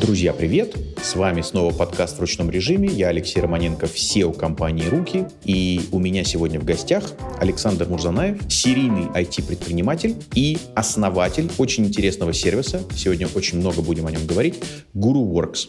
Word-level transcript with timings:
Друзья, 0.00 0.32
привет! 0.32 0.74
С 1.02 1.14
вами 1.14 1.42
снова 1.42 1.74
подкаст 1.74 2.16
в 2.16 2.20
ручном 2.20 2.50
режиме. 2.50 2.88
Я 2.88 3.08
Алексей 3.08 3.38
Романенко, 3.38 3.84
SEO 3.84 4.34
компании 4.34 4.88
«Руки». 4.88 5.26
И 5.44 5.82
у 5.92 5.98
меня 5.98 6.24
сегодня 6.24 6.58
в 6.58 6.64
гостях 6.64 7.12
Александр 7.38 7.86
Мурзанаев, 7.86 8.40
серийный 8.50 9.08
IT-предприниматель 9.14 10.16
и 10.34 10.56
основатель 10.74 11.50
очень 11.58 11.84
интересного 11.84 12.32
сервиса. 12.32 12.82
Сегодня 12.96 13.28
очень 13.34 13.58
много 13.58 13.82
будем 13.82 14.06
о 14.06 14.10
нем 14.10 14.26
говорить. 14.26 14.62
Guru 14.94 15.22
Works. 15.30 15.68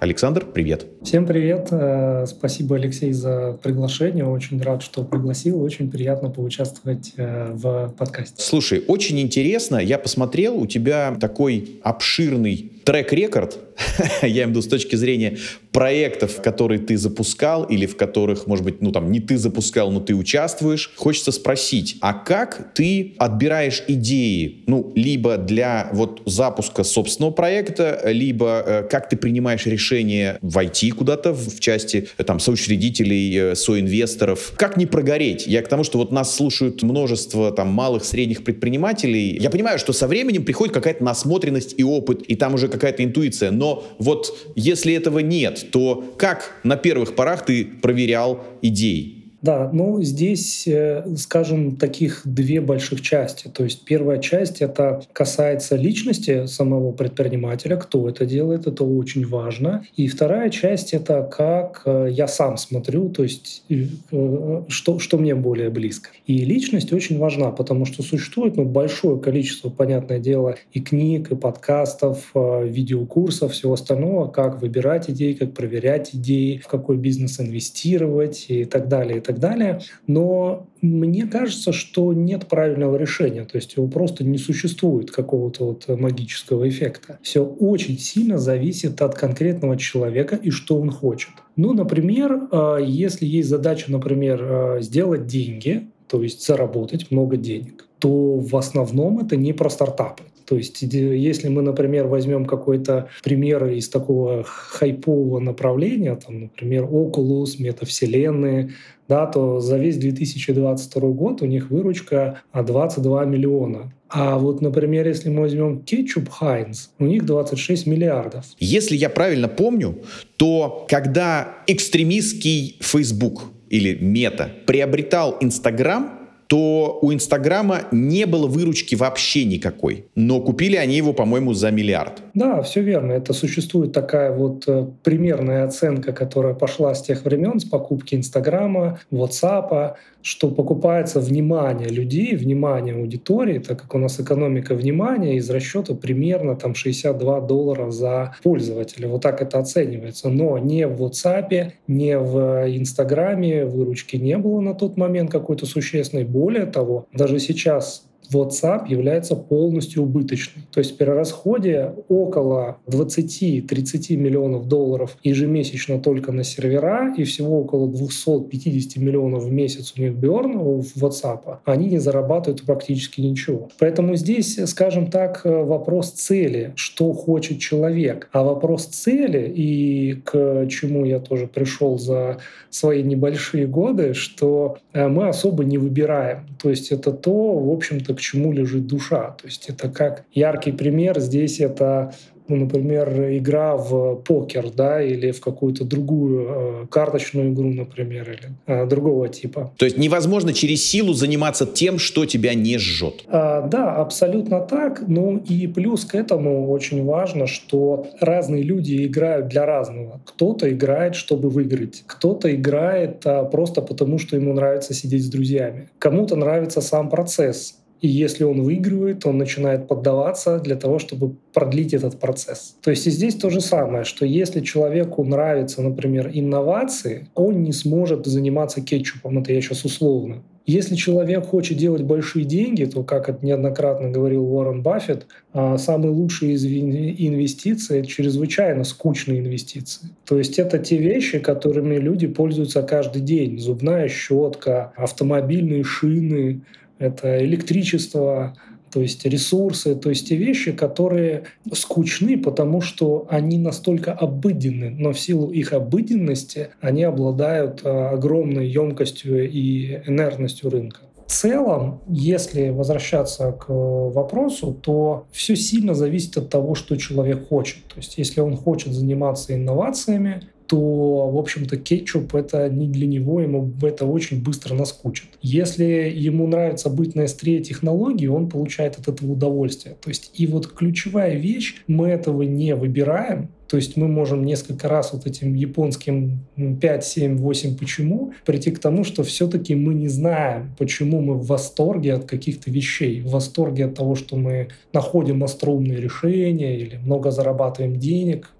Александр, 0.00 0.46
привет. 0.46 0.86
Всем 1.02 1.26
привет. 1.26 1.68
Э, 1.70 2.24
спасибо, 2.26 2.76
Алексей, 2.76 3.12
за 3.12 3.58
приглашение. 3.62 4.24
Очень 4.24 4.62
рад, 4.62 4.82
что 4.82 5.04
пригласил. 5.04 5.62
Очень 5.62 5.90
приятно 5.90 6.30
поучаствовать 6.30 7.12
э, 7.18 7.50
в 7.52 7.94
подкасте. 7.98 8.42
Слушай, 8.42 8.82
очень 8.88 9.20
интересно. 9.20 9.76
Я 9.76 9.98
посмотрел, 9.98 10.56
у 10.56 10.66
тебя 10.66 11.14
такой 11.20 11.80
обширный 11.82 12.72
трек-рекорд, 12.86 13.58
я 14.22 14.28
имею 14.28 14.46
в 14.48 14.50
виду 14.50 14.62
с 14.62 14.66
точки 14.66 14.96
зрения 14.96 15.38
проектов, 15.72 16.42
которые 16.42 16.80
ты 16.80 16.96
запускал 16.96 17.64
или 17.64 17.86
в 17.86 17.96
которых, 17.96 18.46
может 18.46 18.64
быть, 18.64 18.82
ну 18.82 18.92
там 18.92 19.10
не 19.10 19.20
ты 19.20 19.38
запускал, 19.38 19.90
но 19.90 20.00
ты 20.00 20.14
участвуешь. 20.14 20.92
Хочется 20.96 21.32
спросить, 21.32 21.96
а 22.00 22.12
как 22.12 22.74
ты 22.74 23.14
отбираешь 23.18 23.82
идеи, 23.88 24.64
ну, 24.66 24.92
либо 24.94 25.36
для 25.36 25.90
вот 25.92 26.22
запуска 26.26 26.84
собственного 26.84 27.32
проекта, 27.32 28.00
либо 28.06 28.62
э, 28.66 28.82
как 28.88 29.08
ты 29.08 29.16
принимаешь 29.16 29.66
решение 29.66 30.38
войти 30.42 30.90
куда-то 30.90 31.32
в, 31.32 31.56
в 31.56 31.60
части 31.60 32.08
э, 32.18 32.24
там 32.24 32.40
соучредителей, 32.40 33.52
э, 33.52 33.54
соинвесторов? 33.54 34.52
Как 34.56 34.76
не 34.76 34.86
прогореть? 34.86 35.46
Я 35.46 35.62
к 35.62 35.68
тому, 35.68 35.84
что 35.84 35.98
вот 35.98 36.12
нас 36.12 36.34
слушают 36.34 36.82
множество 36.82 37.52
там 37.52 37.68
малых, 37.68 38.04
средних 38.04 38.44
предпринимателей. 38.44 39.36
Я 39.38 39.50
понимаю, 39.50 39.78
что 39.78 39.92
со 39.92 40.06
временем 40.06 40.44
приходит 40.44 40.74
какая-то 40.74 41.04
насмотренность 41.04 41.74
и 41.76 41.84
опыт, 41.84 42.22
и 42.22 42.34
там 42.34 42.54
уже 42.54 42.68
какая-то 42.68 43.04
интуиция, 43.04 43.50
но 43.50 43.69
вот 43.98 44.36
если 44.54 44.94
этого 44.94 45.20
нет, 45.20 45.70
то 45.72 46.14
как 46.16 46.60
на 46.64 46.76
первых 46.76 47.14
порах 47.14 47.44
ты 47.44 47.64
проверял 47.64 48.44
идеи? 48.62 49.19
Да, 49.42 49.70
ну 49.72 50.02
здесь, 50.02 50.68
э, 50.68 51.04
скажем, 51.16 51.76
таких 51.76 52.22
две 52.24 52.60
больших 52.60 53.00
части. 53.00 53.48
То 53.48 53.64
есть 53.64 53.84
первая 53.84 54.18
часть 54.18 54.60
это 54.60 55.02
касается 55.12 55.76
личности 55.76 56.46
самого 56.46 56.92
предпринимателя, 56.92 57.76
кто 57.76 58.08
это 58.08 58.26
делает, 58.26 58.66
это 58.66 58.84
очень 58.84 59.26
важно. 59.26 59.84
И 59.96 60.08
вторая 60.08 60.50
часть 60.50 60.92
это 60.92 61.22
как 61.22 61.82
э, 61.86 62.08
я 62.10 62.28
сам 62.28 62.58
смотрю, 62.58 63.08
то 63.08 63.22
есть 63.22 63.64
э, 63.70 64.62
что, 64.68 64.98
что 64.98 65.16
мне 65.16 65.34
более 65.34 65.70
близко. 65.70 66.10
И 66.26 66.44
личность 66.44 66.92
очень 66.92 67.18
важна, 67.18 67.50
потому 67.50 67.86
что 67.86 68.02
существует 68.02 68.56
ну, 68.56 68.64
большое 68.64 69.18
количество, 69.18 69.70
понятное 69.70 70.18
дело, 70.18 70.56
и 70.72 70.80
книг, 70.80 71.30
и 71.30 71.36
подкастов, 71.36 72.32
видеокурсов, 72.34 73.52
всего 73.52 73.72
остального, 73.72 74.28
как 74.28 74.60
выбирать 74.60 75.08
идеи, 75.08 75.32
как 75.32 75.54
проверять 75.54 76.14
идеи, 76.14 76.58
в 76.62 76.68
какой 76.68 76.96
бизнес 76.96 77.40
инвестировать 77.40 78.46
и 78.48 78.64
так 78.64 78.88
далее. 78.88 79.20
Так 79.30 79.38
далее. 79.38 79.78
Но 80.08 80.66
мне 80.82 81.24
кажется, 81.24 81.72
что 81.72 82.12
нет 82.12 82.48
правильного 82.48 82.96
решения, 82.96 83.44
то 83.44 83.58
есть 83.58 83.76
его 83.76 83.86
просто 83.86 84.24
не 84.24 84.38
существует 84.38 85.12
какого-то 85.12 85.66
вот 85.66 85.86
магического 85.88 86.68
эффекта. 86.68 87.20
Все 87.22 87.44
очень 87.44 87.96
сильно 87.96 88.38
зависит 88.38 89.00
от 89.00 89.14
конкретного 89.14 89.76
человека 89.76 90.34
и 90.34 90.50
что 90.50 90.80
он 90.80 90.90
хочет. 90.90 91.30
Ну, 91.54 91.72
например, 91.74 92.48
э, 92.50 92.78
если 92.84 93.24
есть 93.24 93.48
задача, 93.48 93.92
например, 93.92 94.42
э, 94.42 94.78
сделать 94.80 95.28
деньги, 95.28 95.86
то 96.08 96.20
есть 96.20 96.44
заработать 96.44 97.12
много 97.12 97.36
денег, 97.36 97.86
то 98.00 98.40
в 98.40 98.56
основном 98.56 99.20
это 99.20 99.36
не 99.36 99.52
про 99.52 99.70
стартапы. 99.70 100.24
То 100.50 100.56
есть 100.56 100.82
если 100.82 101.48
мы, 101.48 101.62
например, 101.62 102.08
возьмем 102.08 102.44
какой-то 102.44 103.08
пример 103.22 103.66
из 103.66 103.88
такого 103.88 104.42
хайпового 104.42 105.38
направления, 105.38 106.16
там, 106.16 106.40
например, 106.40 106.86
Oculus, 106.86 107.50
метавселенные, 107.60 108.72
да, 109.10 109.26
то 109.26 109.58
за 109.58 109.76
весь 109.76 109.96
2022 109.96 111.08
год 111.08 111.42
у 111.42 111.46
них 111.46 111.68
выручка 111.70 112.42
22 112.54 113.24
миллиона. 113.24 113.92
А 114.08 114.38
вот, 114.38 114.60
например, 114.60 115.06
если 115.08 115.30
мы 115.30 115.40
возьмем 115.42 115.80
кетчуп 115.80 116.28
Хайнс, 116.28 116.90
у 117.00 117.04
них 117.06 117.26
26 117.26 117.86
миллиардов. 117.86 118.44
Если 118.60 118.96
я 118.96 119.10
правильно 119.10 119.48
помню, 119.48 119.98
то 120.36 120.86
когда 120.88 121.56
экстремистский 121.66 122.76
Facebook 122.80 123.42
или 123.68 123.98
Мета 124.00 124.52
приобретал 124.64 125.36
Инстаграм, 125.40 126.19
то 126.50 126.98
у 127.00 127.12
Инстаграма 127.12 127.82
не 127.92 128.26
было 128.26 128.48
выручки 128.48 128.96
вообще 128.96 129.44
никакой. 129.44 130.06
Но 130.16 130.40
купили 130.40 130.74
они 130.74 130.96
его, 130.96 131.12
по-моему, 131.12 131.54
за 131.54 131.70
миллиард. 131.70 132.22
Да, 132.34 132.62
все 132.62 132.80
верно. 132.80 133.12
Это 133.12 133.32
существует 133.32 133.92
такая 133.92 134.32
вот 134.32 134.64
э, 134.66 134.86
примерная 135.04 135.64
оценка, 135.64 136.12
которая 136.12 136.54
пошла 136.54 136.92
с 136.92 137.02
тех 137.02 137.24
времен, 137.24 137.60
с 137.60 137.64
покупки 137.64 138.16
Инстаграма, 138.16 138.98
WhatsApp, 139.12 139.94
что 140.22 140.50
покупается 140.50 141.20
внимание 141.20 141.88
людей, 141.88 142.34
внимание 142.36 142.94
аудитории, 142.94 143.58
так 143.58 143.80
как 143.82 143.94
у 143.94 143.98
нас 143.98 144.20
экономика 144.20 144.74
внимания 144.74 145.36
из 145.36 145.48
расчета 145.50 145.94
примерно 145.94 146.56
там 146.56 146.74
62 146.74 147.40
доллара 147.42 147.90
за 147.90 148.34
пользователя. 148.42 149.08
Вот 149.08 149.22
так 149.22 149.40
это 149.40 149.58
оценивается. 149.58 150.28
Но 150.28 150.58
не 150.58 150.86
в 150.86 151.02
WhatsApp, 151.02 151.72
не 151.86 152.18
в 152.18 152.66
Инстаграме 152.68 153.64
выручки 153.64 154.16
не 154.16 154.36
было 154.36 154.60
на 154.60 154.74
тот 154.74 154.96
момент 154.96 155.30
какой-то 155.30 155.66
существенной. 155.66 156.24
Более 156.40 156.64
того, 156.64 157.06
даже 157.12 157.38
сейчас 157.38 158.09
WhatsApp 158.36 158.88
является 158.88 159.36
полностью 159.36 160.02
убыточной. 160.02 160.62
То 160.72 160.78
есть 160.78 160.96
при 160.96 161.04
расходе 161.04 161.92
около 162.08 162.78
20-30 162.86 164.16
миллионов 164.16 164.68
долларов 164.68 165.16
ежемесячно 165.22 166.00
только 166.00 166.32
на 166.32 166.44
сервера 166.44 167.14
и 167.16 167.24
всего 167.24 167.60
около 167.60 167.88
250 167.88 169.02
миллионов 169.02 169.44
в 169.44 169.52
месяц 169.52 169.94
у 169.96 170.00
них 170.00 170.14
берн 170.14 170.58
в 170.58 170.96
WhatsApp, 170.96 171.58
они 171.64 171.90
не 171.90 171.98
зарабатывают 171.98 172.62
практически 172.62 173.20
ничего. 173.20 173.68
Поэтому 173.78 174.16
здесь, 174.16 174.58
скажем 174.66 175.10
так, 175.10 175.42
вопрос 175.44 176.10
цели, 176.10 176.72
что 176.76 177.12
хочет 177.12 177.58
человек. 177.58 178.28
А 178.32 178.42
вопрос 178.42 178.86
цели 178.86 179.52
и 179.54 180.14
к 180.24 180.66
чему 180.68 181.04
я 181.04 181.18
тоже 181.18 181.46
пришел 181.46 181.98
за 181.98 182.38
свои 182.70 183.02
небольшие 183.02 183.66
годы, 183.66 184.14
что 184.14 184.78
э, 184.92 185.08
мы 185.08 185.28
особо 185.28 185.64
не 185.64 185.78
выбираем. 185.78 186.46
То 186.62 186.70
есть 186.70 186.92
это 186.92 187.12
то, 187.12 187.58
в 187.58 187.70
общем-то, 187.72 188.14
к 188.14 188.20
чему 188.20 188.52
лежит 188.52 188.86
душа. 188.86 189.30
То 189.40 189.46
есть 189.46 189.68
это 189.68 189.88
как 189.88 190.24
яркий 190.32 190.72
пример 190.72 191.18
здесь 191.20 191.60
это 191.60 192.14
ну, 192.50 192.56
например, 192.56 193.08
игра 193.36 193.76
в 193.76 194.16
покер, 194.16 194.70
да, 194.74 195.00
или 195.00 195.30
в 195.30 195.40
какую-то 195.40 195.84
другую 195.84 196.46
э, 196.48 196.86
карточную 196.90 197.52
игру, 197.52 197.72
например, 197.72 198.28
или 198.28 198.50
э, 198.66 198.86
другого 198.86 199.28
типа. 199.28 199.72
То 199.76 199.84
есть 199.84 199.96
невозможно 199.96 200.52
через 200.52 200.84
силу 200.84 201.12
заниматься 201.12 201.64
тем, 201.64 202.00
что 202.00 202.26
тебя 202.26 202.54
не 202.54 202.76
жжет. 202.76 203.24
А, 203.28 203.62
да, 203.62 203.94
абсолютно 203.94 204.60
так. 204.60 205.04
Ну 205.06 205.38
и 205.38 205.68
плюс 205.68 206.04
к 206.04 206.16
этому 206.16 206.70
очень 206.70 207.04
важно, 207.04 207.46
что 207.46 208.08
разные 208.20 208.64
люди 208.64 209.06
играют 209.06 209.46
для 209.46 209.64
разного. 209.64 210.20
Кто-то 210.26 210.68
играет, 210.70 211.14
чтобы 211.14 211.50
выиграть, 211.50 212.02
кто-то 212.06 212.52
играет 212.52 213.24
а, 213.24 213.44
просто 213.44 213.80
потому, 213.80 214.18
что 214.18 214.34
ему 214.34 214.52
нравится 214.54 214.92
сидеть 214.92 215.24
с 215.24 215.28
друзьями. 215.28 215.88
Кому-то 216.00 216.34
нравится 216.34 216.80
сам 216.80 217.08
процесс 217.10 217.79
и 218.00 218.08
если 218.08 218.44
он 218.44 218.62
выигрывает, 218.62 219.26
он 219.26 219.38
начинает 219.38 219.86
поддаваться 219.88 220.58
для 220.58 220.76
того, 220.76 220.98
чтобы 220.98 221.34
продлить 221.52 221.94
этот 221.94 222.18
процесс. 222.18 222.76
То 222.82 222.90
есть 222.90 223.06
и 223.06 223.10
здесь 223.10 223.34
то 223.34 223.50
же 223.50 223.60
самое, 223.60 224.04
что 224.04 224.24
если 224.24 224.60
человеку 224.60 225.24
нравятся, 225.24 225.82
например, 225.82 226.30
инновации, 226.32 227.28
он 227.34 227.62
не 227.62 227.72
сможет 227.72 228.26
заниматься 228.26 228.80
кетчупом. 228.80 229.38
Это 229.38 229.52
я 229.52 229.60
сейчас 229.60 229.84
условно. 229.84 230.42
Если 230.66 230.94
человек 230.94 231.46
хочет 231.46 231.78
делать 231.78 232.02
большие 232.02 232.44
деньги, 232.44 232.84
то, 232.84 233.02
как 233.02 233.28
это 233.28 233.44
неоднократно 233.44 234.10
говорил 234.10 234.44
Уоррен 234.44 234.82
Баффет, 234.82 235.26
а, 235.52 235.76
самые 235.78 236.12
лучшие 236.12 236.54
инвестиции— 236.54 237.98
это 238.00 238.06
чрезвычайно 238.06 238.84
скучные 238.84 239.40
инвестиции. 239.40 240.10
То 240.24 240.38
есть 240.38 240.60
это 240.60 240.78
те 240.78 240.96
вещи, 240.96 241.40
которыми 241.40 241.96
люди 241.96 242.28
пользуются 242.28 242.82
каждый 242.82 243.20
день. 243.22 243.58
Зубная 243.58 244.06
щетка, 244.06 244.92
автомобильные 244.96 245.82
шины, 245.82 246.60
это 247.00 247.44
электричество, 247.44 248.56
то 248.92 249.00
есть 249.00 249.24
ресурсы, 249.24 249.94
то 249.94 250.10
есть 250.10 250.28
те 250.28 250.36
вещи, 250.36 250.72
которые 250.72 251.44
скучны, 251.72 252.38
потому 252.38 252.80
что 252.80 253.26
они 253.30 253.58
настолько 253.58 254.12
обыденны, 254.12 254.90
но 254.90 255.12
в 255.12 255.18
силу 255.18 255.50
их 255.50 255.72
обыденности 255.72 256.68
они 256.80 257.02
обладают 257.04 257.80
а, 257.84 258.10
огромной 258.10 258.68
емкостью 258.68 259.50
и 259.50 260.02
инертностью 260.06 260.70
рынка. 260.70 261.00
В 261.26 261.32
целом, 261.32 262.00
если 262.08 262.70
возвращаться 262.70 263.52
к 263.52 263.66
вопросу, 263.68 264.74
то 264.74 265.26
все 265.30 265.54
сильно 265.54 265.94
зависит 265.94 266.36
от 266.36 266.50
того, 266.50 266.74
что 266.74 266.96
человек 266.96 267.48
хочет. 267.48 267.84
То 267.84 267.98
есть 267.98 268.18
если 268.18 268.40
он 268.40 268.56
хочет 268.56 268.92
заниматься 268.92 269.54
инновациями, 269.54 270.42
то, 270.70 271.28
в 271.28 271.36
общем-то, 271.36 271.76
кетчуп— 271.78 272.32
это 272.36 272.68
не 272.68 272.86
для 272.86 273.08
него, 273.08 273.40
ему 273.40 273.72
это 273.82 274.06
очень 274.06 274.40
быстро 274.40 274.76
наскучит. 274.76 275.26
Если 275.42 275.84
ему 276.14 276.46
нравится 276.46 276.88
быть 276.88 277.16
на 277.16 277.24
острие 277.24 277.58
технологии, 277.58 278.28
он 278.28 278.48
получает 278.48 278.96
от 278.96 279.08
этого 279.08 279.32
удовольствие. 279.32 279.96
То 280.00 280.10
есть 280.10 280.30
и 280.34 280.46
вот 280.46 280.68
ключевая 280.68 281.34
вещь, 281.34 281.82
мы 281.88 282.06
этого 282.06 282.42
не 282.42 282.76
выбираем, 282.76 283.48
то 283.66 283.76
есть 283.76 283.96
мы 283.96 284.06
можем 284.06 284.44
несколько 284.44 284.88
раз 284.88 285.12
вот 285.12 285.26
этим 285.26 285.54
японским 285.54 286.46
5, 286.80 287.04
7, 287.04 287.36
8 287.38 287.76
почему 287.76 288.32
прийти 288.46 288.70
к 288.70 288.78
тому, 288.78 289.02
что 289.02 289.24
все-таки 289.24 289.74
мы 289.74 289.94
не 289.94 290.06
знаем, 290.06 290.72
почему 290.78 291.20
мы 291.20 291.34
в 291.34 291.46
восторге 291.46 292.14
от 292.14 292.26
каких-то 292.26 292.70
вещей, 292.70 293.22
в 293.22 293.30
восторге 293.30 293.86
от 293.86 293.94
того, 293.96 294.14
что 294.14 294.36
мы 294.36 294.68
находим 294.92 295.42
остроумные 295.42 296.00
решения 296.00 296.78
или 296.78 296.96
много 296.96 297.32
зарабатываем 297.32 297.98
денег, 297.98 298.52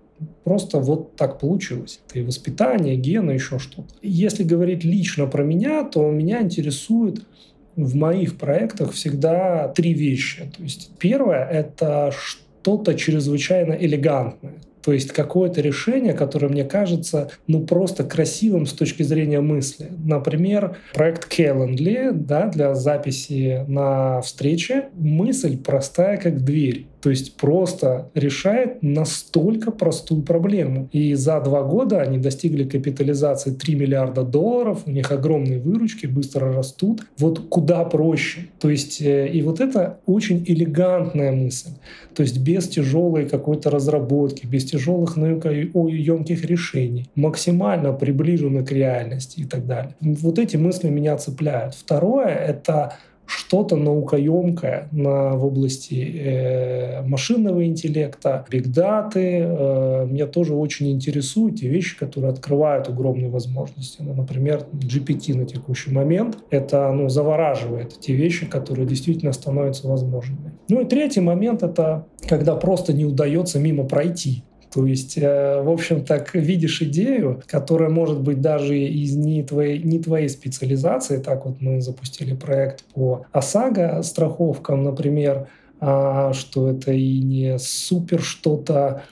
Просто 0.44 0.78
вот 0.78 1.16
так 1.16 1.38
получилось. 1.38 2.00
Это 2.08 2.18
и 2.18 2.22
воспитание, 2.22 2.96
гены, 2.96 3.32
еще 3.32 3.58
что-то. 3.58 3.88
Если 4.02 4.42
говорить 4.42 4.84
лично 4.84 5.26
про 5.26 5.42
меня, 5.42 5.84
то 5.84 6.10
меня 6.10 6.42
интересует 6.42 7.22
в 7.76 7.94
моих 7.94 8.36
проектах 8.36 8.92
всегда 8.92 9.68
три 9.68 9.94
вещи. 9.94 10.50
То 10.56 10.62
есть 10.62 10.90
первое— 10.98 11.44
это 11.50 12.12
что-то 12.12 12.94
чрезвычайно 12.94 13.72
элегантное. 13.72 14.54
То 14.82 14.92
есть 14.92 15.12
какое-то 15.12 15.60
решение, 15.60 16.14
которое 16.14 16.48
мне 16.48 16.64
кажется 16.64 17.30
ну 17.46 17.66
просто 17.66 18.04
красивым 18.04 18.66
с 18.66 18.72
точки 18.72 19.02
зрения 19.02 19.40
мысли. 19.40 19.88
Например, 20.04 20.78
проект 20.94 21.30
Calendly 21.30 22.12
да, 22.12 22.46
для 22.46 22.74
записи 22.74 23.64
на 23.68 24.20
встрече. 24.22 24.88
Мысль 24.94 25.58
простая, 25.58 26.16
как 26.16 26.42
дверь. 26.44 26.86
То 27.02 27.10
есть 27.10 27.36
просто 27.36 28.10
решает 28.14 28.82
настолько 28.82 29.70
простую 29.70 30.22
проблему. 30.22 30.88
И 30.92 31.14
за 31.14 31.40
два 31.40 31.62
года 31.62 32.00
они 32.02 32.18
достигли 32.18 32.64
капитализации 32.64 33.52
3 33.52 33.74
миллиарда 33.74 34.22
долларов, 34.22 34.82
у 34.86 34.90
них 34.90 35.10
огромные 35.10 35.58
выручки, 35.58 36.06
быстро 36.06 36.52
растут. 36.52 37.02
Вот 37.18 37.48
куда 37.48 37.84
проще. 37.84 38.48
То 38.60 38.70
есть 38.70 39.00
э, 39.00 39.28
и 39.28 39.42
вот 39.42 39.60
это 39.60 40.00
очень 40.06 40.44
элегантная 40.46 41.32
мысль. 41.32 41.70
То 42.14 42.22
есть 42.22 42.38
без 42.38 42.68
тяжелой 42.68 43.28
какой-то 43.28 43.70
разработки, 43.70 44.46
без 44.46 44.64
тяжелых 44.64 45.16
емких 45.16 46.44
решений, 46.44 47.08
максимально 47.14 47.92
приближены 47.92 48.64
к 48.64 48.72
реальности 48.72 49.40
и 49.40 49.44
так 49.44 49.66
далее. 49.66 49.94
Вот 50.00 50.38
эти 50.38 50.56
мысли 50.56 50.88
меня 50.88 51.16
цепляют. 51.16 51.74
Второе— 51.74 52.26
это 52.50 52.94
что-то 53.30 53.76
наукоемкое 53.76 54.88
на, 54.90 55.36
в 55.36 55.46
области 55.46 55.94
э, 55.94 57.02
машинного 57.02 57.64
интеллекта, 57.64 58.44
бигдаты. 58.50 59.42
Э, 59.42 60.06
меня 60.06 60.26
тоже 60.26 60.54
очень 60.54 60.90
интересуют 60.90 61.60
те 61.60 61.68
вещи, 61.68 61.96
которые 61.96 62.32
открывают 62.32 62.88
огромные 62.88 63.30
возможности. 63.30 64.02
Ну, 64.02 64.14
например, 64.14 64.66
GPT 64.72 65.36
на 65.36 65.46
текущий 65.46 65.92
момент. 65.92 66.38
Это 66.50 66.90
ну, 66.90 67.08
завораживает 67.08 68.00
те 68.00 68.14
вещи, 68.14 68.46
которые 68.46 68.86
действительно 68.86 69.32
становятся 69.32 69.86
возможными. 69.86 70.52
Ну 70.68 70.80
и 70.80 70.84
третий 70.84 71.20
момент— 71.20 71.62
это 71.62 72.06
когда 72.28 72.56
просто 72.56 72.92
не 72.92 73.04
удается 73.04 73.60
мимо 73.60 73.84
пройти. 73.84 74.42
То 74.72 74.86
есть, 74.86 75.18
э, 75.18 75.62
в 75.62 75.68
общем, 75.68 76.04
так 76.04 76.34
видишь 76.34 76.80
идею, 76.82 77.42
которая 77.46 77.90
может 77.90 78.20
быть 78.20 78.40
даже 78.40 78.78
из 78.78 79.16
не 79.16 79.42
твоей, 79.42 79.82
не 79.82 79.98
твоей 79.98 80.28
специализации. 80.28 81.18
Так 81.18 81.44
вот 81.44 81.60
мы 81.60 81.80
запустили 81.80 82.34
проект 82.34 82.84
по 82.94 83.26
ОСАГО 83.32 84.02
страховкам, 84.02 84.84
например, 84.84 85.48
а, 85.80 86.32
что 86.34 86.70
это 86.70 86.92
и 86.92 87.20
не 87.20 87.58
супер 87.58 88.22
что-то 88.22 89.02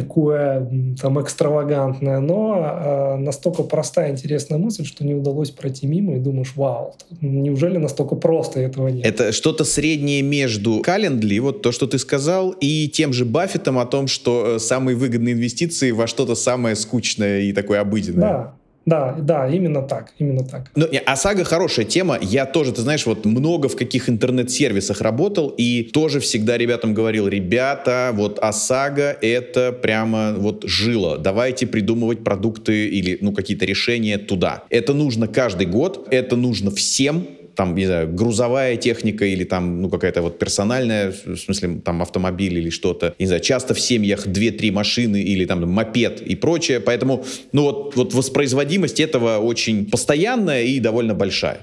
такое 0.00 0.68
там 1.00 1.20
экстравагантное, 1.20 2.20
но 2.20 2.56
э, 2.56 3.16
настолько 3.16 3.62
простая, 3.62 4.10
интересная 4.10 4.58
мысль, 4.58 4.84
что 4.84 5.04
не 5.04 5.14
удалось 5.14 5.50
пройти 5.50 5.86
мимо, 5.86 6.16
и 6.16 6.18
думаешь, 6.18 6.52
вау, 6.56 6.94
неужели 7.20 7.76
настолько 7.76 8.14
просто 8.14 8.60
этого 8.60 8.88
нет? 8.88 9.06
Это 9.06 9.32
что-то 9.32 9.64
среднее 9.64 10.22
между 10.22 10.80
Календли, 10.80 11.38
вот 11.38 11.62
то, 11.62 11.72
что 11.72 11.86
ты 11.86 11.98
сказал, 11.98 12.54
и 12.60 12.88
тем 12.88 13.12
же 13.12 13.24
Баффетом 13.24 13.78
о 13.78 13.86
том, 13.86 14.06
что 14.06 14.56
э, 14.56 14.58
самые 14.58 14.96
выгодные 14.96 15.34
инвестиции 15.34 15.90
во 15.90 16.06
что-то 16.06 16.34
самое 16.34 16.76
скучное 16.76 17.40
и 17.40 17.52
такое 17.52 17.80
обыденное. 17.80 18.20
Да, 18.20 18.54
да, 18.90 19.14
да, 19.18 19.48
именно 19.48 19.82
так, 19.82 20.12
именно 20.18 20.44
так. 20.44 20.70
Ну, 20.74 20.86
ОСАГО 21.06 21.44
хорошая 21.44 21.86
тема. 21.86 22.18
Я 22.20 22.44
тоже, 22.44 22.72
ты 22.72 22.82
знаешь, 22.82 23.06
вот 23.06 23.24
много 23.24 23.68
в 23.68 23.76
каких 23.76 24.08
интернет-сервисах 24.08 25.00
работал 25.00 25.54
и 25.56 25.84
тоже 25.84 26.18
всегда 26.18 26.58
ребятам 26.58 26.92
говорил, 26.92 27.28
ребята, 27.28 28.10
вот 28.12 28.40
ОСАГО 28.40 29.16
это 29.22 29.70
прямо 29.72 30.34
вот 30.36 30.64
жило. 30.66 31.18
Давайте 31.18 31.68
придумывать 31.68 32.24
продукты 32.24 32.88
или, 32.88 33.16
ну, 33.20 33.32
какие-то 33.32 33.64
решения 33.64 34.18
туда. 34.18 34.64
Это 34.70 34.92
нужно 34.92 35.28
каждый 35.28 35.66
год, 35.66 36.08
это 36.10 36.34
нужно 36.34 36.72
всем, 36.72 37.26
там, 37.54 37.74
не 37.74 37.86
знаю, 37.86 38.12
грузовая 38.12 38.76
техника 38.76 39.24
или 39.24 39.44
там, 39.44 39.82
ну, 39.82 39.88
какая-то 39.88 40.22
вот 40.22 40.38
персональная, 40.38 41.12
в 41.12 41.36
смысле, 41.36 41.80
там, 41.84 42.02
автомобиль 42.02 42.58
или 42.58 42.70
что-то. 42.70 43.14
Не 43.18 43.26
знаю, 43.26 43.42
часто 43.42 43.74
в 43.74 43.80
семьях 43.80 44.26
2-3 44.26 44.70
машины 44.72 45.22
или 45.22 45.44
там 45.44 45.68
мопед 45.70 46.20
и 46.20 46.34
прочее. 46.34 46.80
Поэтому, 46.80 47.24
ну, 47.52 47.62
вот, 47.62 47.96
вот 47.96 48.14
воспроизводимость 48.14 49.00
этого 49.00 49.38
очень 49.38 49.86
постоянная 49.90 50.62
и 50.62 50.80
довольно 50.80 51.14
большая. 51.14 51.60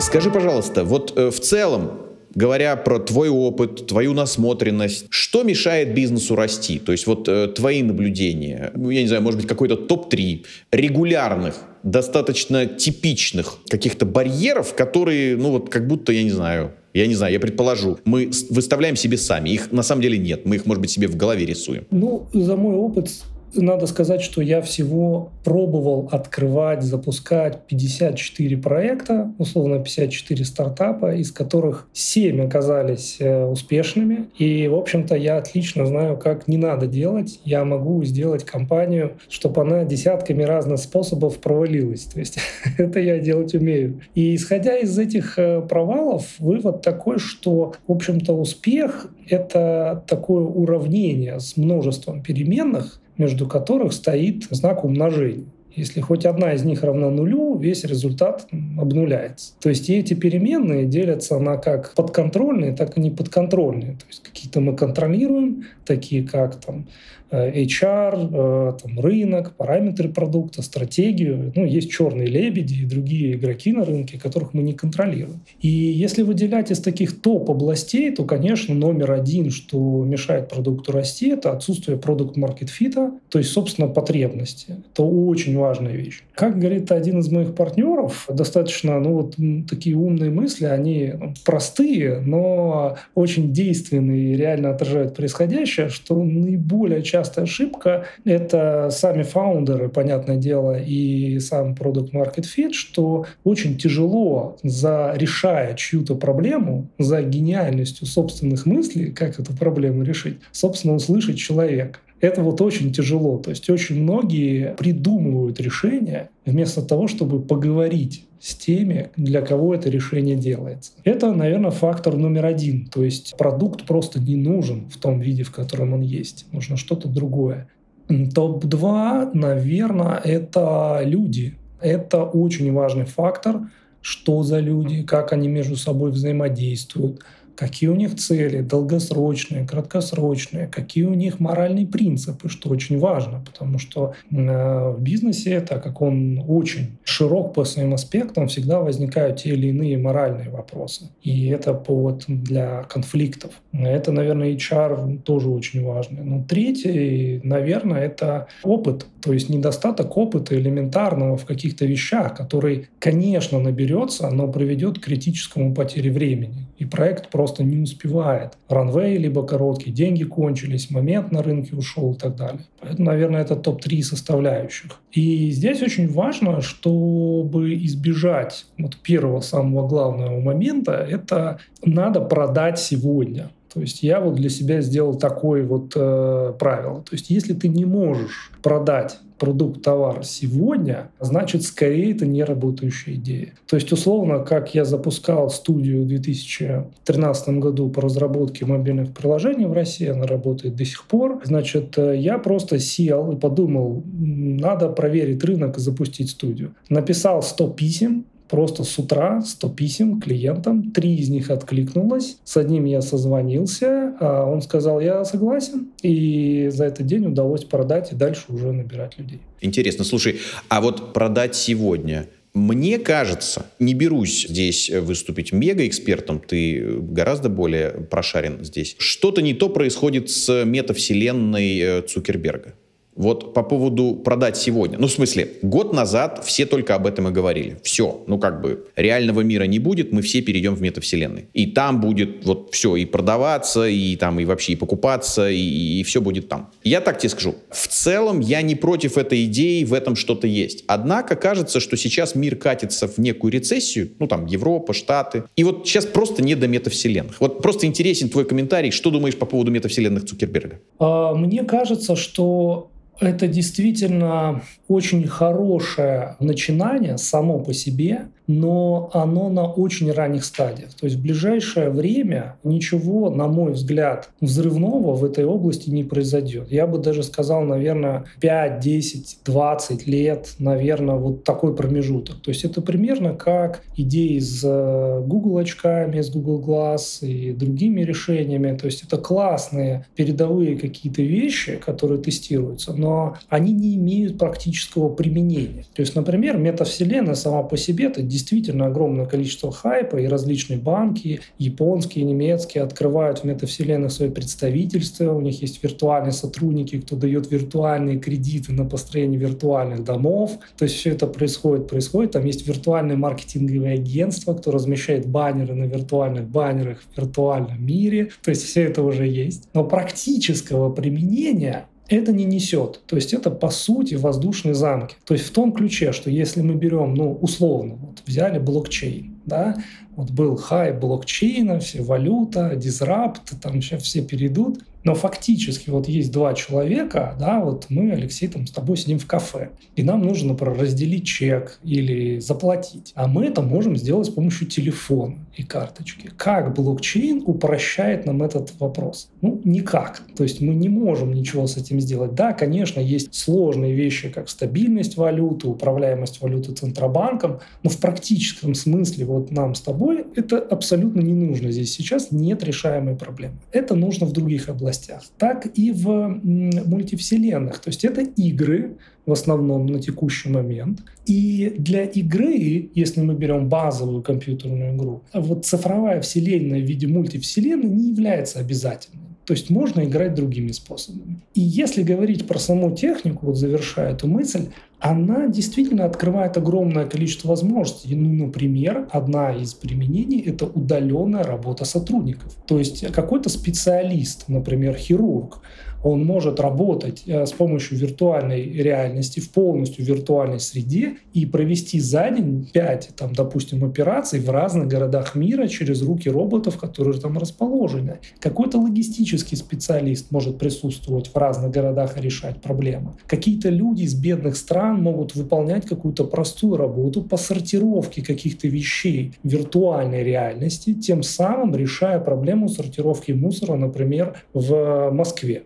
Скажи, 0.00 0.30
пожалуйста, 0.30 0.84
вот 0.84 1.16
э, 1.16 1.30
в 1.30 1.40
целом 1.40 2.01
говоря 2.34 2.76
про 2.76 2.98
твой 2.98 3.28
опыт, 3.28 3.86
твою 3.86 4.12
насмотренность, 4.14 5.06
что 5.10 5.42
мешает 5.42 5.94
бизнесу 5.94 6.34
расти? 6.34 6.78
То 6.78 6.92
есть 6.92 7.06
вот 7.06 7.28
э, 7.28 7.48
твои 7.48 7.82
наблюдения, 7.82 8.72
ну, 8.74 8.90
я 8.90 9.02
не 9.02 9.08
знаю, 9.08 9.22
может 9.22 9.40
быть, 9.40 9.48
какой-то 9.48 9.76
топ-3 9.76 10.44
регулярных, 10.72 11.56
достаточно 11.82 12.66
типичных 12.66 13.58
каких-то 13.68 14.06
барьеров, 14.06 14.74
которые, 14.74 15.36
ну 15.36 15.50
вот 15.50 15.68
как 15.68 15.86
будто, 15.86 16.12
я 16.12 16.22
не 16.22 16.30
знаю, 16.30 16.72
я 16.94 17.06
не 17.06 17.14
знаю, 17.14 17.32
я 17.32 17.40
предположу, 17.40 17.98
мы 18.04 18.30
выставляем 18.50 18.96
себе 18.96 19.16
сами. 19.16 19.50
Их 19.50 19.72
на 19.72 19.82
самом 19.82 20.02
деле 20.02 20.18
нет. 20.18 20.44
Мы 20.44 20.56
их, 20.56 20.66
может 20.66 20.80
быть, 20.80 20.90
себе 20.90 21.08
в 21.08 21.16
голове 21.16 21.46
рисуем. 21.46 21.86
Ну, 21.90 22.28
за 22.32 22.56
мой 22.56 22.76
опыт 22.76 23.10
надо 23.54 23.86
сказать, 23.86 24.22
что 24.22 24.40
я 24.40 24.62
всего 24.62 25.30
пробовал 25.44 26.08
открывать, 26.10 26.82
запускать 26.82 27.66
54 27.66 28.56
проекта, 28.58 29.32
условно 29.38 29.78
54 29.78 30.44
стартапа, 30.44 31.14
из 31.14 31.32
которых 31.32 31.88
7 31.92 32.46
оказались 32.46 33.16
э, 33.20 33.44
успешными. 33.44 34.30
И, 34.38 34.68
в 34.68 34.74
общем-то, 34.74 35.14
я 35.16 35.36
отлично 35.36 35.86
знаю, 35.86 36.16
как 36.16 36.48
не 36.48 36.56
надо 36.56 36.86
делать. 36.86 37.40
Я 37.44 37.64
могу 37.64 38.02
сделать 38.04 38.44
компанию, 38.44 39.12
чтобы 39.28 39.62
она 39.62 39.84
десятками 39.84 40.42
разных 40.42 40.78
способов 40.78 41.38
провалилась. 41.38 42.04
То 42.04 42.20
есть 42.20 42.38
это 42.78 43.00
я 43.00 43.18
делать 43.18 43.54
умею. 43.54 44.00
И 44.14 44.34
исходя 44.34 44.76
из 44.78 44.98
этих 44.98 45.38
э, 45.38 45.60
провалов, 45.62 46.26
вывод 46.38 46.82
такой, 46.82 47.18
что, 47.18 47.74
в 47.86 47.92
общем-то, 47.92 48.32
успех— 48.32 49.08
это 49.28 50.04
такое 50.06 50.44
уравнение 50.44 51.40
с 51.40 51.56
множеством 51.56 52.22
переменных, 52.22 53.01
между 53.18 53.46
которых 53.46 53.92
стоит 53.92 54.44
знак 54.50 54.84
умножения. 54.84 55.46
Если 55.74 56.00
хоть 56.00 56.26
одна 56.26 56.52
из 56.52 56.64
них 56.64 56.82
равна 56.82 57.08
нулю, 57.08 57.56
весь 57.56 57.84
результат 57.84 58.46
обнуляется. 58.78 59.54
То 59.60 59.70
есть 59.70 59.88
эти 59.88 60.12
переменные 60.12 60.84
делятся 60.84 61.38
на 61.38 61.56
как 61.56 61.94
подконтрольные, 61.94 62.76
так 62.76 62.98
и 62.98 63.00
неподконтрольные. 63.00 63.92
То 63.92 64.04
есть 64.08 64.22
какие-то 64.22 64.60
мы 64.60 64.76
контролируем, 64.76 65.64
такие 65.86 66.28
как 66.28 66.56
там 66.56 66.86
HR, 67.32 68.28
э, 68.32 68.72
там, 68.82 69.00
рынок, 69.00 69.56
параметры 69.56 70.08
продукта, 70.08 70.62
стратегию. 70.62 71.52
Ну, 71.54 71.64
есть 71.64 71.90
черные 71.90 72.26
лебеди 72.26 72.82
и 72.82 72.86
другие 72.86 73.34
игроки 73.34 73.72
на 73.72 73.84
рынке, 73.84 74.18
которых 74.18 74.54
мы 74.54 74.62
не 74.62 74.74
контролируем. 74.74 75.40
И 75.60 75.68
если 75.68 76.22
выделять 76.22 76.70
из 76.70 76.80
таких 76.80 77.20
топ-областей, 77.20 78.10
то, 78.10 78.24
конечно, 78.24 78.74
номер 78.74 79.12
один, 79.12 79.50
что 79.50 80.04
мешает 80.04 80.48
продукту 80.48 80.92
расти, 80.92 81.30
это 81.30 81.52
отсутствие 81.52 81.96
продукт-маркет-фита, 81.98 83.12
то 83.28 83.38
есть, 83.38 83.50
собственно, 83.50 83.88
потребности. 83.88 84.76
Это 84.92 85.02
очень 85.02 85.56
важная 85.56 85.92
вещь. 85.92 86.22
Как 86.34 86.58
говорит 86.58 86.92
один 86.92 87.20
из 87.20 87.30
моих 87.30 87.54
партнеров, 87.54 88.28
достаточно, 88.30 88.98
ну, 89.00 89.12
вот 89.14 89.36
такие 89.68 89.96
умные 89.96 90.30
мысли, 90.30 90.66
они 90.66 91.12
ну, 91.18 91.34
простые, 91.44 92.20
но 92.20 92.96
очень 93.14 93.52
действенные 93.52 94.32
и 94.32 94.36
реально 94.36 94.70
отражают 94.70 95.14
происходящее, 95.14 95.88
что 95.88 96.22
наиболее 96.22 97.02
часто 97.02 97.21
частая 97.22 97.44
ошибка— 97.44 98.06
это 98.24 98.88
сами 98.90 99.22
фаундеры, 99.22 99.88
понятное 99.88 100.36
дело, 100.36 100.76
и 100.78 101.38
сам 101.38 101.74
Product 101.74 102.10
Market 102.12 102.44
Fit, 102.44 102.72
что 102.72 103.26
очень 103.44 103.78
тяжело, 103.78 104.56
за 104.62 105.12
решая 105.16 105.74
чью-то 105.74 106.16
проблему, 106.16 106.88
за 106.98 107.22
гениальностью 107.22 108.06
собственных 108.06 108.66
мыслей, 108.66 109.10
как 109.12 109.38
эту 109.38 109.52
проблему 109.52 110.02
решить, 110.02 110.38
собственно, 110.50 110.94
услышать 110.94 111.38
человека. 111.38 112.00
Это 112.22 112.40
вот 112.42 112.60
очень 112.60 112.92
тяжело. 112.92 113.38
То 113.38 113.50
есть 113.50 113.68
очень 113.68 114.00
многие 114.00 114.74
придумывают 114.78 115.60
решения 115.60 116.30
вместо 116.46 116.80
того, 116.80 117.08
чтобы 117.08 117.42
поговорить 117.42 118.26
с 118.40 118.54
теми, 118.54 119.10
для 119.16 119.42
кого 119.42 119.74
это 119.74 119.90
решение 119.90 120.36
делается. 120.36 120.92
Это, 121.02 121.32
наверное, 121.32 121.72
фактор 121.72 122.16
номер 122.16 122.46
один. 122.46 122.86
То 122.86 123.02
есть 123.02 123.34
продукт 123.36 123.84
просто 123.84 124.20
не 124.20 124.36
нужен 124.36 124.88
в 124.88 124.98
том 124.98 125.20
виде, 125.20 125.42
в 125.42 125.50
котором 125.50 125.94
он 125.94 126.00
есть. 126.00 126.46
Нужно 126.52 126.76
что-то 126.76 127.08
другое. 127.08 127.68
Топ-2, 128.08 129.30
наверное, 129.34 130.20
это 130.22 131.00
люди. 131.04 131.56
Это 131.80 132.22
очень 132.22 132.72
важный 132.72 133.04
фактор. 133.04 133.68
Что 134.00 134.42
за 134.44 134.60
люди, 134.60 135.02
как 135.02 135.32
они 135.32 135.48
между 135.48 135.76
собой 135.76 136.10
взаимодействуют, 136.10 137.20
какие 137.56 137.88
у 137.88 137.94
них 137.94 138.16
цели, 138.16 138.60
долгосрочные, 138.60 139.66
краткосрочные, 139.66 140.66
какие 140.66 141.04
у 141.04 141.14
них 141.14 141.40
моральные 141.40 141.86
принципы, 141.86 142.48
что 142.48 142.70
очень 142.70 142.98
важно, 142.98 143.42
потому 143.44 143.78
что 143.78 144.14
э, 144.30 144.90
в 144.96 145.00
бизнесе, 145.00 145.60
так 145.60 145.82
как 145.82 146.00
он 146.00 146.44
очень 146.48 146.98
широк 147.04 147.54
по 147.54 147.64
своим 147.64 147.94
аспектам, 147.94 148.48
всегда 148.48 148.80
возникают 148.80 149.42
те 149.42 149.50
или 149.50 149.68
иные 149.68 149.98
моральные 149.98 150.50
вопросы. 150.50 151.10
И 151.22 151.48
это 151.48 151.74
повод 151.74 152.24
для 152.26 152.82
конфликтов. 152.84 153.52
Это, 153.72 154.12
наверное, 154.12 154.54
HR 154.54 155.18
тоже 155.22 155.48
очень 155.48 155.84
важно. 155.84 156.22
Но 156.22 156.44
третий, 156.44 157.40
наверное, 157.42 158.04
это 158.04 158.46
опыт, 158.62 159.06
то 159.20 159.32
есть 159.32 159.48
недостаток 159.48 160.16
опыта 160.16 160.54
элементарного 160.58 161.36
в 161.36 161.44
каких-то 161.44 161.84
вещах, 161.84 162.36
который, 162.36 162.88
конечно, 162.98 163.58
наберется, 163.58 164.30
но 164.30 164.48
приведет 164.48 164.98
к 164.98 165.04
критическому 165.04 165.74
потере 165.74 166.10
времени. 166.10 166.66
И 166.78 166.84
проект 166.84 167.30
просто 167.30 167.41
просто 167.42 167.64
не 167.64 167.82
успевает. 167.82 168.52
Ранвей 168.68 169.18
либо 169.18 169.44
короткий, 169.44 169.90
деньги 169.90 170.22
кончились, 170.22 170.92
момент 170.92 171.32
на 171.32 171.42
рынке 171.42 171.74
ушел 171.74 172.12
и 172.12 172.16
так 172.16 172.36
далее. 172.36 172.62
Поэтому, 172.80 173.06
наверное, 173.10 173.40
это 173.40 173.56
топ-3 173.56 174.02
составляющих. 174.02 174.92
И 175.10 175.50
здесь 175.50 175.82
очень 175.82 176.08
важно, 176.08 176.60
чтобы 176.60 177.74
избежать 177.86 178.66
вот 178.78 178.96
первого 178.96 179.40
самого 179.40 179.88
главного 179.88 180.40
момента, 180.40 180.92
это 180.92 181.58
надо 181.84 182.20
продать 182.20 182.78
сегодня. 182.78 183.50
То 183.74 183.80
есть 183.80 184.04
я 184.04 184.20
вот 184.20 184.34
для 184.34 184.50
себя 184.50 184.80
сделал 184.82 185.14
такое 185.14 185.66
вот 185.66 185.94
э, 185.96 186.52
правило. 186.60 187.02
То 187.02 187.16
есть 187.16 187.28
если 187.30 187.54
ты 187.54 187.66
не 187.66 187.86
можешь 187.86 188.52
продать 188.62 189.18
продукт, 189.42 189.82
товар 189.82 190.24
сегодня, 190.24 191.10
значит, 191.18 191.64
скорее 191.64 192.12
это 192.12 192.26
не 192.26 192.44
работающая 192.44 193.14
идея. 193.14 193.54
То 193.66 193.74
есть, 193.74 193.90
условно, 193.90 194.38
как 194.38 194.72
я 194.72 194.84
запускал 194.84 195.50
студию 195.50 196.04
в 196.04 196.06
2013 196.06 197.48
году 197.58 197.90
по 197.90 198.02
разработке 198.02 198.66
мобильных 198.66 199.12
приложений 199.12 199.66
в 199.66 199.72
России, 199.72 200.06
она 200.06 200.28
работает 200.28 200.76
до 200.76 200.84
сих 200.84 201.08
пор, 201.08 201.40
значит, 201.42 201.98
э, 201.98 202.16
я 202.16 202.38
просто 202.38 202.78
сел 202.78 203.32
и 203.32 203.36
подумал, 203.36 204.04
надо 204.06 204.88
проверить 204.88 205.42
рынок 205.42 205.76
и 205.76 205.80
запустить 205.80 206.30
студию. 206.30 206.76
Написал 206.88 207.42
100 207.42 207.68
писем, 207.70 208.26
просто 208.52 208.84
с 208.84 208.98
утра 208.98 209.40
100 209.40 209.68
писем 209.70 210.20
клиентам, 210.20 210.92
три 210.92 211.16
из 211.16 211.30
них 211.30 211.50
откликнулось, 211.50 212.36
с 212.44 212.58
одним 212.58 212.84
я 212.84 213.00
созвонился, 213.00 214.14
а 214.20 214.44
он 214.44 214.60
сказал, 214.60 215.00
я 215.00 215.24
согласен, 215.24 215.88
и 216.02 216.68
за 216.70 216.84
этот 216.84 217.06
день 217.06 217.24
удалось 217.24 217.64
продать 217.64 218.12
и 218.12 218.14
дальше 218.14 218.42
уже 218.48 218.72
набирать 218.72 219.18
людей. 219.18 219.40
Интересно, 219.62 220.04
слушай, 220.04 220.36
а 220.68 220.82
вот 220.82 221.14
продать 221.14 221.56
сегодня, 221.56 222.28
мне 222.52 222.98
кажется, 222.98 223.64
не 223.78 223.94
берусь 223.94 224.46
здесь 224.46 224.90
выступить 224.90 225.54
мега-экспертом, 225.54 226.38
ты 226.38 226.98
гораздо 227.00 227.48
более 227.48 227.90
прошарен 227.90 228.62
здесь. 228.62 228.96
Что-то 228.98 229.40
не 229.40 229.54
то 229.54 229.70
происходит 229.70 230.28
с 230.28 230.64
метавселенной 230.66 231.78
э, 231.78 232.02
Цукерберга. 232.02 232.74
Вот 233.14 233.52
по 233.52 233.62
поводу 233.62 234.14
продать 234.14 234.56
сегодня. 234.56 234.98
Ну, 234.98 235.06
в 235.06 235.12
смысле, 235.12 235.52
год 235.62 235.92
назад 235.92 236.42
все 236.44 236.66
только 236.66 236.94
об 236.94 237.06
этом 237.06 237.28
и 237.28 237.30
говорили. 237.30 237.76
Все, 237.82 238.22
ну 238.26 238.38
как 238.38 238.62
бы 238.62 238.86
реального 238.96 239.42
мира 239.42 239.64
не 239.64 239.78
будет, 239.78 240.12
мы 240.12 240.22
все 240.22 240.40
перейдем 240.40 240.74
в 240.74 240.80
метавселенной. 240.80 241.46
И 241.52 241.66
там 241.66 242.00
будет 242.00 242.44
вот 242.44 242.70
все, 242.72 242.96
и 242.96 243.04
продаваться, 243.04 243.86
и 243.86 244.16
там, 244.16 244.40
и 244.40 244.44
вообще 244.44 244.72
и 244.72 244.76
покупаться, 244.76 245.50
и, 245.50 245.58
и 246.00 246.02
все 246.04 246.20
будет 246.20 246.48
там. 246.48 246.70
Я 246.84 247.00
так 247.00 247.18
тебе 247.18 247.28
скажу. 247.28 247.54
В 247.70 247.86
целом 247.88 248.40
я 248.40 248.62
не 248.62 248.74
против 248.74 249.18
этой 249.18 249.44
идеи, 249.44 249.84
в 249.84 249.92
этом 249.92 250.16
что-то 250.16 250.46
есть. 250.46 250.84
Однако 250.86 251.36
кажется, 251.36 251.80
что 251.80 251.96
сейчас 251.96 252.34
мир 252.34 252.56
катится 252.56 253.08
в 253.08 253.18
некую 253.18 253.52
рецессию, 253.52 254.10
ну 254.18 254.26
там 254.26 254.46
Европа, 254.46 254.94
Штаты. 254.94 255.44
И 255.56 255.64
вот 255.64 255.86
сейчас 255.86 256.06
просто 256.06 256.42
не 256.42 256.54
до 256.54 256.66
метавселенных. 256.66 257.40
Вот 257.40 257.62
просто 257.62 257.86
интересен 257.86 258.28
твой 258.28 258.44
комментарий. 258.44 258.90
Что 258.90 259.10
думаешь 259.10 259.36
по 259.36 259.46
поводу 259.46 259.70
метавселенных 259.70 260.24
Цукерберга? 260.24 260.80
А, 260.98 261.34
мне 261.34 261.64
кажется, 261.64 262.16
что 262.16 262.90
это 263.22 263.46
действительно 263.46 264.62
очень 264.88 265.26
хорошее 265.26 266.36
начинание 266.40 267.18
само 267.18 267.60
по 267.60 267.72
себе, 267.72 268.28
но 268.46 269.10
оно 269.12 269.48
на 269.48 269.66
очень 269.66 270.10
ранних 270.10 270.44
стадиях. 270.44 270.92
То 270.94 271.06
есть 271.06 271.16
в 271.18 271.22
ближайшее 271.22 271.90
время 271.90 272.56
ничего, 272.64 273.30
на 273.30 273.46
мой 273.46 273.72
взгляд, 273.72 274.30
взрывного 274.40 275.14
в 275.14 275.24
этой 275.24 275.44
области 275.44 275.90
не 275.90 276.04
произойдет. 276.04 276.70
Я 276.70 276.86
бы 276.86 276.98
даже 276.98 277.22
сказал, 277.22 277.62
наверное, 277.62 278.24
5, 278.40 278.80
10, 278.80 279.38
20 279.44 280.06
лет, 280.06 280.54
наверное, 280.58 281.16
вот 281.16 281.44
такой 281.44 281.74
промежуток. 281.74 282.40
То 282.40 282.50
есть 282.50 282.64
это 282.64 282.80
примерно 282.80 283.34
как 283.34 283.82
идеи 283.96 284.38
с 284.38 284.62
э, 284.64 285.22
Google 285.24 285.58
очками, 285.58 286.20
с 286.20 286.30
Google 286.30 286.60
Glass 286.60 287.26
и 287.26 287.52
другими 287.52 288.02
решениями. 288.02 288.76
То 288.76 288.86
есть 288.86 289.04
это 289.04 289.18
классные 289.18 290.06
передовые 290.16 290.76
какие-то 290.76 291.22
вещи, 291.22 291.76
которые 291.76 292.20
тестируются, 292.20 292.92
но 292.92 293.36
они 293.48 293.72
не 293.72 293.96
имеют 293.96 294.38
практического 294.38 295.08
применения. 295.08 295.84
То 295.94 296.00
есть, 296.00 296.14
например, 296.14 296.56
метавселенная 296.56 297.34
сама 297.34 297.62
по 297.62 297.76
себе— 297.76 298.06
это 298.06 298.22
действительно 298.32 298.86
огромное 298.86 299.26
количество 299.26 299.70
хайпа, 299.70 300.16
и 300.16 300.26
различные 300.26 300.78
банки, 300.78 301.40
японские, 301.58 302.24
немецкие, 302.24 302.82
открывают 302.82 303.40
в 303.40 303.44
метавселенных 303.44 304.10
свои 304.10 304.30
представительства, 304.30 305.32
у 305.32 305.40
них 305.40 305.60
есть 305.60 305.82
виртуальные 305.82 306.32
сотрудники, 306.32 307.00
кто 307.00 307.16
дает 307.16 307.50
виртуальные 307.50 308.18
кредиты 308.18 308.72
на 308.72 308.84
построение 308.84 309.38
виртуальных 309.38 310.04
домов. 310.04 310.58
То 310.78 310.84
есть 310.84 310.96
все 310.96 311.10
это 311.10 311.26
происходит, 311.26 311.88
происходит. 311.88 312.32
Там 312.32 312.44
есть 312.44 312.66
виртуальные 312.66 313.16
маркетинговые 313.16 313.94
агентства, 313.94 314.54
кто 314.54 314.70
размещает 314.70 315.26
баннеры 315.26 315.74
на 315.74 315.84
виртуальных 315.84 316.48
баннерах 316.48 317.02
в 317.02 317.18
виртуальном 317.18 317.84
мире. 317.84 318.30
То 318.42 318.50
есть 318.50 318.64
все 318.64 318.84
это 318.84 319.02
уже 319.02 319.26
есть. 319.26 319.68
Но 319.74 319.84
практического 319.84 320.90
применения 320.90 321.86
это 322.08 322.32
не 322.32 322.44
несет. 322.44 323.00
То 323.06 323.16
есть 323.16 323.32
это 323.32 323.50
по 323.50 323.70
сути 323.70 324.14
воздушные 324.14 324.74
замки. 324.74 325.16
То 325.24 325.34
есть 325.34 325.46
в 325.46 325.52
том 325.52 325.72
ключе, 325.72 326.12
что 326.12 326.30
если 326.30 326.60
мы 326.60 326.74
берем, 326.74 327.14
ну 327.14 327.32
условно, 327.40 327.94
вот 327.94 328.22
взяли 328.26 328.58
блокчейн, 328.58 329.36
да, 329.46 329.76
вот 330.16 330.30
был 330.30 330.56
хай 330.56 330.92
блокчейна, 330.92 331.80
все 331.80 332.02
валюта, 332.02 332.74
дизрапт, 332.76 333.60
там 333.60 333.80
сейчас 333.80 334.02
все 334.02 334.22
перейдут. 334.22 334.82
Но 335.04 335.14
фактически 335.14 335.90
вот 335.90 336.08
есть 336.08 336.30
два 336.32 336.54
человека, 336.54 337.36
да, 337.38 337.60
вот 337.60 337.86
мы, 337.88 338.12
Алексей, 338.12 338.48
там 338.48 338.66
с 338.66 338.70
тобой 338.70 338.96
сидим 338.96 339.18
в 339.18 339.26
кафе, 339.26 339.70
и 339.96 340.02
нам 340.02 340.22
нужно, 340.22 340.50
например, 340.50 340.78
разделить 340.78 341.26
чек 341.26 341.78
или 341.82 342.38
заплатить. 342.38 343.12
А 343.14 343.26
мы 343.26 343.46
это 343.46 343.62
можем 343.62 343.96
сделать 343.96 344.26
с 344.26 344.30
помощью 344.30 344.68
телефона 344.68 345.36
и 345.56 345.64
карточки. 345.64 346.30
Как 346.36 346.74
блокчейн 346.74 347.42
упрощает 347.44 348.26
нам 348.26 348.42
этот 348.42 348.72
вопрос? 348.78 349.30
Ну, 349.40 349.60
никак. 349.64 350.22
То 350.36 350.44
есть 350.44 350.60
мы 350.60 350.74
не 350.74 350.88
можем 350.88 351.32
ничего 351.32 351.66
с 351.66 351.76
этим 351.76 352.00
сделать. 352.00 352.34
Да, 352.34 352.52
конечно, 352.52 353.00
есть 353.00 353.34
сложные 353.34 353.94
вещи, 353.94 354.28
как 354.28 354.48
стабильность 354.48 355.16
валюты, 355.16 355.68
управляемость 355.68 356.40
валюты 356.40 356.72
Центробанком, 356.72 357.60
но 357.82 357.90
в 357.90 357.98
практическом 357.98 358.74
смысле 358.74 359.24
вот 359.24 359.50
нам 359.50 359.74
с 359.74 359.80
тобой 359.80 360.24
это 360.36 360.58
абсолютно 360.58 361.20
не 361.20 361.32
нужно. 361.32 361.70
Здесь 361.72 361.92
сейчас 361.92 362.30
нет 362.30 362.62
решаемой 362.62 363.16
проблемы. 363.16 363.56
Это 363.72 363.94
нужно 363.94 364.26
в 364.26 364.32
других 364.32 364.68
областях. 364.68 364.91
Так 365.38 365.66
и 365.74 365.92
в 365.92 366.40
мультивселенных. 366.44 367.78
То 367.78 367.88
есть 367.88 368.04
это 368.04 368.20
игры, 368.22 368.96
в 369.26 369.32
основном 369.32 369.86
на 369.86 370.00
текущий 370.00 370.48
момент. 370.48 371.02
И 371.26 371.74
для 371.78 372.04
игры, 372.04 372.90
если 372.94 373.20
мы 373.20 373.34
берем 373.34 373.68
базовую 373.68 374.22
компьютерную 374.22 374.96
игру, 374.96 375.22
вот 375.32 375.64
цифровая 375.64 376.20
вселенная 376.20 376.80
в 376.80 376.84
виде 376.84 377.06
мультивселенной 377.06 377.88
не 377.88 378.10
является 378.10 378.58
обязательной. 378.58 379.22
То 379.44 379.54
есть 379.54 379.70
можно 379.70 380.04
играть 380.04 380.34
другими 380.34 380.70
способами. 380.72 381.42
И 381.54 381.60
если 381.60 382.02
говорить 382.02 382.46
про 382.46 382.58
саму 382.58 382.94
технику, 382.94 383.46
вот 383.46 383.56
завершая 383.56 384.12
эту 384.12 384.28
мысль, 384.28 384.68
она 385.02 385.48
действительно 385.48 386.04
открывает 386.04 386.56
огромное 386.56 387.06
количество 387.06 387.48
возможностей. 387.48 388.14
Ну, 388.14 388.46
например, 388.46 389.08
одна 389.10 389.52
из 389.52 389.74
применений— 389.74 390.40
это 390.46 390.66
удаленная 390.66 391.42
работа 391.42 391.84
сотрудников. 391.84 392.54
То 392.68 392.78
есть 392.78 393.10
какой-то 393.12 393.48
специалист, 393.48 394.44
например, 394.46 394.94
хирург, 394.94 395.60
он 396.02 396.24
может 396.24 396.60
работать 396.60 397.22
э, 397.26 397.46
с 397.46 397.52
помощью 397.52 397.98
виртуальной 397.98 398.64
реальности 398.72 399.40
в 399.40 399.50
полностью 399.50 400.04
виртуальной 400.04 400.60
среде 400.60 401.16
и 401.32 401.46
провести 401.46 402.00
за 402.00 402.30
день 402.30 402.68
5, 402.72 403.10
там, 403.16 403.32
допустим, 403.34 403.84
операций 403.84 404.40
в 404.40 404.50
разных 404.50 404.88
городах 404.88 405.34
мира 405.34 405.66
через 405.66 406.02
руки 406.02 406.28
роботов, 406.28 406.78
которые 406.78 407.20
там 407.20 407.38
расположены. 407.38 408.18
Какой-то 408.40 408.78
логистический 408.78 409.56
специалист 409.56 410.30
может 410.30 410.58
присутствовать 410.58 411.28
в 411.28 411.36
разных 411.36 411.70
городах 411.70 412.18
и 412.18 412.20
решать 412.20 412.60
проблемы. 412.60 413.12
Какие-то 413.26 413.68
люди 413.68 414.02
из 414.02 414.14
бедных 414.14 414.56
стран 414.56 415.02
могут 415.02 415.34
выполнять 415.34 415.86
какую-то 415.86 416.24
простую 416.24 416.76
работу 416.76 417.22
по 417.22 417.36
сортировке 417.36 418.22
каких-то 418.22 418.68
вещей 418.68 419.34
в 419.42 419.48
виртуальной 419.48 420.24
реальности, 420.24 420.94
тем 420.94 421.22
самым 421.22 421.74
решая 421.74 422.18
проблему 422.18 422.68
сортировки 422.68 423.32
мусора, 423.32 423.76
например, 423.76 424.36
в 424.52 425.10
Москве. 425.10 425.64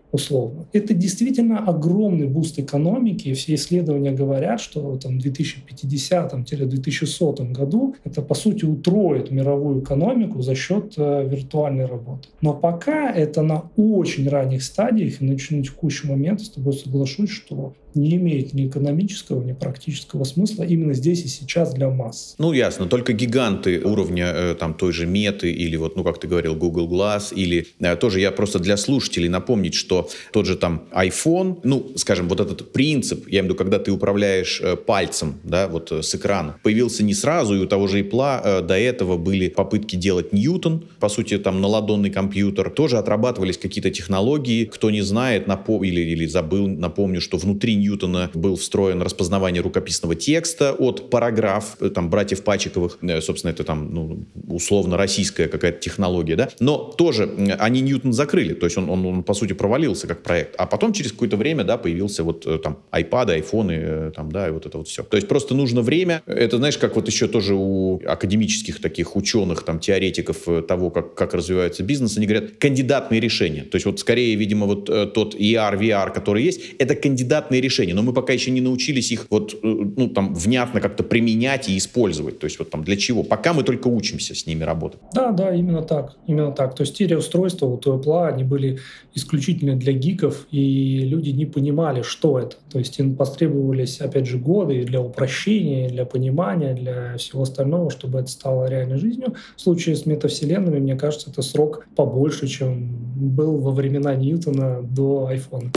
Это 0.73 0.93
действительно 0.93 1.65
огромный 1.65 2.27
boost 2.27 2.59
экономики. 2.59 3.33
Все 3.33 3.55
исследования 3.55 4.11
говорят, 4.11 4.59
что 4.59 4.81
в 4.81 4.97
2050-2100 4.97 7.51
году 7.51 7.95
это, 8.03 8.21
по 8.21 8.35
сути, 8.35 8.65
утроит 8.65 9.31
мировую 9.31 9.81
экономику 9.81 10.41
за 10.41 10.55
счет 10.55 10.95
э, 10.97 11.25
виртуальной 11.27 11.85
работы. 11.85 12.27
Но 12.41 12.53
пока 12.53 13.09
это 13.11 13.41
на 13.41 13.69
очень 13.75 14.29
ранних 14.29 14.63
стадиях, 14.63 15.21
и 15.21 15.25
на 15.25 15.37
текущий 15.37 16.07
момент 16.07 16.41
с 16.41 16.49
тобой 16.49 16.73
соглашусь, 16.73 17.29
что 17.29 17.73
не 17.95 18.15
имеет 18.15 18.53
ни 18.53 18.67
экономического, 18.67 19.43
ни 19.43 19.53
практического 19.53 20.23
смысла 20.23 20.63
именно 20.63 20.93
здесь 20.93 21.23
и 21.23 21.27
сейчас 21.27 21.73
для 21.73 21.89
масс. 21.89 22.35
Ну, 22.37 22.53
ясно. 22.53 22.85
Только 22.85 23.13
гиганты 23.13 23.81
уровня 23.83 24.31
э, 24.33 24.55
там 24.55 24.73
той 24.73 24.93
же 24.93 25.05
Меты 25.05 25.51
или 25.51 25.75
вот, 25.75 25.95
ну, 25.95 26.03
как 26.03 26.19
ты 26.19 26.27
говорил, 26.27 26.55
Google 26.55 26.87
Glass 26.87 27.33
или 27.33 27.67
э, 27.79 27.95
тоже 27.95 28.19
я 28.19 28.31
просто 28.31 28.59
для 28.59 28.77
слушателей 28.77 29.29
напомнить, 29.29 29.73
что 29.73 30.09
тот 30.31 30.45
же 30.45 30.55
там 30.55 30.83
iPhone, 30.91 31.59
ну, 31.63 31.91
скажем, 31.95 32.27
вот 32.27 32.39
этот 32.39 32.71
принцип, 32.71 33.27
я 33.27 33.39
имею 33.39 33.43
в 33.43 33.45
виду, 33.45 33.55
когда 33.55 33.79
ты 33.79 33.91
управляешь 33.91 34.61
э, 34.61 34.75
пальцем, 34.75 35.35
да, 35.43 35.67
вот 35.67 35.91
с 35.91 36.13
экрана, 36.15 36.57
появился 36.63 37.03
не 37.03 37.13
сразу, 37.13 37.55
и 37.55 37.59
у 37.59 37.67
того 37.67 37.87
же 37.87 38.01
Apple 38.01 38.61
до 38.61 38.77
этого 38.77 39.17
были 39.17 39.49
попытки 39.49 39.95
делать 39.95 40.33
Ньютон, 40.33 40.85
по 40.99 41.09
сути, 41.09 41.37
там, 41.37 41.61
на 41.61 41.67
ладонный 41.67 42.09
компьютер, 42.09 42.69
тоже 42.69 42.97
отрабатывались 42.97 43.57
какие-то 43.57 43.89
технологии, 43.89 44.65
кто 44.65 44.91
не 44.91 45.01
знает, 45.01 45.47
напом... 45.47 45.83
или, 45.83 46.01
или 46.01 46.25
забыл, 46.25 46.67
напомню, 46.67 47.21
что 47.21 47.37
внутри 47.37 47.75
Ньютона 47.77 48.29
был 48.33 48.55
встроен 48.55 49.01
распознавание 49.01 49.61
рукописного 49.61 50.15
текста 50.15 50.73
от 50.73 51.09
параграф, 51.09 51.77
э, 51.79 51.89
там, 51.89 52.09
братьев 52.09 52.43
Пачиковых, 52.43 52.97
э, 53.01 53.21
собственно, 53.21 53.51
это 53.51 53.63
там, 53.63 53.93
ну, 53.93 54.25
условно 54.47 54.97
российская 54.97 55.47
какая-то 55.47 55.79
технология, 55.79 56.35
да, 56.35 56.49
но 56.59 56.77
тоже 56.77 57.29
они 57.59 57.81
Ньютон 57.81 58.13
закрыли, 58.13 58.53
то 58.53 58.65
есть 58.65 58.77
он, 58.77 58.89
он, 58.89 59.05
он 59.05 59.23
по 59.23 59.33
сути, 59.33 59.53
провалился 59.53 60.07
как 60.07 60.23
проект, 60.23 60.55
а 60.57 60.65
потом 60.65 60.93
через 60.93 61.11
какое-то 61.11 61.37
время, 61.37 61.63
да, 61.63 61.77
появился 61.77 62.23
вот 62.23 62.45
э, 62.45 62.57
там 62.57 62.79
iPad, 62.91 63.31
айфоны, 63.31 64.11
там, 64.15 64.31
да, 64.31 64.47
и 64.47 64.51
вот 64.51 64.65
это 64.65 64.77
вот 64.77 64.87
все. 64.87 65.03
То 65.03 65.17
есть 65.17 65.27
просто 65.27 65.55
нужно 65.55 65.81
время, 65.81 66.21
это, 66.25 66.57
знаешь, 66.57 66.77
как 66.77 66.95
вот 66.95 67.07
еще 67.07 67.27
тоже 67.27 67.53
у 67.55 68.01
академических 68.05 68.81
таких 68.81 69.15
ученых, 69.15 69.63
там, 69.63 69.79
теоретиков 69.79 70.47
того, 70.67 70.89
как, 70.89 71.15
как 71.15 71.33
развивается 71.33 71.83
бизнес, 71.83 72.17
они 72.17 72.27
говорят, 72.27 72.57
кандидатные 72.57 73.19
решения, 73.19 73.63
то 73.63 73.75
есть 73.75 73.85
вот 73.85 73.99
скорее, 73.99 74.35
видимо, 74.35 74.65
вот 74.65 74.85
тот 75.13 75.35
ER, 75.35 75.79
VR, 75.79 76.13
который 76.13 76.43
есть, 76.43 76.61
это 76.79 76.95
кандидатные 76.95 77.61
решения, 77.61 77.66
решения, 77.67 77.93
но 77.93 78.01
мы 78.01 78.13
пока 78.13 78.33
еще 78.33 78.51
не 78.51 78.61
научились 78.61 79.11
их 79.11 79.27
вот, 79.29 79.53
э, 79.53 79.57
ну, 79.63 80.09
там, 80.09 80.33
внятно 80.33 80.81
как-то 80.81 81.03
применять 81.03 81.69
и 81.69 81.77
использовать. 81.77 82.39
То 82.39 82.45
есть 82.45 82.59
вот 82.59 82.69
там 82.69 82.83
для 82.83 82.97
чего? 82.97 83.23
Пока 83.23 83.53
мы 83.53 83.63
только 83.63 83.87
учимся 83.87 84.33
с 84.33 84.47
ними 84.47 84.63
работать. 84.63 84.99
Да, 85.13 85.31
да, 85.31 85.53
именно 85.53 85.81
так. 85.81 86.15
Именно 86.27 86.51
так. 86.51 86.75
То 86.75 86.81
есть 86.81 86.95
стереоустройства 86.95 87.65
у 87.67 87.77
Apple, 87.77 88.27
они 88.27 88.43
были 88.43 88.79
исключительно 89.13 89.75
для 89.75 89.93
гиков, 89.93 90.47
и 90.51 90.99
люди 90.99 91.29
не 91.29 91.45
понимали, 91.45 92.01
что 92.01 92.39
это. 92.39 92.55
То 92.71 92.79
есть 92.79 92.99
им 92.99 93.15
потребовались, 93.15 93.99
опять 93.99 94.27
же, 94.27 94.37
годы 94.37 94.83
для 94.83 95.01
упрощения, 95.01 95.89
для 95.89 96.05
понимания, 96.05 96.73
для 96.73 97.17
всего 97.17 97.43
остального, 97.43 97.89
чтобы 97.89 98.19
это 98.19 98.29
стало 98.29 98.69
реальной 98.69 98.97
жизнью. 98.97 99.35
В 99.55 99.61
случае 99.61 99.95
с 99.95 100.05
метавселенными, 100.05 100.79
мне 100.79 100.95
кажется, 100.95 101.29
это 101.29 101.41
срок 101.41 101.87
побольше, 101.95 102.47
чем 102.47 103.07
был 103.15 103.57
во 103.57 103.71
времена 103.71 104.15
Ньютона 104.15 104.81
до 104.81 105.29
iPhone. 105.31 105.71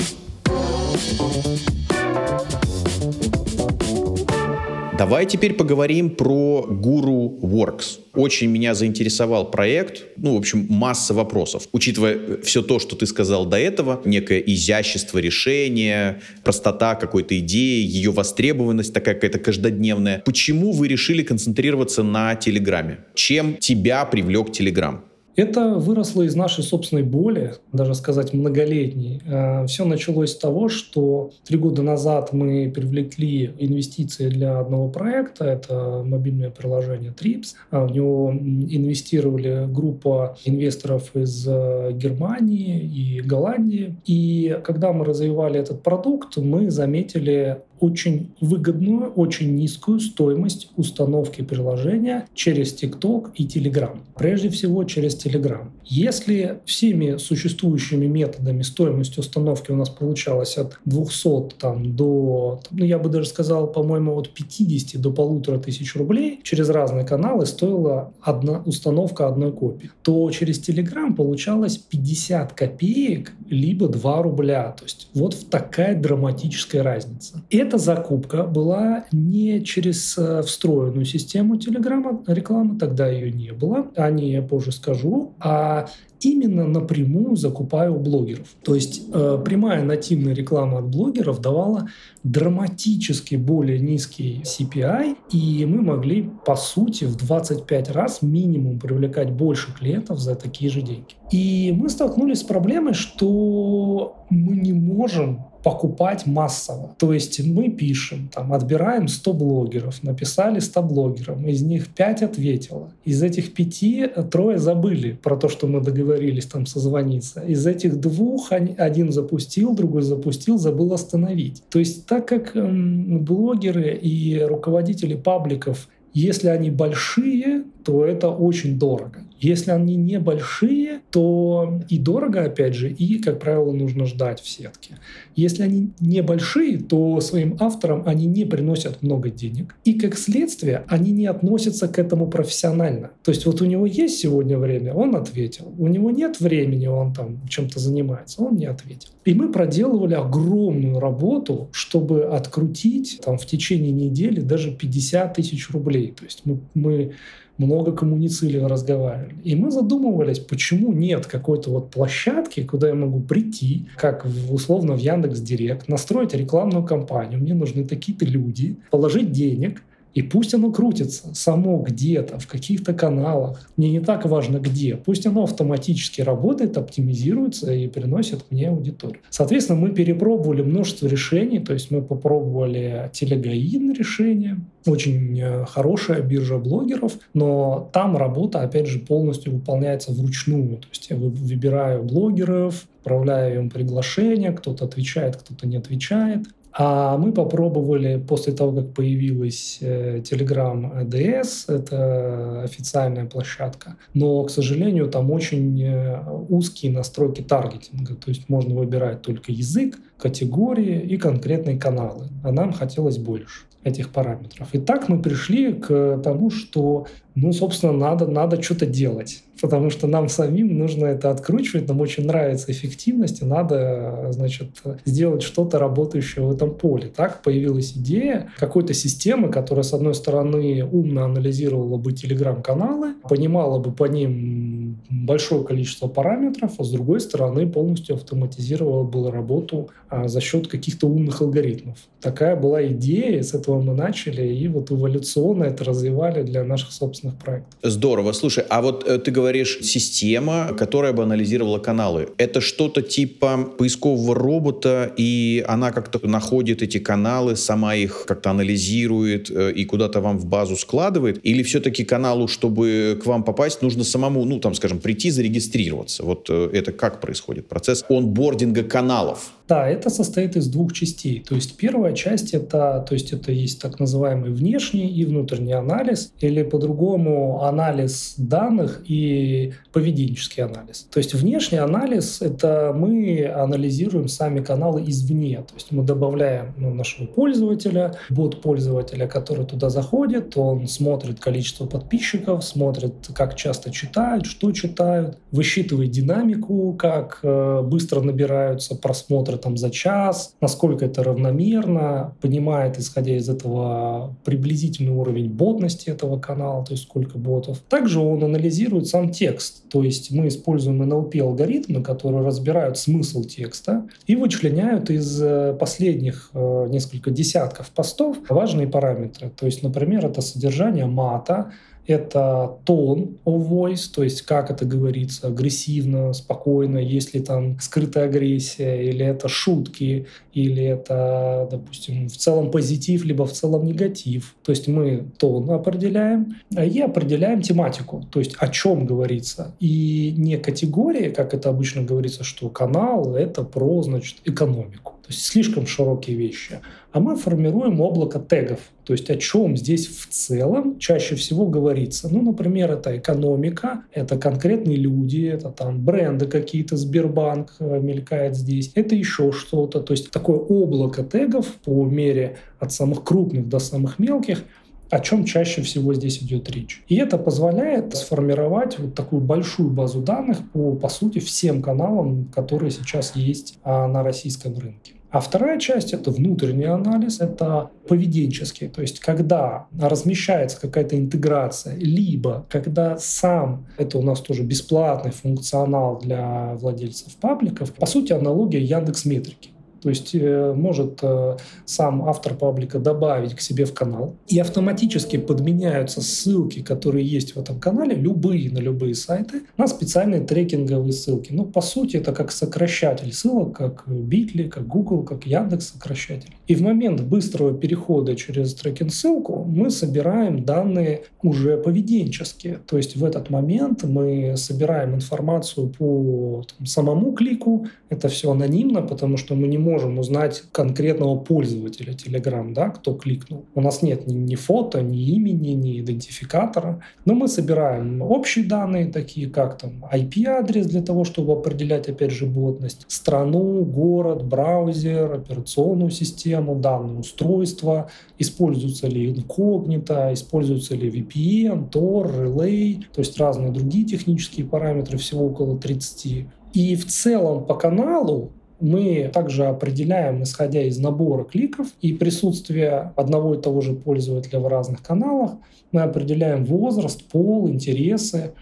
Давай 5.00 5.25
теперь 5.25 5.55
поговорим 5.55 6.11
про 6.11 6.67
Guru 6.69 7.40
Works. 7.40 8.00
Очень 8.14 8.50
меня 8.50 8.75
заинтересовал 8.75 9.50
проект. 9.50 10.05
Ну, 10.19 10.35
в 10.35 10.38
общем, 10.38 10.67
масса 10.69 11.14
вопросов. 11.14 11.69
Учитывая 11.73 12.37
все 12.43 12.61
то, 12.61 12.79
что 12.79 12.97
ты 12.97 13.07
сказал 13.07 13.47
до 13.47 13.59
этого, 13.59 14.02
некое 14.05 14.40
изящество 14.40 15.17
решения, 15.17 16.21
простота 16.45 16.97
какой-то 16.97 17.38
идеи, 17.38 17.83
ее 17.83 18.11
востребованность 18.11 18.93
такая 18.93 19.14
какая-то 19.14 19.38
каждодневная. 19.38 20.23
Почему 20.25 20.73
вы 20.73 20.87
решили 20.87 21.23
концентрироваться 21.23 22.02
на 22.02 22.35
Телеграме? 22.35 22.99
Чем 23.14 23.57
тебя 23.57 24.05
привлек 24.05 24.52
Телеграм? 24.52 25.10
Это 25.40 25.70
выросло 25.70 26.20
из 26.20 26.37
нашей 26.37 26.62
собственной 26.62 27.02
боли, 27.02 27.54
даже 27.72 27.94
сказать 27.94 28.35
многолетней. 28.35 29.22
Э, 29.24 29.64
Все 29.66 29.87
началось 29.87 30.33
с 30.33 30.37
того, 30.37 30.68
что 30.68 31.31
три 31.46 31.57
года 31.57 31.83
назад 31.83 32.35
мы 32.35 32.70
привлекли 32.70 33.55
инвестиции 33.59 34.29
для 34.29 34.59
одного 34.59 34.90
проекта, 34.90 35.46
это 35.46 36.03
мобильное 36.05 36.50
приложение 36.50 37.14
Trips. 37.18 37.55
А 37.70 37.87
в 37.87 37.92
него 37.92 38.31
инвестировали 38.33 39.66
группа 39.66 40.37
инвесторов 40.44 41.16
из 41.16 41.46
э, 41.48 41.92
Германии 41.94 42.79
и 42.79 43.22
Голландии. 43.22 43.96
И 44.05 44.59
когда 44.62 44.92
мы 44.92 45.07
развивали 45.07 45.59
этот 45.59 45.83
продукт, 45.83 46.37
мы 46.37 46.70
заметили 46.70 47.62
очень 47.81 48.31
выгодную, 48.40 49.11
очень 49.11 49.55
низкую 49.55 50.01
стоимость 50.01 50.71
установки 50.77 51.43
приложения 51.43 52.27
через 52.35 52.75
TikTok 52.75 53.33
и 53.35 53.47
Telegram. 53.47 53.99
Прежде 54.16 54.51
всего 54.51 54.85
через 54.85 55.14
Telegram. 55.14 55.71
Если 55.85 56.61
всеми 56.66 57.16
существующими 57.16 58.07
методами 58.07 58.62
стоимость 58.62 59.19
установки 59.19 59.71
у 59.73 59.77
нас 59.77 59.88
получалась 59.88 60.57
от 60.57 60.79
200 60.85 61.57
там, 61.59 61.97
до, 61.97 62.61
ну 62.71 62.85
я 62.85 62.99
бы 62.99 63.09
даже 63.09 63.27
сказал, 63.27 63.66
по-моему, 63.66 64.16
от 64.16 64.31
50 64.31 65.01
до 65.01 65.12
полутора 65.12 65.59
тысяч 65.59 65.97
рублей 65.97 66.40
через 66.43 66.69
разные 66.69 67.05
каналы 67.05 67.47
стоила 67.47 68.12
одна 68.21 68.62
установка 68.66 69.27
одной 69.27 69.53
копии, 69.53 69.90
то 70.03 70.31
через 70.31 70.61
Telegram 70.69 71.14
получалось 71.14 71.79
50 71.79 72.53
копеек 72.53 73.33
либо 73.51 73.89
2 73.89 74.23
рубля. 74.23 74.75
То 74.79 74.85
есть 74.85 75.09
вот 75.15 75.37
такая 75.51 76.01
драматическая 76.01 76.83
разница. 76.83 77.43
Эта 77.51 77.79
закупка 77.79 78.45
была 78.45 79.05
не 79.13 79.63
через 79.65 80.17
э, 80.17 80.43
встроенную 80.43 81.05
систему 81.05 81.57
Телеграма, 81.57 82.23
рекламы 82.27 82.79
тогда 82.79 83.09
ее 83.09 83.31
не 83.31 83.53
было, 83.53 83.91
о 83.97 84.11
ней 84.11 84.33
я 84.33 84.43
позже 84.43 84.73
скажу, 84.73 85.35
а 85.41 85.89
именно 86.20 86.66
напрямую 86.66 87.37
закупаю 87.37 87.96
у 87.96 87.98
блогеров. 87.98 88.48
То 88.62 88.74
есть 88.74 89.02
э, 89.12 89.42
прямая 89.44 89.83
нативная 89.83 90.35
реклама 90.35 90.78
от 90.78 90.88
блогеров 90.88 91.40
давала 91.40 91.88
драматически 92.22 93.37
более 93.37 93.80
низкий 93.80 94.42
CPI, 94.44 95.16
и 95.33 95.64
мы 95.66 95.83
могли, 95.83 96.30
по 96.44 96.56
сути, 96.56 97.04
в 97.04 97.16
25 97.16 97.90
раз 97.90 98.22
минимум 98.22 98.78
привлекать 98.78 99.30
больше 99.33 99.72
клиентов 99.72 100.18
за 100.18 100.35
такие 100.35 100.70
же 100.70 100.83
деньги. 100.83 101.14
И 101.30 101.72
мы 101.76 101.88
столкнулись 101.88 102.40
с 102.40 102.44
проблемой, 102.44 102.94
что 102.94 104.16
мы 104.28 104.56
не 104.56 104.72
можем 104.72 105.44
покупать 105.62 106.27
массово. 106.27 106.94
То 106.99 107.12
есть 107.12 107.44
мы 107.44 107.68
пишем, 107.68 108.31
там, 108.33 108.53
отбираем 108.53 109.09
100 109.09 109.33
блогеров, 109.33 110.03
написали 110.03 110.59
100 110.59 110.83
блогерам, 110.83 111.46
из 111.46 111.62
них 111.62 111.88
5 111.88 112.23
ответило. 112.23 112.90
Из 113.05 113.23
этих 113.23 113.53
5 113.55 114.31
трое 114.31 114.59
забыли 114.59 115.18
про 115.23 115.37
то, 115.37 115.49
что 115.49 115.66
мы 115.66 115.81
договорились 115.81 116.46
там 116.46 116.66
созвониться. 116.66 117.40
Из 117.40 117.66
этих 117.66 118.01
двух 118.01 118.53
один 118.53 119.12
запустил, 119.12 119.75
другой 119.75 120.03
запустил, 120.03 120.59
забыл 120.59 120.92
остановить. 120.92 121.62
То 121.70 121.79
есть 121.79 122.07
так 122.07 122.27
как 122.27 122.57
эм, 122.57 123.25
блогеры 123.25 123.94
и 123.94 124.40
руководители 124.40 125.14
пабликов 125.14 125.88
если 126.12 126.49
они 126.49 126.70
большие, 126.70 127.64
то 127.85 128.05
это 128.05 128.31
очень 128.31 128.79
дорого. 128.79 129.23
Если 129.40 129.70
они 129.70 129.96
небольшие, 129.96 131.00
то 131.11 131.81
и 131.88 131.98
дорого, 131.98 132.44
опять 132.44 132.74
же, 132.74 132.90
и, 132.90 133.18
как 133.18 133.40
правило, 133.40 133.72
нужно 133.72 134.05
ждать 134.05 134.40
в 134.40 134.48
сетке. 134.48 134.98
Если 135.35 135.62
они 135.62 135.90
небольшие, 135.98 136.79
то 136.79 137.20
своим 137.20 137.57
авторам 137.59 138.03
они 138.07 138.26
не 138.26 138.44
приносят 138.44 139.03
много 139.03 139.31
денег. 139.31 139.74
И, 139.85 139.94
как 139.94 140.18
следствие, 140.18 140.85
они 140.88 141.12
не 141.12 141.26
относятся 141.26 141.88
к 141.88 141.98
этому 141.98 142.29
профессионально. 142.29 143.12
То 143.24 143.31
есть 143.31 143.46
вот 143.46 143.62
у 143.62 143.64
него 143.64 143.87
есть 143.87 144.18
сегодня 144.18 144.59
время, 144.59 144.92
он 144.92 145.16
ответил. 145.16 145.72
У 145.79 145.88
него 145.88 146.11
нет 146.11 146.38
времени, 146.40 146.87
он 146.87 147.14
там 147.14 147.40
чем-то 147.48 147.81
занимается, 147.81 148.42
он 148.42 148.57
не 148.57 148.66
ответил. 148.66 149.09
И 149.24 149.33
мы 149.33 149.50
проделывали 149.50 150.14
огромную 150.14 151.00
работу, 151.00 151.68
чтобы 151.72 152.24
открутить 152.24 153.20
там 153.24 153.38
в 153.38 153.46
течение 153.46 153.92
недели 153.92 154.40
даже 154.40 154.70
50 154.70 155.35
тысяч 155.35 155.70
рублей. 155.70 156.12
То 156.18 156.24
есть 156.24 156.42
мы, 156.44 156.61
мы 156.74 157.12
много 157.61 157.92
коммуницировали, 157.92 158.70
разговаривали. 158.70 159.35
И 159.44 159.55
мы 159.55 159.70
задумывались, 159.70 160.38
почему 160.38 160.92
нет 160.92 161.27
какой-то 161.27 161.70
вот 161.70 161.90
площадки, 161.90 162.64
куда 162.64 162.88
я 162.88 162.94
могу 162.94 163.20
прийти, 163.20 163.87
как 163.96 164.27
условно 164.51 164.94
в 164.94 164.99
Яндекс 164.99 165.40
Директ, 165.40 165.88
настроить 165.88 166.35
рекламную 166.35 166.85
кампанию. 166.85 167.38
Мне 167.38 167.55
нужны 167.55 167.85
такие-то 167.85 168.25
люди, 168.25 168.77
положить 168.90 169.31
денег, 169.31 169.83
и 170.14 170.23
пусть 170.23 170.55
оно 170.55 170.73
крутится 170.73 171.35
само 171.35 171.79
где-то, 171.79 172.38
в 172.38 172.46
каких-то 172.46 172.92
каналах. 172.92 173.70
Мне 173.77 173.90
не 173.90 174.01
так 174.01 174.27
важно 174.27 174.59
где. 174.59 174.96
Пусть 174.96 175.27
оно 175.27 175.44
автоматически 175.44 176.20
работает, 176.20 176.77
оптимизируется 176.77 177.73
и 177.73 177.87
приносит 177.88 178.44
мне 178.51 178.68
аудиторию. 178.68 179.20
Соответственно, 179.31 179.79
мы 179.79 179.90
перепробовали 179.90 180.62
множество 180.62 181.07
решений. 181.07 181.61
То 181.61 181.73
есть 181.73 181.90
мы 181.90 182.03
попробовали 182.03 183.11
телегаин 183.12 183.92
решение, 183.92 184.61
очень 184.87 185.38
э, 185.38 185.64
хорошая 185.66 186.23
биржа 186.23 186.59
блогеров, 186.59 187.18
но 187.35 187.90
там 187.92 188.16
работа, 188.16 188.62
опять 188.62 188.87
же, 188.87 188.99
полностью 188.99 189.53
выполняется 189.53 190.12
вручную. 190.12 190.79
То 190.79 190.88
есть 190.88 191.11
я 191.11 191.16
выбираю 191.16 192.03
блогеров, 192.03 192.87
отправляю 193.01 193.61
им 193.61 193.70
приглашение, 193.70 194.53
кто-то 194.53 194.85
отвечает, 194.85 195.37
кто-то 195.37 195.66
не 195.66 195.77
отвечает. 195.77 196.46
А 196.72 197.16
мы 197.16 197.33
попробовали 197.33 198.16
после 198.16 198.52
того, 198.52 198.80
как 198.80 198.94
появилась 198.94 199.78
э, 199.80 200.18
Telegram 200.18 201.04
DS, 201.04 201.72
это 201.72 202.62
официальная 202.62 203.26
площадка, 203.26 203.96
но, 204.14 204.44
к 204.44 204.50
сожалению, 204.50 205.09
там 205.09 205.30
очень 205.30 205.83
э, 205.83 206.22
узкие 206.48 206.92
настройки 206.92 207.40
таргетинга, 207.42 208.14
то 208.14 208.28
есть 208.28 208.48
можно 208.48 208.74
выбирать 208.74 209.22
только 209.22 209.50
язык, 209.50 209.98
категории 210.16 211.00
и 211.00 211.16
конкретные 211.16 211.78
каналы, 211.78 212.28
а 212.44 212.52
нам 212.52 212.72
хотелось 212.72 213.18
больше 213.18 213.64
этих 213.83 214.11
параметров. 214.11 214.69
И 214.73 214.79
так 214.79 215.09
мы 215.09 215.23
пришли 215.23 215.73
к 215.73 216.21
тому, 216.23 216.51
что, 216.51 217.07
ну, 217.35 217.53
собственно, 217.53 217.93
надо, 217.93 218.27
надо 218.27 218.61
что-то 218.62 218.87
делать 218.87 219.43
потому 219.61 219.90
что 219.90 220.07
нам 220.07 220.29
самим 220.29 220.79
нужно 220.79 221.07
это 221.07 221.31
откручивать, 221.31 221.88
нам 221.88 222.01
очень 222.01 222.27
нравится 222.27 222.73
эффективность, 222.73 223.43
и 223.43 223.45
надо, 223.45 224.29
значит, 224.31 224.83
сделать 225.05 225.43
что-то 225.43 225.79
работающее 225.79 226.45
в 226.45 226.51
этом 226.51 226.75
поле. 226.75 227.09
Так 227.14 227.43
появилась 227.43 227.93
идея 227.93 228.51
какой-то 228.59 228.95
системы, 228.95 229.51
которая, 229.51 229.83
с 229.83 229.93
одной 229.93 230.14
стороны, 230.14 230.85
умно 230.85 231.25
анализировала 231.25 231.97
бы 231.97 232.12
телеграм-каналы, 232.12 233.14
понимала 233.29 233.79
бы 233.79 233.93
по 233.93 234.05
ним 234.05 234.60
большое 235.09 235.65
количество 235.65 236.09
параметров, 236.09 236.73
а 236.79 236.85
с 236.85 236.91
другой 236.91 237.21
стороны, 237.21 237.67
полностью 237.67 238.17
автоматизировала 238.17 239.05
бы 239.05 239.31
работу 239.31 239.91
а, 240.09 240.29
за 240.29 240.41
счет 240.41 240.67
каких-то 240.67 241.07
умных 241.07 241.41
алгоритмов. 241.41 241.97
Такая 242.21 242.57
была 242.57 242.87
идея, 242.89 243.43
с 243.43 243.55
этого 243.55 243.81
мы 243.81 243.95
начали, 243.95 244.47
и 244.47 244.69
вот 244.69 244.91
эволюционно 244.91 245.65
это 245.65 245.85
развивали 245.85 246.43
для 246.43 246.65
наших 246.65 246.93
собственных 246.93 247.37
проектов. 247.39 247.73
Здорово. 247.83 248.33
Слушай, 248.33 248.65
а 248.69 248.83
вот 248.83 249.09
э, 249.09 249.19
ты 249.19 249.31
говоришь, 249.31 249.79
система, 249.83 250.73
которая 250.77 251.13
бы 251.13 251.23
анализировала 251.23 251.79
каналы. 251.79 252.29
Это 252.37 252.61
что-то 252.61 253.03
типа 253.03 253.71
поискового 253.79 254.35
робота, 254.35 255.13
и 255.17 255.65
она 255.67 255.93
как-то 255.93 256.27
находит 256.27 256.83
эти 256.83 256.99
каналы, 256.99 257.57
сама 257.57 257.95
их 257.95 258.25
как-то 258.27 258.51
анализирует 258.51 259.51
э, 259.51 259.73
и 259.73 259.85
куда-то 259.85 260.21
вам 260.21 260.39
в 260.39 260.47
базу 260.47 260.77
складывает? 260.77 261.41
Или 261.43 261.63
все-таки 261.63 262.05
каналу, 262.05 262.49
чтобы 262.49 263.19
к 263.23 263.27
вам 263.27 263.45
попасть, 263.45 263.81
нужно 263.81 264.05
самому, 264.05 264.45
ну, 264.45 264.61
там, 264.61 264.75
скажем, 264.75 264.89
прийти, 264.98 265.31
зарегистрироваться? 265.31 266.24
Вот 266.24 266.48
э, 266.50 266.70
это 266.72 266.92
как 266.92 267.20
происходит? 267.20 267.68
Процесс 267.68 268.05
онбординга 268.09 268.83
каналов? 268.83 269.53
Да, 269.70 269.88
это 269.88 270.11
состоит 270.11 270.56
из 270.56 270.66
двух 270.66 270.92
частей. 270.92 271.44
То 271.48 271.54
есть 271.54 271.76
первая 271.76 272.12
часть 272.12 272.54
это, 272.54 273.06
то 273.09 273.14
есть 273.14 273.33
это 273.33 273.52
есть 273.52 273.80
так 273.80 274.00
называемый 274.00 274.50
внешний 274.50 275.06
и 275.06 275.24
внутренний 275.24 275.74
анализ, 275.74 276.33
или 276.40 276.64
по-другому 276.64 277.62
анализ 277.62 278.35
данных 278.37 279.00
и 279.06 279.74
поведенческий 279.92 280.64
анализ. 280.64 281.06
То 281.12 281.18
есть 281.18 281.35
внешний 281.35 281.78
анализ 281.78 282.42
это 282.42 282.92
мы 282.92 283.46
анализируем 283.46 284.26
сами 284.26 284.59
каналы 284.59 285.04
извне. 285.06 285.59
То 285.59 285.74
есть 285.74 285.92
мы 285.92 286.02
добавляем 286.02 286.74
ну, 286.76 286.92
нашего 286.92 287.26
пользователя, 287.26 288.16
бот 288.28 288.62
пользователя, 288.62 289.28
который 289.28 289.66
туда 289.66 289.88
заходит, 289.88 290.56
он 290.56 290.88
смотрит 290.88 291.38
количество 291.38 291.87
подписчиков, 291.87 292.64
смотрит, 292.64 293.14
как 293.37 293.54
часто 293.54 293.92
читают, 293.92 294.46
что 294.46 294.72
читают, 294.72 295.38
высчитывает 295.52 296.11
динамику, 296.11 296.92
как 296.94 297.38
э, 297.44 297.83
быстро 297.85 298.20
набираются 298.20 298.96
просмотры 298.96 299.60
там 299.61 299.77
за 299.77 299.90
час, 299.90 300.55
насколько 300.61 301.05
это 301.05 301.23
равномерно, 301.23 302.35
понимает, 302.40 302.99
исходя 302.99 303.37
из 303.37 303.49
этого, 303.49 304.35
приблизительный 304.44 305.12
уровень 305.12 305.51
ботности 305.51 306.11
этого 306.11 306.38
канала, 306.38 306.85
то 306.85 306.92
есть 306.92 307.05
сколько 307.05 307.38
ботов. 307.38 307.79
Также 307.88 308.20
он 308.20 308.42
анализирует 308.42 309.07
сам 309.07 309.31
текст, 309.31 309.88
то 309.88 310.03
есть 310.03 310.31
мы 310.31 310.49
используем 310.49 311.03
NLP-алгоритмы, 311.03 312.03
которые 312.03 312.44
разбирают 312.44 312.99
смысл 312.99 313.44
текста 313.44 314.07
и 314.27 314.37
вычленяют 314.37 315.11
из 315.11 315.40
э, 315.42 315.77
последних 315.79 316.51
э, 316.55 316.87
несколько 316.88 317.31
десятков 317.31 317.90
постов 317.90 318.38
важные 318.49 318.87
параметры. 318.87 319.51
То 319.51 319.66
есть, 319.66 319.83
например, 319.83 320.27
это 320.27 320.40
содержание 320.40 321.07
мата, 321.07 321.73
это 322.11 322.79
тон 322.85 323.37
of 323.44 323.68
voice, 323.68 324.11
то 324.12 324.23
есть 324.23 324.42
как 324.42 324.70
это 324.70 324.85
говорится, 324.85 325.46
агрессивно, 325.46 326.33
спокойно, 326.33 326.99
есть 326.99 327.35
ли 327.35 327.40
там 327.40 327.79
скрытая 327.81 328.25
агрессия, 328.25 329.03
или 329.03 329.25
это 329.25 329.49
шутки, 329.49 330.27
или 330.53 330.83
это, 330.83 331.68
допустим, 331.70 332.29
в 332.29 332.37
целом 332.37 332.70
позитив, 332.70 333.25
либо 333.25 333.46
в 333.46 333.53
целом 333.53 333.87
негатив. 333.87 334.57
То 334.62 334.73
есть 334.73 334.88
мы 334.88 335.25
тон 335.38 335.70
определяем 335.70 336.57
и 336.77 337.01
определяем 337.01 337.62
тематику, 337.62 338.27
то 338.31 338.40
есть 338.40 338.57
о 338.59 338.68
чем 338.68 339.07
говорится. 339.07 339.75
И 339.81 340.35
не 340.37 340.57
категории, 340.57 341.31
как 341.31 341.55
это 341.55 341.68
обычно 341.68 342.03
говорится, 342.03 342.44
что 342.44 342.68
канал— 342.68 343.35
это 343.37 343.62
про, 343.62 344.03
значит, 344.03 344.38
экономику. 344.44 345.14
То 345.31 345.35
есть 345.35 345.47
слишком 345.47 345.87
широкие 345.87 346.37
вещи. 346.37 346.81
А 347.12 347.21
мы 347.21 347.37
формируем 347.37 348.01
облако 348.01 348.40
тегов. 348.40 348.81
То 349.05 349.12
есть 349.12 349.31
о 349.31 349.37
чем 349.37 349.77
здесь 349.77 350.09
в 350.09 350.29
целом 350.29 350.99
чаще 350.99 351.37
всего 351.37 351.66
говорится. 351.66 352.29
Ну, 352.29 352.43
например, 352.43 352.90
это 352.90 353.16
экономика, 353.16 354.03
это 354.11 354.37
конкретные 354.37 354.97
люди, 354.97 355.45
это 355.47 355.71
там 355.71 356.05
бренды 356.05 356.47
какие-то, 356.47 356.97
Сбербанк 356.97 357.77
э, 357.79 358.01
мелькает 358.01 358.57
здесь, 358.57 358.90
это 358.97 359.14
еще 359.14 359.53
что-то. 359.53 360.01
То 360.01 360.14
есть 360.14 360.33
такое 360.33 360.59
облако 360.59 361.23
тегов 361.23 361.66
по 361.85 362.05
мере 362.05 362.57
от 362.81 362.93
самых 362.93 363.23
крупных 363.23 363.69
до 363.69 363.79
самых 363.79 364.19
мелких, 364.19 364.64
о 365.11 365.21
чем 365.21 365.45
чаще 365.45 365.83
всего 365.83 366.12
здесь 366.12 366.43
идет 366.43 366.69
речь. 366.69 367.05
И 367.07 367.14
это 367.14 367.38
позволяет 367.38 368.16
сформировать 368.16 368.99
вот 368.99 369.14
такую 369.14 369.43
большую 369.43 369.90
базу 369.90 370.23
данных 370.23 370.59
по, 370.73 370.97
по 370.97 371.09
сути, 371.09 371.38
всем 371.38 371.83
каналам, 371.83 372.47
которые 372.47 372.90
сейчас 372.90 373.37
есть 373.37 373.79
а, 373.85 374.09
на 374.09 374.25
российском 374.25 374.77
рынке. 374.77 375.12
А 375.31 375.40
вторая 375.40 375.79
часть— 375.79 376.12
это 376.14 376.31
внутренний 376.31 376.87
анализ, 376.87 377.40
это 377.40 377.90
поведенческий, 378.09 378.88
то 378.88 379.01
есть 379.01 379.21
когда 379.21 379.87
размещается 379.99 380.81
какая-то 380.81 381.16
интеграция, 381.16 381.95
либо 381.95 382.66
когда 382.69 383.16
сам, 383.16 383.87
это 383.97 384.19
у 384.19 384.23
нас 384.23 384.40
тоже 384.40 384.64
бесплатный 384.64 385.31
функционал 385.31 386.19
для 386.19 386.75
владельцев 386.75 387.37
пабликов, 387.37 387.93
по 387.95 388.07
сути 388.07 388.33
аналогия 388.33 388.83
Яндекс 388.83 389.25
Метрики. 389.25 389.71
То 390.03 390.09
есть 390.09 390.35
э, 390.35 390.73
может 390.77 391.19
э, 391.23 391.57
сам 391.85 392.29
автор 392.29 392.55
паблика 392.55 392.99
добавить 392.99 393.55
к 393.55 393.61
себе 393.61 393.85
в 393.85 393.95
канал, 393.95 394.37
и 394.49 394.59
автоматически 394.59 395.37
подменяются 395.37 396.23
ссылки, 396.23 396.83
которые 396.83 397.27
есть 397.27 397.55
в 397.55 397.59
этом 397.59 397.79
канале, 397.79 398.15
любые 398.15 398.71
на 398.71 398.79
любые 398.79 399.15
сайты, 399.15 399.63
на 399.77 399.87
специальные 399.87 400.41
трекинговые 400.41 401.13
ссылки. 401.13 401.53
Ну, 401.53 401.65
по 401.65 401.81
сути, 401.81 402.17
это 402.17 402.33
как 402.33 402.53
сокращатель 402.53 403.33
ссылок, 403.33 403.77
как 403.77 404.05
Bitly, 404.07 404.69
как 404.69 404.87
Google, 404.87 405.23
как 405.23 405.47
Яндекс 405.47 405.93
сокращатель. 405.93 406.55
И 406.67 406.75
в 406.75 406.83
момент 406.83 407.21
быстрого 407.23 407.73
перехода 407.77 408.37
через 408.37 408.75
трекинг-ссылку 408.75 409.65
мы 409.65 409.91
собираем 409.91 410.65
данные 410.65 411.25
уже 411.43 411.77
поведенческие. 411.77 412.79
То 412.87 412.97
есть 412.97 413.17
в 413.17 413.25
этот 413.25 413.51
момент 413.51 414.05
мы 414.05 414.57
собираем 414.57 415.15
информацию 415.15 415.89
по 415.89 416.65
там, 416.79 416.87
самому 416.87 417.33
клику. 417.33 417.87
Это 418.09 418.29
все 418.29 418.53
анонимно, 418.53 419.03
потому 419.03 419.37
что 419.37 419.55
мы 419.55 419.69
не 419.69 419.79
можем 419.79 419.89
можем 419.90 420.18
узнать 420.18 420.62
конкретного 420.72 421.37
пользователя 421.37 422.12
Telegram, 422.12 422.72
да, 422.72 422.90
кто 422.90 423.14
кликнул. 423.14 423.64
У 423.74 423.81
нас 423.81 424.03
нет 424.03 424.26
ни, 424.26 424.35
ни 424.35 424.55
фото, 424.55 425.03
ни 425.03 425.22
имени, 425.37 425.70
ни 425.70 426.00
идентификатора, 426.00 427.03
но 427.24 427.35
мы 427.35 427.48
собираем 427.48 428.22
общие 428.22 428.64
данные, 428.64 429.07
такие 429.07 429.50
как 429.50 429.79
там 429.79 430.05
IP-адрес 430.12 430.87
для 430.87 431.03
того, 431.03 431.24
чтобы 431.24 431.55
определять, 431.55 432.09
опять 432.09 432.31
же, 432.31 432.46
ботность, 432.46 433.05
страну, 433.09 433.85
город, 433.85 434.44
браузер, 434.44 435.33
операционную 435.33 436.11
систему, 436.11 436.76
данные 436.76 437.18
устройства, 437.18 438.11
используется 438.38 439.09
ли 439.09 439.31
инкогнито, 439.31 440.31
используется 440.33 440.94
ли 440.94 441.11
VPN, 441.11 441.90
Tor, 441.90 442.44
Relay, 442.44 443.03
то 443.12 443.20
есть 443.20 443.38
разные 443.38 443.72
другие 443.72 444.05
технические 444.05 444.66
параметры, 444.66 445.18
всего 445.18 445.46
около 445.46 445.76
30. 445.76 446.46
И 446.72 446.94
в 446.94 447.07
целом 447.07 447.64
по 447.64 447.74
каналу 447.74 448.53
Мы 448.81 449.31
также 449.33 449.66
определяем, 449.66 450.43
исходя 450.43 450.83
из 450.83 450.99
набора 450.99 451.45
кликов 451.45 451.88
и 452.01 452.12
присутствия 452.12 453.12
одного 453.16 453.55
и 453.55 453.61
того 453.61 453.81
же 453.81 453.95
пользователя 453.95 454.59
в 454.59 454.66
разных 454.66 455.03
каналах, 455.03 455.53
мы 455.93 456.03
определяем 456.03 456.64
возраст, 456.64 457.25
пол, 457.25 457.69
интересы 457.69 458.53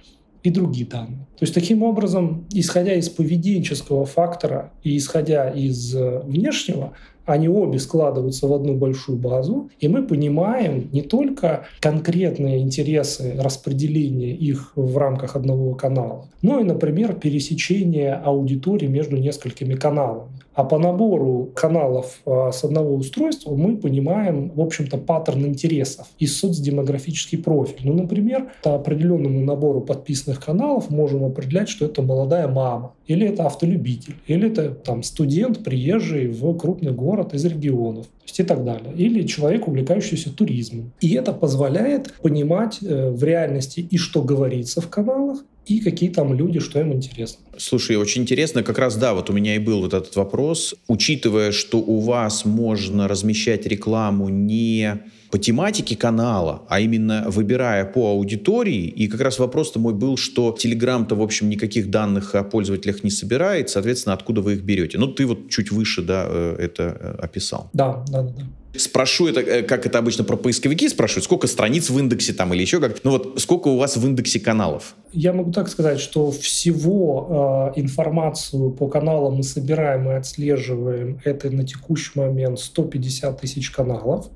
и 0.42 0.50
другие 0.50 0.86
данные. 0.86 1.26
То 1.38 1.42
есть 1.42 1.54
таким 1.54 1.82
образом, 1.82 2.46
исходя 2.52 2.94
из 2.94 3.08
поведенческого 3.08 4.06
фактора 4.06 4.72
и 4.82 4.96
исходя 4.96 5.50
из 5.50 5.94
э, 5.94 6.20
внешнего, 6.20 6.94
они 7.28 7.48
обе 7.48 7.78
складываются 7.78 8.46
в 8.46 8.52
одну 8.54 8.74
большую 8.74 9.18
базу, 9.18 9.70
и 9.78 9.88
мы 9.88 10.06
понимаем 10.06 10.88
не 10.92 11.02
только 11.02 11.66
конкретные 11.80 12.60
интересы 12.60 13.34
распределения 13.38 14.34
их 14.34 14.72
в 14.76 14.96
рамках 14.96 15.36
одного 15.36 15.74
канала, 15.74 16.28
но 16.40 16.58
и, 16.60 16.64
например, 16.64 17.14
пересечение 17.14 18.14
аудитории 18.14 18.86
между 18.86 19.16
несколькими 19.16 19.74
каналами. 19.74 20.30
А 20.58 20.64
по 20.64 20.76
набору 20.76 21.52
каналов 21.54 22.20
а, 22.26 22.50
с 22.50 22.64
одного 22.64 22.96
устройства 22.96 23.54
мы 23.54 23.76
понимаем, 23.76 24.50
в 24.56 24.60
общем-то, 24.60 24.98
паттерн 24.98 25.46
интересов 25.46 26.08
и 26.18 26.26
соцдемографический 26.26 27.38
профиль. 27.38 27.86
Ну, 27.86 27.94
например, 27.94 28.50
по 28.64 28.74
определенному 28.74 29.40
набору 29.40 29.80
подписанных 29.80 30.44
каналов 30.44 30.90
можем 30.90 31.24
определять, 31.24 31.68
что 31.68 31.84
это 31.84 32.02
молодая 32.02 32.48
мама, 32.48 32.94
или 33.06 33.28
это 33.28 33.46
автолюбитель, 33.46 34.16
или 34.26 34.50
это 34.50 34.70
там 34.70 35.04
студент, 35.04 35.62
приезжий 35.62 36.26
в 36.26 36.58
крупный 36.58 36.90
город 36.90 37.17
из 37.34 37.44
регионов 37.44 38.06
и 38.38 38.42
так 38.44 38.64
далее. 38.64 38.94
Или 38.96 39.26
человек, 39.26 39.66
увлекающийся 39.68 40.30
туризмом. 40.30 40.92
И 41.00 41.14
это 41.14 41.32
позволяет 41.32 42.14
понимать 42.22 42.78
э, 42.82 43.10
в 43.10 43.22
реальности 43.24 43.80
и 43.80 43.98
что 43.98 44.22
говорится 44.22 44.80
в 44.80 44.88
каналах, 44.88 45.44
и 45.66 45.80
какие 45.80 46.08
там 46.08 46.32
люди, 46.32 46.60
что 46.60 46.80
им 46.80 46.92
интересно. 46.92 47.40
Слушай, 47.56 47.96
очень 47.96 48.22
интересно, 48.22 48.62
как 48.62 48.78
раз 48.78 48.96
да, 48.96 49.12
вот 49.12 49.28
у 49.28 49.32
меня 49.32 49.56
и 49.56 49.58
был 49.58 49.80
вот 49.80 49.92
этот 49.92 50.16
вопрос. 50.16 50.74
Учитывая, 50.86 51.52
что 51.52 51.78
у 51.78 51.98
вас 51.98 52.44
можно 52.44 53.08
размещать 53.08 53.66
рекламу 53.66 54.28
не 54.28 55.00
по 55.30 55.38
тематике 55.38 55.96
канала, 55.96 56.62
а 56.68 56.80
именно 56.80 57.24
выбирая 57.28 57.84
по 57.84 58.10
аудитории. 58.10 58.86
И 58.86 59.08
как 59.08 59.20
раз 59.20 59.38
вопрос-то 59.38 59.78
мой 59.78 59.94
был, 59.94 60.16
что 60.16 60.56
Telegram-то, 60.58 61.14
в 61.14 61.22
общем, 61.22 61.48
никаких 61.48 61.90
данных 61.90 62.34
о 62.34 62.44
пользователях 62.44 63.04
не 63.04 63.10
собирает, 63.10 63.70
соответственно, 63.70 64.14
откуда 64.14 64.40
вы 64.40 64.54
их 64.54 64.62
берете? 64.62 64.98
Ну, 64.98 65.08
ты 65.08 65.26
вот 65.26 65.50
чуть 65.50 65.70
выше, 65.70 66.02
да, 66.02 66.26
э, 66.28 66.56
это 66.58 66.96
э, 66.98 67.24
описал. 67.24 67.70
Да, 67.72 68.04
да, 68.08 68.22
да. 68.22 68.32
да. 68.38 68.44
Спрошу 68.76 69.26
это, 69.28 69.40
э, 69.40 69.62
как 69.62 69.86
это 69.86 69.98
обычно 69.98 70.24
про 70.24 70.36
поисковики 70.36 70.88
спрашивают, 70.88 71.24
сколько 71.24 71.46
страниц 71.46 71.90
в 71.90 71.98
индексе 71.98 72.32
там 72.32 72.52
или 72.54 72.60
еще 72.60 72.80
как. 72.80 73.02
Ну 73.02 73.12
вот 73.12 73.40
сколько 73.40 73.68
у 73.68 73.76
вас 73.76 73.96
в 73.96 74.06
индексе 74.06 74.40
каналов? 74.40 74.94
Я 75.12 75.32
могу 75.32 75.52
так 75.52 75.68
сказать, 75.68 76.00
что 76.00 76.30
всего 76.30 77.72
э, 77.76 77.80
информацию 77.80 78.70
по 78.70 78.88
каналам 78.88 79.36
мы 79.36 79.42
собираем 79.42 80.08
и 80.10 80.14
отслеживаем. 80.14 81.18
Это 81.24 81.50
на 81.50 81.66
текущий 81.66 82.12
момент 82.14 82.60
150 82.60 83.40
тысяч 83.40 83.70
каналов 83.70 84.28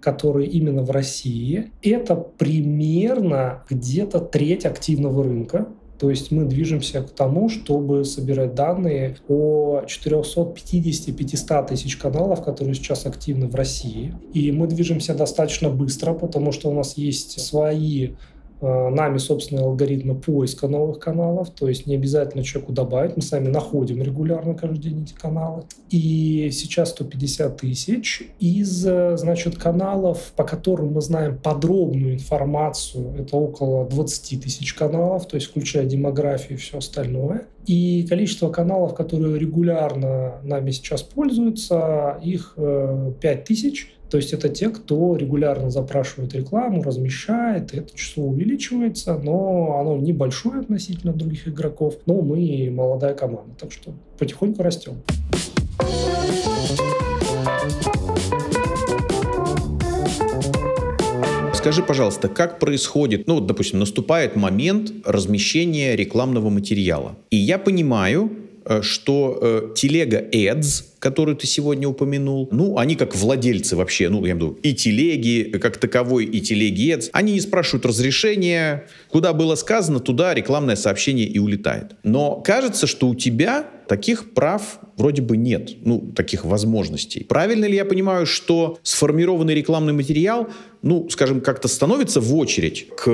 которые 0.00 0.48
именно 0.48 0.82
в 0.82 0.90
России. 0.90 1.70
Это 1.82 2.16
примерно 2.16 3.64
где-то 3.68 4.20
треть 4.20 4.66
активного 4.66 5.24
рынка. 5.24 5.68
То 5.98 6.08
есть 6.08 6.30
мы 6.30 6.46
движемся 6.46 7.02
к 7.02 7.10
тому, 7.10 7.50
чтобы 7.50 8.06
собирать 8.06 8.54
данные 8.54 9.18
о 9.28 9.82
450-500 9.86 11.68
тысяч 11.68 11.98
каналов, 11.98 12.42
которые 12.42 12.74
сейчас 12.74 13.04
активны 13.04 13.48
в 13.48 13.54
России. 13.54 14.14
И 14.32 14.50
мы 14.50 14.66
движемся 14.66 15.14
достаточно 15.14 15.68
быстро, 15.68 16.14
потому 16.14 16.52
что 16.52 16.70
у 16.70 16.74
нас 16.74 16.96
есть 16.96 17.38
свои 17.38 18.12
нами 18.60 19.18
собственные 19.18 19.64
алгоритмы 19.64 20.14
поиска 20.14 20.68
новых 20.68 20.98
каналов, 20.98 21.50
то 21.50 21.68
есть 21.68 21.86
не 21.86 21.94
обязательно 21.94 22.44
человеку 22.44 22.72
добавить, 22.72 23.16
мы 23.16 23.22
сами 23.22 23.48
находим 23.48 24.02
регулярно 24.02 24.54
каждый 24.54 24.78
день 24.78 25.02
эти 25.02 25.14
каналы. 25.14 25.64
И 25.90 26.50
сейчас 26.52 26.90
150 26.90 27.56
тысяч 27.56 28.22
из, 28.38 28.86
э, 28.86 29.16
значит, 29.16 29.56
каналов, 29.56 30.32
по 30.36 30.44
которым 30.44 30.92
мы 30.92 31.00
знаем 31.00 31.38
подробную 31.38 32.14
информацию, 32.14 33.14
это 33.18 33.36
около 33.36 33.86
20 33.88 34.40
тысяч 34.40 34.74
каналов, 34.74 35.26
то 35.26 35.36
есть 35.36 35.48
включая 35.48 35.86
демографию 35.86 36.58
и 36.58 36.60
все 36.60 36.78
остальное. 36.78 37.46
И 37.66 38.06
количество 38.08 38.50
каналов, 38.50 38.94
которые 38.94 39.38
регулярно 39.38 40.40
нами 40.42 40.70
сейчас 40.70 41.02
пользуются, 41.02 42.18
их 42.22 42.54
5 42.56 42.60
э, 43.22 43.36
тысяч. 43.46 43.94
То 44.10 44.16
есть 44.16 44.32
это 44.32 44.48
те, 44.48 44.70
кто 44.70 45.14
регулярно 45.14 45.70
запрашивает 45.70 46.34
рекламу, 46.34 46.82
размещает, 46.82 47.72
и 47.72 47.78
это 47.78 47.96
число 47.96 48.24
увеличивается, 48.24 49.16
но 49.16 49.78
оно 49.80 49.96
небольшое 49.98 50.60
относительно 50.60 51.12
других 51.12 51.46
игроков, 51.46 51.94
но 52.06 52.20
мы 52.20 52.70
молодая 52.72 53.14
команда, 53.14 53.54
так 53.58 53.70
что 53.70 53.94
потихоньку 54.18 54.64
растем. 54.64 54.94
Скажи, 61.54 61.82
пожалуйста, 61.82 62.28
как 62.28 62.58
происходит, 62.58 63.28
ну, 63.28 63.34
вот, 63.34 63.46
допустим, 63.46 63.78
наступает 63.78 64.34
момент 64.34 64.92
размещения 65.04 65.94
рекламного 65.94 66.48
материала. 66.48 67.16
И 67.30 67.36
я 67.36 67.58
понимаю, 67.58 68.30
что 68.82 69.38
э, 69.40 69.74
телега 69.74 70.20
Ads, 70.20 70.84
которую 70.98 71.36
ты 71.36 71.46
сегодня 71.46 71.88
упомянул, 71.88 72.48
ну, 72.52 72.78
они 72.78 72.94
как 72.94 73.16
владельцы 73.16 73.74
вообще, 73.74 74.08
ну, 74.08 74.24
я 74.24 74.32
имею 74.32 74.36
в 74.36 74.38
виду, 74.38 74.58
и 74.62 74.74
телеги, 74.74 75.58
как 75.60 75.78
таковой, 75.78 76.24
и 76.26 76.40
телеги 76.40 76.94
Ads, 76.94 77.10
они 77.12 77.32
не 77.32 77.40
спрашивают 77.40 77.86
разрешения, 77.86 78.86
куда 79.08 79.32
было 79.32 79.54
сказано, 79.54 80.00
туда 80.00 80.34
рекламное 80.34 80.76
сообщение 80.76 81.26
и 81.26 81.38
улетает. 81.38 81.96
Но 82.02 82.36
кажется, 82.36 82.86
что 82.86 83.08
у 83.08 83.14
тебя 83.14 83.66
таких 83.88 84.34
прав 84.34 84.78
вроде 84.96 85.22
бы 85.22 85.36
нет, 85.36 85.70
ну, 85.84 86.12
таких 86.14 86.44
возможностей. 86.44 87.24
Правильно 87.24 87.64
ли 87.64 87.74
я 87.74 87.84
понимаю, 87.84 88.24
что 88.26 88.78
сформированный 88.84 89.54
рекламный 89.54 89.92
материал, 89.92 90.48
ну, 90.82 91.08
скажем, 91.10 91.40
как-то 91.40 91.68
становится 91.68 92.20
в 92.20 92.34
очередь 92.34 92.88
к, 92.96 93.08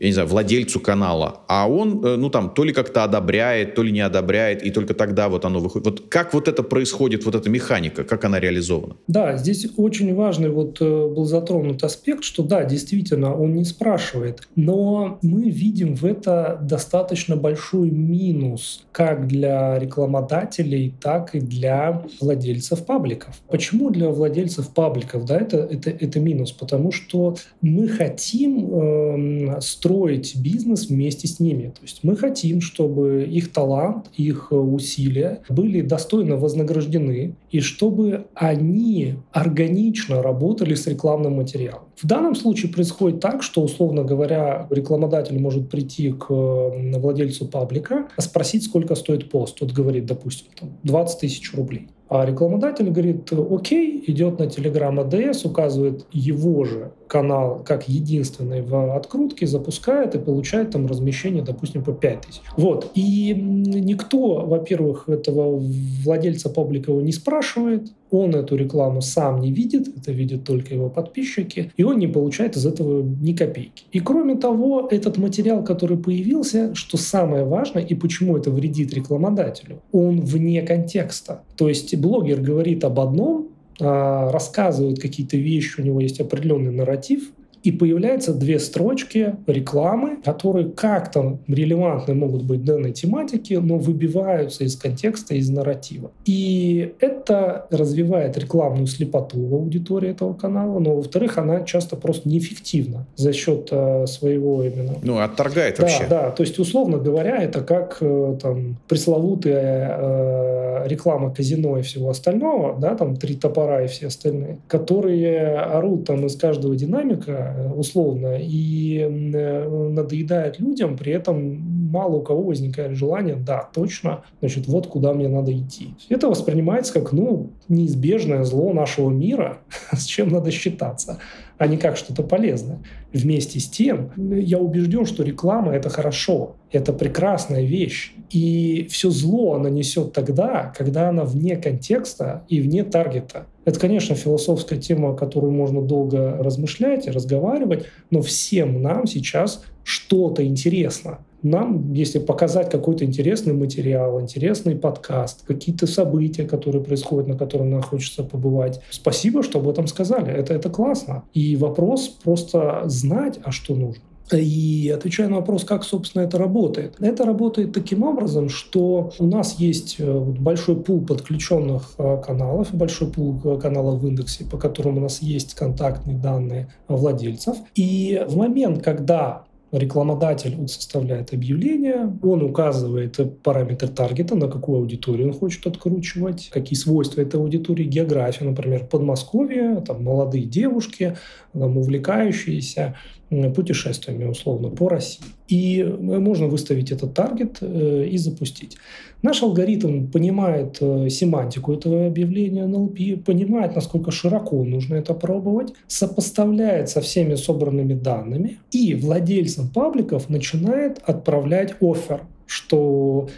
я 0.00 0.06
не 0.06 0.12
знаю, 0.12 0.28
владельцу 0.28 0.80
канала, 0.80 1.40
а 1.48 1.68
он, 1.68 2.04
э, 2.04 2.16
ну, 2.16 2.30
там, 2.30 2.50
то 2.50 2.64
ли 2.64 2.72
как-то 2.72 3.04
одобряет, 3.04 3.74
то 3.74 3.82
ли 3.82 3.92
не 3.92 4.00
одобряет, 4.00 4.62
и 4.62 4.70
только 4.70 4.94
тогда 4.94 5.28
вот 5.28 5.44
оно 5.44 5.60
выходит. 5.60 5.86
Вот 5.86 6.08
как 6.08 6.34
вот 6.34 6.48
это 6.48 6.62
происходит, 6.62 7.24
вот 7.24 7.34
эта 7.34 7.48
механика, 7.50 8.04
как 8.04 8.24
она 8.24 8.40
реализована? 8.40 8.96
Да, 9.06 9.36
здесь 9.36 9.66
очень 9.76 10.14
важный 10.14 10.50
вот 10.50 10.80
э, 10.80 10.84
был 10.84 11.24
затронут 11.24 11.84
аспект, 11.84 12.24
что 12.24 12.42
да, 12.42 12.64
действительно, 12.64 13.34
он 13.34 13.54
не 13.54 13.64
спрашивает, 13.64 14.48
но 14.56 15.18
мы 15.22 15.50
видим 15.50 15.94
в 15.94 16.04
это 16.04 16.58
достаточно 16.62 17.36
большой 17.36 17.90
минус 17.90 18.84
как 18.92 19.28
для 19.28 19.78
рекламодателей, 19.78 20.94
так 21.00 21.34
и 21.34 21.40
для 21.40 22.02
владельцев 22.20 22.84
пабликов. 22.84 23.36
Почему 23.48 23.90
для 23.90 24.08
владельцев 24.08 24.68
пабликов? 24.70 25.24
Да, 25.24 25.38
это, 25.38 25.58
это, 25.58 25.90
это 25.90 26.20
минус, 26.20 26.52
потому 26.52 26.87
что 26.92 27.36
мы 27.60 27.88
хотим 27.88 28.68
э, 28.70 29.60
строить 29.60 30.36
бизнес 30.36 30.88
вместе 30.88 31.28
с 31.28 31.40
ними. 31.40 31.72
То 31.74 31.82
есть 31.82 32.00
мы 32.02 32.16
хотим, 32.16 32.60
чтобы 32.60 33.24
их 33.24 33.52
талант, 33.52 34.06
их 34.16 34.52
усилия 34.52 35.40
были 35.48 35.80
достойно 35.80 36.36
вознаграждены, 36.36 37.34
и 37.50 37.60
чтобы 37.60 38.26
они 38.34 39.14
органично 39.32 40.22
работали 40.22 40.74
с 40.74 40.86
рекламным 40.86 41.34
материалом. 41.34 41.88
В 41.96 42.06
данном 42.06 42.34
случае 42.34 42.72
происходит 42.72 43.20
так, 43.20 43.42
что, 43.42 43.62
условно 43.62 44.04
говоря, 44.04 44.66
рекламодатель 44.70 45.38
может 45.38 45.68
прийти 45.68 46.12
к 46.12 46.26
владельцу 46.30 47.46
паблика, 47.46 48.08
спросить, 48.18 48.64
сколько 48.64 48.94
стоит 48.94 49.30
пост. 49.30 49.56
Тот 49.58 49.72
говорит, 49.72 50.06
допустим, 50.06 50.48
20 50.84 51.20
тысяч 51.20 51.52
рублей. 51.54 51.88
А 52.08 52.24
рекламодатель 52.24 52.90
говорит, 52.90 53.30
окей, 53.32 54.02
идет 54.06 54.38
на 54.38 54.44
Telegram 54.44 54.94
ADS, 55.06 55.46
указывает 55.46 56.06
его 56.10 56.64
же 56.64 56.92
канал 57.06 57.62
как 57.64 57.88
единственный 57.88 58.62
в 58.62 58.96
открутке, 58.96 59.46
запускает 59.46 60.14
и 60.14 60.18
получает 60.18 60.70
там 60.70 60.86
размещение, 60.86 61.42
допустим, 61.42 61.84
по 61.84 61.92
5000. 61.92 62.40
Вот. 62.56 62.90
И 62.94 63.34
никто, 63.34 64.46
во-первых, 64.46 65.08
этого 65.08 65.58
владельца 66.04 66.48
паблика 66.48 66.92
не 66.92 67.12
спрашивает, 67.12 67.92
он 68.10 68.34
эту 68.34 68.56
рекламу 68.56 69.00
сам 69.00 69.40
не 69.40 69.52
видит, 69.52 69.88
это 69.88 70.12
видят 70.12 70.44
только 70.44 70.74
его 70.74 70.88
подписчики, 70.88 71.72
и 71.76 71.82
он 71.82 71.98
не 71.98 72.06
получает 72.06 72.56
из 72.56 72.66
этого 72.66 73.02
ни 73.02 73.32
копейки. 73.32 73.84
И 73.92 74.00
кроме 74.00 74.36
того, 74.36 74.88
этот 74.90 75.18
материал, 75.18 75.64
который 75.64 75.98
появился, 75.98 76.74
что 76.74 76.96
самое 76.96 77.44
важное 77.44 77.82
и 77.82 77.94
почему 77.94 78.36
это 78.36 78.50
вредит 78.50 78.94
рекламодателю, 78.94 79.82
он 79.92 80.20
вне 80.20 80.62
контекста. 80.62 81.42
То 81.56 81.68
есть 81.68 81.96
блогер 81.96 82.40
говорит 82.40 82.84
об 82.84 83.00
одном, 83.00 83.48
а, 83.80 84.30
рассказывает 84.30 85.00
какие-то 85.00 85.36
вещи, 85.36 85.80
у 85.80 85.84
него 85.84 86.00
есть 86.00 86.20
определенный 86.20 86.72
нарратив, 86.72 87.30
И 87.62 87.72
появляются 87.72 88.34
две 88.34 88.58
строчки 88.58 89.36
рекламы, 89.46 90.18
которые 90.24 90.70
как-то 90.70 91.38
релевантны 91.46 92.14
могут 92.14 92.44
быть 92.44 92.64
данной 92.64 92.92
тематике, 92.92 93.60
но 93.60 93.78
выбиваются 93.78 94.64
из 94.64 94.76
контекста, 94.76 95.34
из 95.34 95.50
нарратива. 95.50 96.10
И 96.24 96.94
это 97.00 97.66
развивает 97.70 98.38
рекламную 98.38 98.86
слепоту 98.86 99.44
в 99.44 99.54
аудитории 99.54 100.10
этого 100.10 100.34
канала, 100.34 100.78
но, 100.78 100.96
во-вторых, 100.96 101.38
она 101.38 101.62
часто 101.62 101.96
просто 101.96 102.28
неэффективна 102.28 103.06
за 103.16 103.32
счет 103.32 103.68
э, 103.70 104.06
своего 104.06 104.62
именно... 104.62 104.94
Ну, 105.02 105.18
отторгает 105.18 105.76
да, 105.76 105.82
вообще. 105.82 106.06
Да, 106.08 106.30
то 106.30 106.42
есть, 106.42 106.58
условно 106.58 106.98
говоря, 106.98 107.42
это 107.42 107.62
как 107.62 107.98
э, 108.00 108.36
там 108.40 108.78
пресловутая 108.88 109.96
э, 109.98 110.88
реклама 110.88 111.34
казино 111.34 111.78
и 111.78 111.82
всего 111.82 112.10
остального, 112.10 112.78
да, 112.78 112.94
там 112.94 113.16
три 113.16 113.34
топора 113.34 113.84
и 113.84 113.88
все 113.88 114.06
остальные, 114.06 114.58
которые 114.68 115.58
орут 115.58 116.06
там 116.06 116.26
из 116.26 116.36
каждого 116.36 116.74
динамика, 116.76 117.54
условно, 117.74 118.36
и 118.40 118.98
э, 118.98 119.88
надоедают 119.90 120.60
людям, 120.60 120.96
при 120.96 121.12
этом 121.12 121.60
мало 121.90 122.16
у 122.16 122.22
кого 122.22 122.42
возникает 122.42 122.96
желание, 122.96 123.36
да, 123.36 123.68
точно, 123.72 124.22
значит, 124.40 124.66
вот 124.66 124.86
куда 124.86 125.12
мне 125.12 125.28
надо 125.28 125.56
идти. 125.56 125.94
Это 126.08 126.28
воспринимается 126.28 126.92
как, 126.92 127.12
ну, 127.12 127.50
неизбежное 127.68 128.44
зло 128.44 128.72
нашего 128.72 129.10
мира, 129.10 129.58
с 129.92 130.04
чем 130.04 130.28
надо 130.28 130.50
считаться 130.50 131.18
а 131.58 131.66
не 131.66 131.76
как 131.76 131.96
что-то 131.96 132.22
полезное. 132.22 132.78
Вместе 133.12 133.58
с 133.58 133.68
тем, 133.68 134.12
я 134.16 134.58
убежден, 134.58 135.04
что 135.04 135.24
реклама— 135.24 135.72
это 135.74 135.88
хорошо, 135.88 136.54
это 136.70 136.92
прекрасная 136.92 137.62
вещь. 137.62 138.14
И 138.30 138.86
все 138.90 139.10
зло 139.10 139.54
она 139.54 139.70
несет 139.70 140.12
тогда, 140.12 140.72
когда 140.76 141.08
она 141.08 141.24
вне 141.24 141.56
контекста 141.56 142.44
и 142.48 142.60
вне 142.60 142.84
таргета. 142.84 143.46
Это, 143.64 143.78
конечно, 143.78 144.14
философская 144.14 144.78
тема, 144.78 145.14
которую 145.14 145.52
можно 145.52 145.82
долго 145.82 146.36
размышлять 146.38 147.06
и 147.06 147.10
разговаривать, 147.10 147.86
но 148.10 148.22
всем 148.22 148.80
нам 148.82 149.06
сейчас 149.06 149.62
что-то 149.84 150.44
интересно. 150.44 151.18
Нам, 151.42 151.92
если 151.92 152.18
показать 152.18 152.68
какой-то 152.68 153.04
интересный 153.04 153.52
материал, 153.52 154.20
интересный 154.20 154.74
подкаст, 154.74 155.46
какие-то 155.46 155.86
события, 155.86 156.44
которые 156.44 156.82
происходят, 156.82 157.28
на 157.28 157.38
которых 157.38 157.68
нам 157.68 157.82
хочется 157.82 158.24
побывать, 158.24 158.80
спасибо, 158.90 159.42
что 159.44 159.60
об 159.60 159.68
этом 159.68 159.86
сказали. 159.86 160.32
Это, 160.32 160.54
это 160.54 160.68
классно. 160.68 161.24
И 161.32 161.54
вопрос 161.54 162.08
просто 162.08 162.82
знать, 162.86 163.38
а 163.44 163.52
что 163.52 163.76
нужно. 163.76 164.02
И 164.32 164.92
отвечая 164.94 165.28
на 165.28 165.36
вопрос, 165.36 165.64
как, 165.64 165.84
собственно, 165.84 166.22
это 166.22 166.38
работает. 166.38 166.96
Это 167.00 167.24
работает 167.24 167.72
таким 167.72 168.02
образом, 168.02 168.48
что 168.48 169.12
у 169.18 169.26
нас 169.26 169.58
есть 169.58 169.96
э, 169.98 170.20
большой 170.20 170.76
пул 170.76 171.00
подключенных 171.00 171.94
э, 171.98 172.22
каналов, 172.24 172.74
большой 172.74 173.10
пул 173.10 173.40
э, 173.44 173.58
каналов 173.60 174.02
в 174.02 174.06
индексе, 174.06 174.44
по 174.44 174.58
которым 174.58 174.98
у 174.98 175.00
нас 175.00 175.22
есть 175.22 175.54
контактные 175.54 176.18
данные 176.18 176.68
владельцев. 176.88 177.56
И 177.74 178.22
в 178.28 178.36
момент, 178.36 178.82
когда 178.82 179.44
рекламодатель 179.72 180.56
он 180.58 180.68
составляет 180.68 181.32
объявление, 181.32 182.16
он 182.22 182.42
указывает 182.42 183.18
параметры 183.42 183.88
таргета, 183.88 184.34
на 184.34 184.48
какую 184.48 184.78
аудиторию 184.78 185.28
он 185.28 185.34
хочет 185.34 185.66
откручивать, 185.66 186.48
какие 186.52 186.78
свойства 186.78 187.20
этой 187.20 187.38
аудитории, 187.38 187.84
география, 187.84 188.44
например, 188.44 188.86
Подмосковье, 188.86 189.82
там 189.86 190.04
молодые 190.04 190.44
девушки, 190.44 191.16
там, 191.52 191.76
увлекающиеся 191.76 192.96
путешествиями, 193.30 194.24
условно, 194.24 194.70
по 194.70 194.88
России. 194.88 195.24
И 195.48 195.82
можно 195.84 196.46
выставить 196.46 196.90
этот 196.92 197.14
таргет 197.14 197.58
э, 197.60 198.06
и 198.10 198.16
запустить. 198.18 198.76
Наш 199.22 199.42
алгоритм 199.42 200.06
понимает 200.06 200.78
э, 200.80 201.08
семантику 201.10 201.72
этого 201.72 202.06
объявления 202.06 202.64
NLP, 202.64 203.22
понимает, 203.22 203.74
насколько 203.74 204.10
широко 204.10 204.64
нужно 204.64 204.94
это 204.94 205.14
пробовать, 205.14 205.74
сопоставляет 205.86 206.88
со 206.88 207.00
всеми 207.00 207.34
собранными 207.34 207.94
данными, 207.94 208.58
и 208.70 208.94
владельцам 208.94 209.68
пабликов 209.68 210.28
начинает 210.28 210.98
отправлять 211.04 211.74
офер, 211.80 212.22
что 212.46 213.28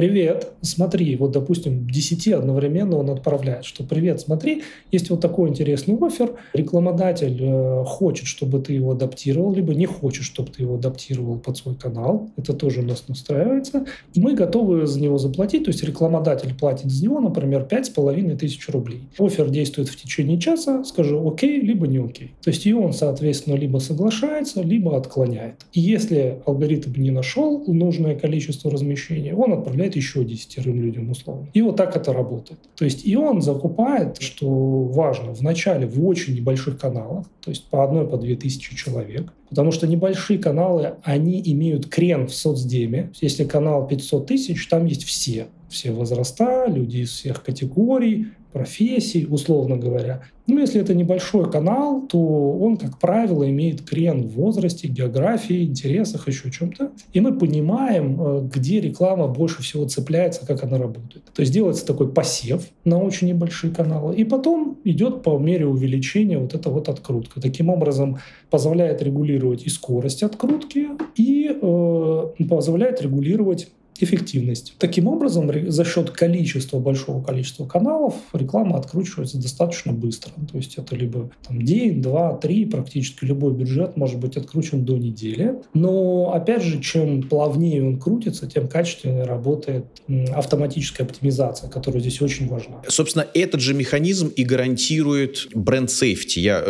привет, 0.00 0.52
смотри, 0.62 1.14
вот, 1.16 1.32
допустим, 1.32 1.86
10 1.86 2.28
одновременно 2.28 2.96
он 2.96 3.10
отправляет, 3.10 3.66
что 3.66 3.84
привет, 3.84 4.18
смотри, 4.18 4.62
есть 4.90 5.10
вот 5.10 5.20
такой 5.20 5.50
интересный 5.50 5.94
офер, 6.00 6.36
рекламодатель 6.54 7.36
э, 7.38 7.84
хочет, 7.84 8.26
чтобы 8.26 8.60
ты 8.60 8.72
его 8.72 8.92
адаптировал, 8.92 9.52
либо 9.52 9.74
не 9.74 9.84
хочет, 9.84 10.24
чтобы 10.24 10.52
ты 10.52 10.62
его 10.62 10.76
адаптировал 10.76 11.36
под 11.36 11.58
свой 11.58 11.74
канал, 11.74 12.30
это 12.38 12.54
тоже 12.54 12.80
у 12.80 12.84
нас 12.84 13.04
настраивается, 13.08 13.84
и 14.14 14.20
мы 14.20 14.32
готовы 14.32 14.86
за 14.86 14.98
него 15.02 15.18
заплатить, 15.18 15.64
то 15.64 15.70
есть 15.70 15.84
рекламодатель 15.84 16.54
платит 16.54 16.90
за 16.90 17.04
него, 17.04 17.20
например, 17.20 17.68
5,5 17.70 18.38
тысяч 18.38 18.66
рублей. 18.70 19.02
Офер 19.18 19.50
действует 19.50 19.90
в 19.90 19.96
течение 19.96 20.40
часа, 20.40 20.82
скажу 20.84 21.28
окей, 21.30 21.60
либо 21.60 21.86
не 21.86 21.98
окей. 21.98 22.32
То 22.42 22.48
есть 22.48 22.64
и 22.64 22.72
он, 22.72 22.94
соответственно, 22.94 23.54
либо 23.54 23.76
соглашается, 23.76 24.62
либо 24.62 24.96
отклоняет. 24.96 25.66
И 25.74 25.80
если 25.80 26.40
алгоритм 26.46 26.98
не 26.98 27.10
нашел 27.10 27.62
нужное 27.66 28.18
количество 28.18 28.70
размещения, 28.70 29.34
он 29.34 29.52
отправляет 29.52 29.89
отправляет 29.90 29.96
еще 29.96 30.24
десятерым 30.24 30.80
людям 30.80 31.10
условно. 31.10 31.48
И 31.52 31.62
вот 31.62 31.76
так 31.76 31.96
это 31.96 32.12
работает. 32.12 32.60
То 32.76 32.84
есть 32.84 33.06
и 33.06 33.16
он 33.16 33.42
закупает, 33.42 34.20
что 34.20 34.48
важно, 34.48 35.34
в 35.34 35.42
начале 35.42 35.86
в 35.86 36.06
очень 36.06 36.34
небольших 36.34 36.78
каналах, 36.78 37.26
то 37.40 37.50
есть 37.50 37.64
по 37.70 37.84
одной, 37.84 38.06
по 38.06 38.16
две 38.16 38.36
тысячи 38.36 38.76
человек, 38.76 39.32
потому 39.48 39.72
что 39.72 39.86
небольшие 39.86 40.38
каналы, 40.38 40.94
они 41.02 41.42
имеют 41.44 41.88
крен 41.88 42.26
в 42.26 42.34
соцдеме. 42.34 43.10
Если 43.20 43.44
канал 43.44 43.86
500 43.86 44.26
тысяч, 44.26 44.68
там 44.68 44.86
есть 44.86 45.04
все 45.04 45.46
все 45.70 45.92
возраста, 45.92 46.66
люди 46.66 46.98
из 46.98 47.10
всех 47.10 47.42
категорий, 47.42 48.28
профессий, 48.52 49.26
условно 49.28 49.76
говоря. 49.76 50.22
Ну, 50.46 50.58
если 50.58 50.80
это 50.80 50.94
небольшой 50.94 51.48
канал, 51.48 52.08
то 52.08 52.18
он, 52.18 52.76
как 52.76 52.98
правило, 52.98 53.48
имеет 53.48 53.82
крен 53.82 54.26
в 54.26 54.32
возрасте, 54.32 54.88
географии, 54.88 55.64
интересах, 55.64 56.26
еще 56.26 56.50
чем-то. 56.50 56.90
И 57.12 57.20
мы 57.20 57.38
понимаем, 57.38 58.20
э, 58.20 58.48
где 58.52 58.80
реклама 58.80 59.28
больше 59.28 59.62
всего 59.62 59.86
цепляется, 59.86 60.44
как 60.44 60.64
она 60.64 60.78
работает. 60.78 61.24
То 61.32 61.42
есть 61.42 61.52
делается 61.52 61.86
такой 61.86 62.12
посев 62.12 62.64
на 62.84 62.98
очень 62.98 63.28
небольшие 63.28 63.72
каналы, 63.72 64.16
и 64.16 64.24
потом 64.24 64.78
идет 64.82 65.22
по 65.22 65.38
мере 65.38 65.66
увеличения 65.66 66.38
вот 66.38 66.54
эта 66.54 66.68
вот 66.68 66.88
открутка. 66.88 67.40
Таким 67.40 67.68
образом, 67.68 68.18
позволяет 68.50 69.02
регулировать 69.02 69.64
и 69.64 69.68
скорость 69.68 70.24
открутки, 70.24 70.88
и 71.14 71.48
э, 71.62 72.44
позволяет 72.48 73.00
регулировать 73.00 73.68
эффективность. 74.02 74.74
Таким 74.78 75.06
образом, 75.06 75.50
за 75.70 75.84
счет 75.84 76.10
количества, 76.10 76.78
большого 76.78 77.22
количества 77.22 77.66
каналов 77.66 78.14
реклама 78.32 78.76
откручивается 78.78 79.38
достаточно 79.38 79.92
быстро. 79.92 80.32
То 80.50 80.56
есть 80.56 80.76
это 80.78 80.96
либо 80.96 81.30
там, 81.46 81.62
день, 81.62 82.02
два, 82.02 82.34
три, 82.34 82.64
практически 82.64 83.24
любой 83.24 83.52
бюджет 83.52 83.96
может 83.96 84.18
быть 84.18 84.36
откручен 84.36 84.84
до 84.84 84.96
недели. 84.96 85.56
Но, 85.74 86.32
опять 86.32 86.62
же, 86.62 86.80
чем 86.80 87.22
плавнее 87.22 87.84
он 87.84 87.98
крутится, 87.98 88.46
тем 88.46 88.68
качественнее 88.68 89.24
работает 89.24 89.86
автоматическая 90.34 91.06
оптимизация, 91.06 91.68
которая 91.70 92.00
здесь 92.00 92.20
очень 92.20 92.48
важна. 92.48 92.82
Собственно, 92.88 93.26
этот 93.34 93.60
же 93.60 93.74
механизм 93.74 94.28
и 94.28 94.44
гарантирует 94.44 95.48
бренд-сейфти. 95.54 96.40
Я 96.40 96.62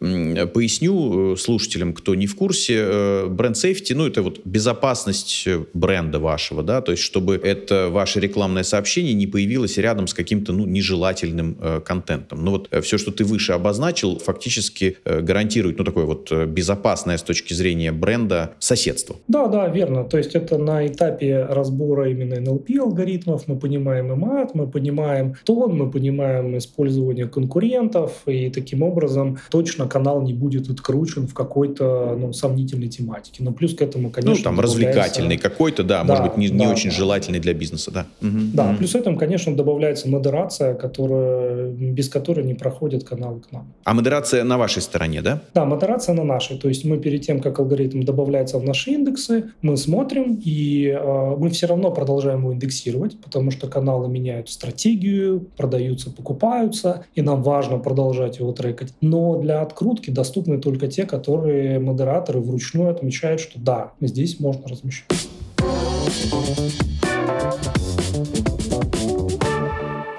э, 0.00 0.46
поясню 0.46 1.32
э, 1.32 1.36
слушателям, 1.36 1.92
кто 1.92 2.14
не 2.14 2.26
в 2.26 2.36
курсе. 2.36 2.74
Э, 2.78 3.26
бренд-сейфти, 3.28 3.92
ну, 3.92 4.06
это 4.06 4.22
вот 4.22 4.40
безопасность 4.44 5.46
бренда 5.74 6.18
вашего 6.18 6.57
вашего, 6.58 6.62
да, 6.62 6.80
то 6.80 6.92
есть 6.92 7.02
чтобы 7.02 7.36
это 7.36 7.88
ваше 7.90 8.20
рекламное 8.20 8.62
сообщение 8.62 9.14
не 9.14 9.26
появилось 9.26 9.78
рядом 9.78 10.06
с 10.06 10.14
каким-то, 10.14 10.52
ну, 10.52 10.66
нежелательным 10.66 11.56
э, 11.60 11.80
контентом. 11.84 12.44
Но 12.44 12.50
вот 12.50 12.68
э, 12.70 12.80
все, 12.80 12.98
что 12.98 13.10
ты 13.10 13.24
выше 13.24 13.52
обозначил, 13.52 14.18
фактически 14.18 14.96
э, 15.04 15.20
гарантирует, 15.20 15.78
ну, 15.78 15.84
такое 15.84 16.04
вот 16.04 16.32
э, 16.32 16.46
безопасное 16.46 17.16
с 17.16 17.22
точки 17.22 17.54
зрения 17.54 17.92
бренда 17.92 18.50
соседство. 18.58 19.16
Да, 19.28 19.46
да, 19.46 19.68
верно. 19.68 20.04
То 20.04 20.18
есть 20.18 20.34
это 20.34 20.58
на 20.58 20.86
этапе 20.86 21.46
разбора 21.50 22.10
именно 22.10 22.34
NLP 22.34 22.78
алгоритмов 22.78 23.48
мы 23.48 23.58
понимаем 23.58 24.18
мат, 24.18 24.54
мы 24.54 24.66
понимаем 24.66 25.34
тон, 25.44 25.76
мы 25.76 25.90
понимаем 25.90 26.56
использование 26.56 27.26
конкурентов, 27.26 28.22
и 28.26 28.50
таким 28.50 28.82
образом 28.82 29.38
точно 29.50 29.86
канал 29.86 30.22
не 30.22 30.32
будет 30.32 30.70
откручен 30.70 31.26
в 31.26 31.34
какой-то 31.34 32.16
ну, 32.18 32.32
сомнительной 32.32 32.88
тематике. 32.88 33.42
Но 33.44 33.52
плюс 33.52 33.74
к 33.74 33.82
этому, 33.82 34.10
конечно, 34.10 34.36
ну, 34.36 34.42
там 34.42 34.60
развлекательный 34.60 35.36
какой-то, 35.36 35.82
да, 35.82 35.98
да, 35.98 36.04
может 36.04 36.24
быть, 36.24 36.36
не 36.36 36.47
не, 36.50 36.64
да, 36.64 36.72
очень 36.72 36.90
да. 36.90 36.96
желательный 36.96 37.40
для 37.40 37.54
бизнеса, 37.54 37.90
да. 37.90 38.06
Угу. 38.20 38.38
Да, 38.54 38.70
угу. 38.70 38.78
плюс 38.78 38.94
этому, 38.94 39.16
конечно, 39.16 39.54
добавляется 39.56 40.08
модерация, 40.08 40.74
которая, 40.74 41.68
без 41.68 42.08
которой 42.08 42.44
не 42.44 42.54
проходят 42.54 43.04
каналы 43.04 43.40
к 43.40 43.52
нам. 43.52 43.72
А 43.84 43.94
модерация 43.94 44.44
на 44.44 44.58
вашей 44.58 44.82
стороне, 44.82 45.22
да? 45.22 45.42
Да, 45.54 45.64
модерация 45.64 46.14
на 46.14 46.24
нашей. 46.24 46.58
То 46.58 46.68
есть 46.68 46.84
мы 46.84 46.98
перед 46.98 47.22
тем, 47.22 47.40
как 47.40 47.58
алгоритм 47.58 48.02
добавляется 48.02 48.58
в 48.58 48.64
наши 48.64 48.90
индексы, 48.90 49.50
мы 49.62 49.76
смотрим, 49.76 50.40
и 50.44 50.86
э, 50.88 51.36
мы 51.36 51.50
все 51.50 51.66
равно 51.66 51.90
продолжаем 51.90 52.40
его 52.40 52.54
индексировать, 52.54 53.20
потому 53.20 53.50
что 53.50 53.68
каналы 53.68 54.08
меняют 54.08 54.50
стратегию, 54.50 55.46
продаются, 55.56 56.10
покупаются, 56.10 57.04
и 57.14 57.22
нам 57.22 57.42
важно 57.42 57.78
продолжать 57.78 58.38
его 58.38 58.52
трекать. 58.52 58.92
Но 59.00 59.38
для 59.38 59.60
открутки 59.62 60.10
доступны 60.10 60.58
только 60.58 60.88
те, 60.88 61.06
которые 61.06 61.78
модераторы 61.78 62.40
вручную 62.40 62.90
отмечают, 62.90 63.40
что 63.40 63.58
да, 63.58 63.92
здесь 64.00 64.40
можно 64.40 64.68
размещать. 64.68 65.27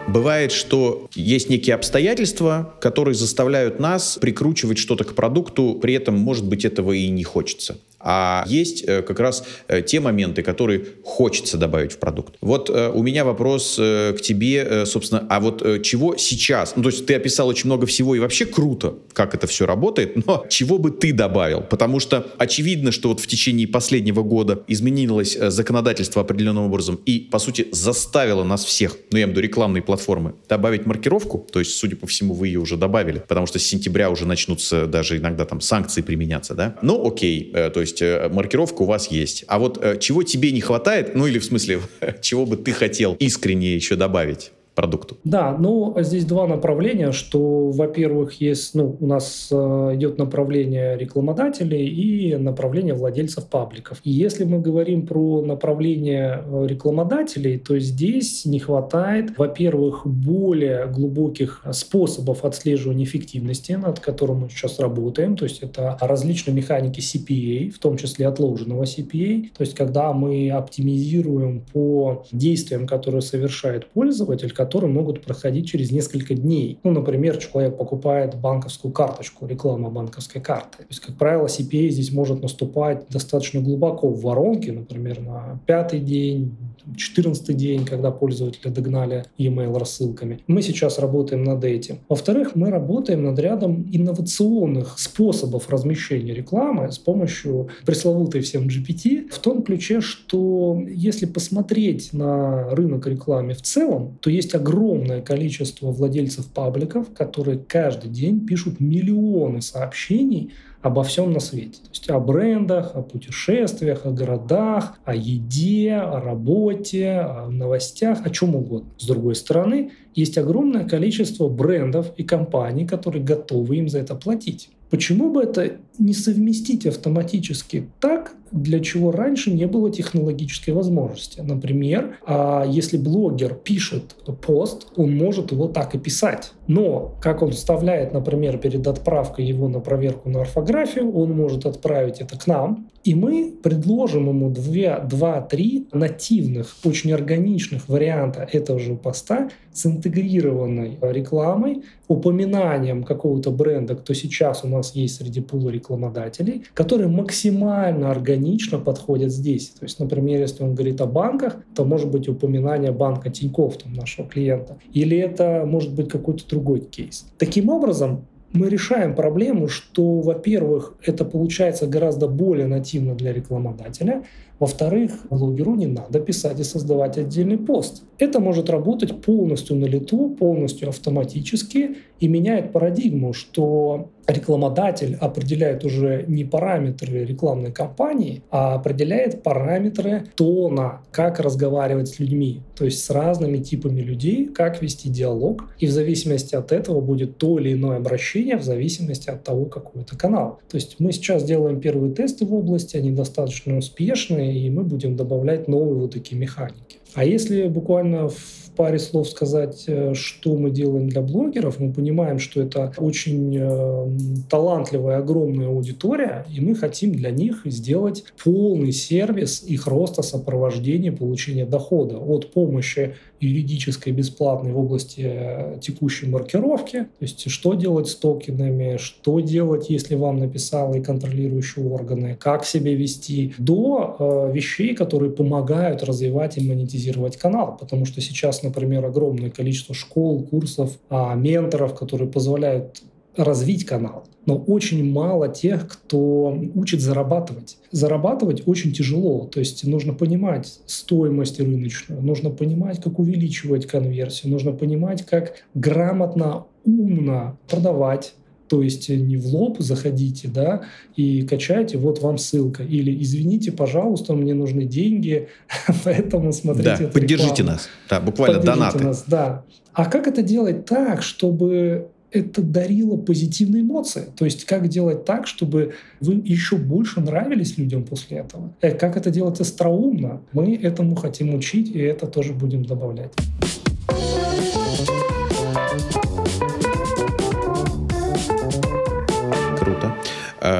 Бывает, 0.08 0.52
что 0.52 1.08
есть 1.13 1.49
некие 1.49 1.75
обстоятельства, 1.75 2.73
которые 2.82 3.13
заставляют 3.13 3.80
нас 3.80 4.17
прикручивать 4.19 4.78
что-то 4.80 5.04
к 5.04 5.13
продукту, 5.13 5.78
при 5.80 5.93
этом, 5.93 6.17
может 6.17 6.45
быть, 6.45 6.65
этого 6.65 6.93
и 6.93 7.10
не 7.10 7.23
хочется. 7.23 7.78
А 8.00 8.46
есть 8.48 8.84
э, 8.88 9.02
как 9.02 9.20
раз 9.20 9.44
э, 9.68 9.82
те 9.82 10.00
моменты, 10.00 10.42
которые 10.42 10.86
хочется 11.04 11.58
добавить 11.58 11.94
в 11.94 11.98
продукт. 11.98 12.36
Вот 12.42 12.70
э, 12.70 12.90
у 12.90 13.04
меня 13.04 13.26
вопрос 13.26 13.76
к 13.78 14.18
тебе, 14.22 14.86
собственно, 14.86 15.26
а 15.30 15.40
вот 15.40 15.84
чего 15.84 16.16
сейчас? 16.18 16.76
Ну, 16.76 16.84
то 16.84 16.90
есть 16.90 17.06
ты 17.06 17.16
описал 17.16 17.48
очень 17.48 17.66
много 17.66 17.86
всего 17.86 18.16
и 18.16 18.20
вообще 18.20 18.46
круто, 18.46 18.96
как 19.14 19.36
это 19.36 19.48
все 19.48 19.66
работает, 19.66 20.26
но 20.26 20.46
чего 20.50 20.78
бы 20.78 20.92
ты 20.92 21.14
добавил? 21.14 21.62
Потому 21.62 22.00
что 22.00 22.28
очевидно, 22.38 22.92
что 22.92 23.10
вот 23.10 23.20
в 23.20 23.28
течение 23.28 23.68
последнего 23.68 24.24
года 24.24 24.64
изменилось 24.68 25.38
законодательство 25.40 26.22
определенным 26.22 26.66
образом 26.66 27.00
и, 27.06 27.20
по 27.20 27.40
сути, 27.40 27.68
заставило 27.72 28.44
нас 28.44 28.64
всех, 28.64 28.96
ну, 29.12 29.18
я 29.18 29.24
имею 29.24 29.36
в 29.36 29.38
виду 29.38 29.48
рекламные 29.48 29.82
платформы, 29.82 30.36
добавить 30.48 30.86
маркировку, 30.86 31.48
то 31.52 31.60
есть, 31.60 31.76
судя 31.76 31.96
по 31.96 32.08
всему, 32.08 32.34
вы 32.34 32.48
ее 32.48 32.60
уже 32.60 32.78
добавили, 32.78 33.24
потому 33.28 33.45
что 33.45 33.60
с 33.60 33.64
сентября 33.64 34.10
уже 34.10 34.26
начнутся 34.26 34.86
даже 34.86 35.18
иногда 35.18 35.45
там 35.45 35.62
санкции 35.62 36.02
применяться, 36.02 36.54
да? 36.54 36.78
Ну, 36.82 37.06
окей, 37.06 37.52
то 37.52 37.82
есть 37.82 37.89
есть 37.90 38.02
э, 38.02 38.30
маркировка 38.32 38.84
у 38.84 38.86
вас 38.86 39.08
есть. 39.12 39.44
А 39.48 39.60
вот 39.60 39.84
э, 39.84 39.98
чего 40.00 40.24
тебе 40.24 40.52
не 40.52 40.62
хватает, 40.62 41.16
ну 41.16 41.28
или 41.28 41.40
в 41.40 41.46
смысле, 41.46 41.82
чего 42.22 42.46
бы 42.46 42.58
ты 42.58 42.72
хотел 42.72 43.16
искренне 43.20 43.76
еще 43.76 43.96
добавить? 43.96 44.52
Продукту? 44.80 45.17
Да, 45.23 45.57
ну 45.59 45.93
здесь 45.99 46.25
два 46.25 46.47
направления, 46.47 47.11
что, 47.11 47.69
во-первых, 47.69 48.39
есть, 48.39 48.75
ну, 48.75 48.95
у 48.99 49.05
нас 49.05 49.49
э, 49.51 49.55
идет 49.95 50.17
направление 50.17 50.97
рекламодателей 50.97 51.86
и 51.88 52.36
направление 52.38 52.93
владельцев 52.93 53.47
пабликов. 53.47 53.99
И 54.03 54.11
если 54.11 54.45
мы 54.45 54.59
говорим 54.59 55.05
про 55.05 55.41
направление 55.41 56.43
э, 56.45 56.67
рекламодателей, 56.67 57.59
то 57.59 57.77
здесь 57.80 58.45
не 58.45 58.59
хватает, 58.59 59.38
во-первых, 59.38 60.07
более 60.07 60.88
глубоких 60.88 61.61
способов 61.71 62.45
отслеживания 62.45 63.03
эффективности, 63.03 63.73
над 63.73 63.99
которым 63.99 64.39
мы 64.39 64.49
сейчас 64.49 64.80
работаем, 64.80 65.36
то 65.36 65.43
есть 65.43 65.59
это 65.61 65.97
различные 65.99 66.55
механики 66.55 67.01
CPA, 67.01 67.69
в 67.71 67.80
том 67.80 67.97
числе 67.97 68.27
отложенного 68.27 68.84
CPA, 68.84 69.49
то 69.57 69.61
есть 69.61 69.75
когда 69.75 70.13
мы 70.13 70.49
оптимизируем 70.49 71.63
по 71.73 72.23
действиям, 72.32 72.88
которые 72.88 73.21
совершает 73.21 73.88
пользователь, 73.88 74.51
которые 74.70 74.91
могут 74.91 75.24
проходить 75.24 75.67
через 75.67 75.91
несколько 75.91 76.36
дней. 76.36 76.78
Ну, 76.84 76.91
например, 76.91 77.38
человек 77.38 77.76
покупает 77.76 78.36
банковскую 78.36 78.91
карточку, 78.93 79.47
реклама 79.47 79.89
банковской 79.89 80.41
карты. 80.41 80.78
То 80.78 80.86
есть, 80.89 80.99
как 80.99 81.15
правило, 81.15 81.47
CPA 81.47 81.89
здесь 81.89 82.11
может 82.11 82.43
наступать 82.43 83.07
достаточно 83.09 83.61
глубоко 83.61 84.09
в 84.09 84.22
воронке, 84.22 84.72
например, 84.72 85.22
на 85.22 85.59
пятый 85.65 85.99
день, 85.99 86.55
14 86.95 87.57
день, 87.57 87.84
когда 87.84 88.11
пользователи 88.11 88.70
догнали 88.70 89.26
e-mail 89.39 89.76
рассылками. 89.78 90.39
Мы 90.45 90.61
сейчас 90.61 90.99
работаем 90.99 91.43
над 91.43 91.63
этим. 91.63 91.99
Во-вторых, 92.07 92.51
мы 92.53 92.70
работаем 92.70 93.24
над 93.24 93.39
рядом 93.39 93.89
инновационных 93.91 94.99
способов 94.99 95.67
размещения 95.70 96.36
рекламы 96.36 96.91
с 96.91 96.99
помощью 96.99 97.70
пресловутой 97.88 98.41
всем 98.41 98.67
GPT, 98.67 99.30
в 99.32 99.39
том 99.39 99.63
ключе, 99.63 100.01
что 100.01 100.80
если 100.88 101.26
посмотреть 101.26 102.13
на 102.13 102.70
рынок 102.70 103.07
рекламы 103.07 103.53
в 103.53 103.61
целом, 103.61 104.17
то 104.22 104.30
есть 104.30 104.49
огромное 104.56 105.22
количество 105.22 105.91
владельцев 105.91 106.47
пабликов, 106.47 107.14
которые 107.14 107.60
каждый 107.60 108.10
день 108.10 108.45
пишут 108.45 108.80
миллионы 108.80 109.62
сообщений 109.62 110.52
обо 110.82 111.04
всем 111.04 111.34
на 111.34 111.39
свете. 111.39 111.82
То 111.82 111.89
есть 111.91 112.10
о 112.10 112.20
брендах, 112.20 112.95
о 112.95 113.02
путешествиях, 113.02 114.06
о 114.06 114.12
городах, 114.12 114.97
о 115.04 115.14
еде, 115.14 115.93
о 115.95 116.22
работе, 116.22 117.20
о 117.20 117.50
новостях, 117.50 118.26
о 118.26 118.30
чем 118.30 118.56
угодно. 118.56 118.89
С 118.97 119.06
другой 119.06 119.36
стороны, 119.36 119.91
есть 120.16 120.38
огромное 120.38 120.88
количество 120.88 121.50
брендов 121.50 122.14
и 122.18 122.24
компаний, 122.24 122.88
которые 122.88 123.24
готовы 123.24 123.78
им 123.78 123.89
за 123.89 124.00
это 124.00 124.16
платить. 124.16 124.70
Почему 124.90 125.30
бы 125.32 125.44
это 125.44 125.74
не 126.00 126.14
совместить 126.14 126.86
автоматически 126.88 127.88
так, 128.00 128.34
для 128.52 128.80
чего 128.80 129.12
раньше 129.12 129.52
не 129.52 129.68
было 129.68 129.92
технологической 129.92 130.74
возможности? 130.74 131.42
Например, 131.42 132.18
а 132.26 132.66
если 132.68 132.98
блогер 132.98 133.54
пишет 133.54 134.16
пост, 134.42 134.88
он 134.96 135.16
может 135.16 135.52
его 135.52 135.68
так 135.68 135.94
и 135.94 136.00
писать. 136.00 136.54
Но 136.68 137.16
как 137.22 137.44
он 137.44 137.52
вставляет, 137.52 138.14
например, 138.14 138.58
перед 138.58 138.88
отправкой 138.88 139.46
его 139.46 139.68
на 139.68 139.80
проверку 139.80 140.30
на 140.30 140.42
орфографию, 140.42 141.12
он 141.12 141.32
может 141.34 141.66
отправить 141.66 142.22
это 142.22 142.40
к 142.40 142.48
нам, 142.48 142.90
и 143.04 143.14
мы 143.16 143.54
предложим 143.62 144.28
ему 144.28 144.50
2-3 144.52 145.88
нативных, 145.94 146.76
очень 146.84 147.14
органичных 147.14 147.88
варианта 147.88 148.48
этого 148.52 148.80
же 148.80 148.96
поста 148.96 149.50
с 149.74 149.86
интегрированной 149.86 150.98
рекламой, 151.02 151.84
упоминанием 152.08 153.04
какого-то 153.04 153.52
бренда, 153.52 153.96
кто 153.96 154.14
сейчас 154.14 154.64
у 154.64 154.68
нас 154.68 154.78
есть 154.93 155.17
среди 155.17 155.41
пула 155.41 155.69
рекламодателей, 155.69 156.63
которые 156.73 157.07
максимально 157.07 158.11
органично 158.11 158.80
подходят 158.80 159.32
здесь. 159.32 159.69
То 159.69 159.86
есть, 159.86 159.99
например, 159.99 160.39
если 160.39 160.63
он 160.63 160.75
говорит 160.75 161.01
о 161.01 161.05
банках, 161.05 161.57
то 161.75 161.86
может 161.86 162.09
быть 162.09 162.27
упоминание 162.27 162.91
банка 162.91 163.30
Тинькофф, 163.30 163.77
там, 163.77 163.93
нашего 163.93 164.27
клиента. 164.27 164.77
Или 164.93 165.17
это 165.17 165.63
может 165.65 165.93
быть 165.93 166.09
какой-то 166.09 166.47
другой 166.47 166.82
кейс. 166.82 167.25
Таким 167.38 167.69
образом, 167.69 168.25
мы 168.51 168.69
решаем 168.69 169.15
проблему, 169.15 169.67
что, 169.67 170.21
во-первых, 170.21 170.95
это 171.03 171.23
получается 171.23 171.86
гораздо 171.86 172.27
более 172.27 172.65
нативно 172.65 173.13
для 173.13 173.32
рекламодателя, 173.32 174.23
во-вторых, 174.59 175.11
блогеру 175.30 175.75
не 175.75 175.88
надо 175.88 176.19
писать 176.19 176.59
и 176.59 176.63
создавать 176.63 177.17
отдельный 177.17 177.57
пост. 177.57 178.03
Это 178.17 178.39
может 178.39 178.69
работать 178.69 179.21
полностью 179.21 179.77
на 179.77 179.86
лету, 179.86 180.32
полностью 180.32 180.89
автоматически 180.89 181.97
и 182.19 182.27
меняет 182.27 182.73
парадигму, 182.73 183.32
что 183.32 184.09
рекламодатель 184.32 185.15
определяет 185.19 185.86
уже 185.86 186.25
не 186.27 186.43
параметры 186.43 187.25
рекламной 187.25 187.71
кампании, 187.71 188.43
а 188.51 188.75
определяет 188.75 189.43
параметры 189.43 190.23
тона, 190.36 191.01
как 191.11 191.39
разговаривать 191.39 192.09
с 192.09 192.19
людьми, 192.19 192.61
то 192.75 192.86
есть 192.86 193.03
с 193.03 193.09
разными 193.09 193.57
типами 193.57 194.01
людей, 194.01 194.45
как 194.45 194.82
вести 194.82 195.09
диалог, 195.09 195.69
и 195.80 195.86
в 195.86 195.91
зависимости 195.91 196.55
от 196.55 196.71
этого 196.71 197.01
будет 197.01 197.38
то 197.38 197.59
или 197.59 197.73
иное 197.73 197.97
обращение 197.97 198.57
в 198.57 198.63
зависимости 198.63 199.30
от 199.30 199.43
того, 199.43 199.65
какой 199.65 200.03
это 200.03 200.17
канал. 200.17 200.59
То 200.69 200.75
есть 200.75 200.95
мы 200.99 201.11
сейчас 201.11 201.43
делаем 201.43 201.80
первые 201.80 202.13
тесты 202.13 202.45
в 202.45 202.53
области, 202.53 202.97
они 202.97 203.11
достаточно 203.11 203.77
успешные, 203.77 204.59
и 204.59 204.69
мы 204.69 204.84
будем 204.84 205.15
добавлять 205.15 205.67
новые 205.67 206.01
вот 206.01 206.13
такие 206.13 206.39
механики. 206.39 206.99
А 207.15 207.25
если 207.25 207.67
буквально 207.67 208.30
в 208.30 208.68
паре 208.80 208.97
слов 208.97 209.27
сказать, 209.27 209.84
э, 209.88 210.13
что 210.13 210.55
мы 210.55 210.71
делаем 210.71 211.09
для 211.09 211.21
блогеров. 211.21 211.80
Мы 211.80 211.91
понимаем, 211.91 212.39
что 212.39 212.61
это 212.61 212.93
очень 212.95 213.53
э, 213.59 214.07
талантливая, 214.49 215.17
огромная 215.17 215.67
аудитория, 215.67 216.45
и 216.49 216.61
мы 216.61 216.75
хотим 216.75 217.11
для 217.11 217.30
них 217.32 217.63
сделать 217.65 218.23
полный 218.41 218.93
сервис 218.93 219.63
их 219.63 219.86
роста, 219.86 220.21
сопровождения, 220.21 221.11
получения 221.11 221.65
дохода 221.65 222.19
от 222.19 222.53
помощи 222.53 223.15
юридической 223.39 224.11
бесплатной 224.11 224.71
в 224.71 224.80
области 224.80 225.21
э, 225.23 225.80
текущей 225.82 226.27
маркировки, 226.27 226.99
то 227.03 227.07
есть 227.21 227.49
что 227.49 227.73
делать 227.73 228.07
с 228.07 228.15
токенами, 228.15 228.97
что 228.97 229.39
делать, 229.39 229.89
если 229.89 230.15
вам 230.15 230.39
написали 230.39 231.01
контролирующие 231.01 231.86
органы, 231.86 232.38
как 232.39 232.65
себя 232.65 232.93
вести, 232.93 233.53
до 233.57 234.15
э, 234.19 234.51
вещей, 234.53 234.95
которые 234.95 235.32
помогают 235.32 236.03
развивать 236.03 236.57
и 236.57 236.67
монетизировать 236.67 237.38
канал, 237.38 237.77
потому 237.80 238.05
что 238.05 238.21
сейчас, 238.21 238.63
например, 238.70 239.05
огромное 239.05 239.49
количество 239.49 239.93
школ, 239.93 240.43
курсов, 240.43 240.97
э, 241.09 241.36
менторов, 241.36 241.95
которые 241.95 242.30
позволяют 242.30 243.01
развить 243.36 243.86
канал. 243.86 244.26
Но 244.45 244.57
очень 244.57 245.09
мало 245.09 245.47
тех, 245.47 245.88
кто 245.88 246.57
учит 246.76 247.01
зарабатывать. 247.01 247.78
Зарабатывать 247.91 248.67
очень 248.67 248.91
тяжело. 248.91 249.45
То 249.45 249.59
есть 249.59 249.86
нужно 249.86 250.13
понимать 250.13 250.80
стоимость 250.86 251.59
рыночную, 251.59 252.22
нужно 252.22 252.49
понимать, 252.49 253.01
как 253.01 253.20
увеличивать 253.20 253.86
конверсию, 253.86 254.51
нужно 254.51 254.72
понимать, 254.72 255.26
как 255.26 255.53
грамотно, 255.74 256.65
умно 256.86 257.57
продавать, 257.70 258.34
то 258.70 258.84
есть 258.84 259.09
не 259.09 259.36
в 259.38 259.47
лоб 259.47 259.78
заходите, 259.80 260.47
да, 260.47 260.84
и 261.15 261.41
качайте, 261.41 261.97
вот 261.97 262.22
вам 262.22 262.38
ссылка. 262.38 262.84
Или 262.84 263.22
извините, 263.22 263.72
пожалуйста, 263.72 264.34
мне 264.34 264.53
нужны 264.53 264.86
деньги, 264.86 265.49
поэтому 266.03 266.53
смотрите. 266.53 266.97
Да, 266.99 267.07
поддержите 267.07 267.63
рекламу. 267.63 267.72
нас. 267.72 267.89
Да, 268.09 268.20
буквально 268.22 268.59
поддержите 268.59 268.80
донаты. 268.80 269.03
Нас, 269.03 269.24
да. 269.28 269.63
А 269.93 270.05
как 270.05 270.28
это 270.28 270.43
делать 270.43 270.86
так, 270.86 271.24
чтобы 271.24 272.09
это 272.32 272.61
дарило 272.61 273.17
позитивные 273.17 273.82
эмоции. 273.82 274.26
То 274.38 274.45
есть 274.45 274.65
как 274.65 274.88
делать 274.88 275.26
так, 275.26 275.47
чтобы 275.47 275.93
вы 276.20 276.41
еще 276.45 276.78
больше 276.78 277.22
нравились 277.22 277.78
людям 277.78 278.03
после 278.03 278.38
этого. 278.38 278.72
Э, 278.82 278.91
как 278.91 279.17
это 279.17 279.32
делать 279.32 279.59
остроумно, 279.59 280.41
мы 280.53 280.76
этому 280.76 281.15
хотим 281.15 281.55
учить, 281.55 281.89
и 281.89 281.99
это 281.99 282.28
тоже 282.28 282.53
будем 282.53 282.86
добавлять. 282.86 283.32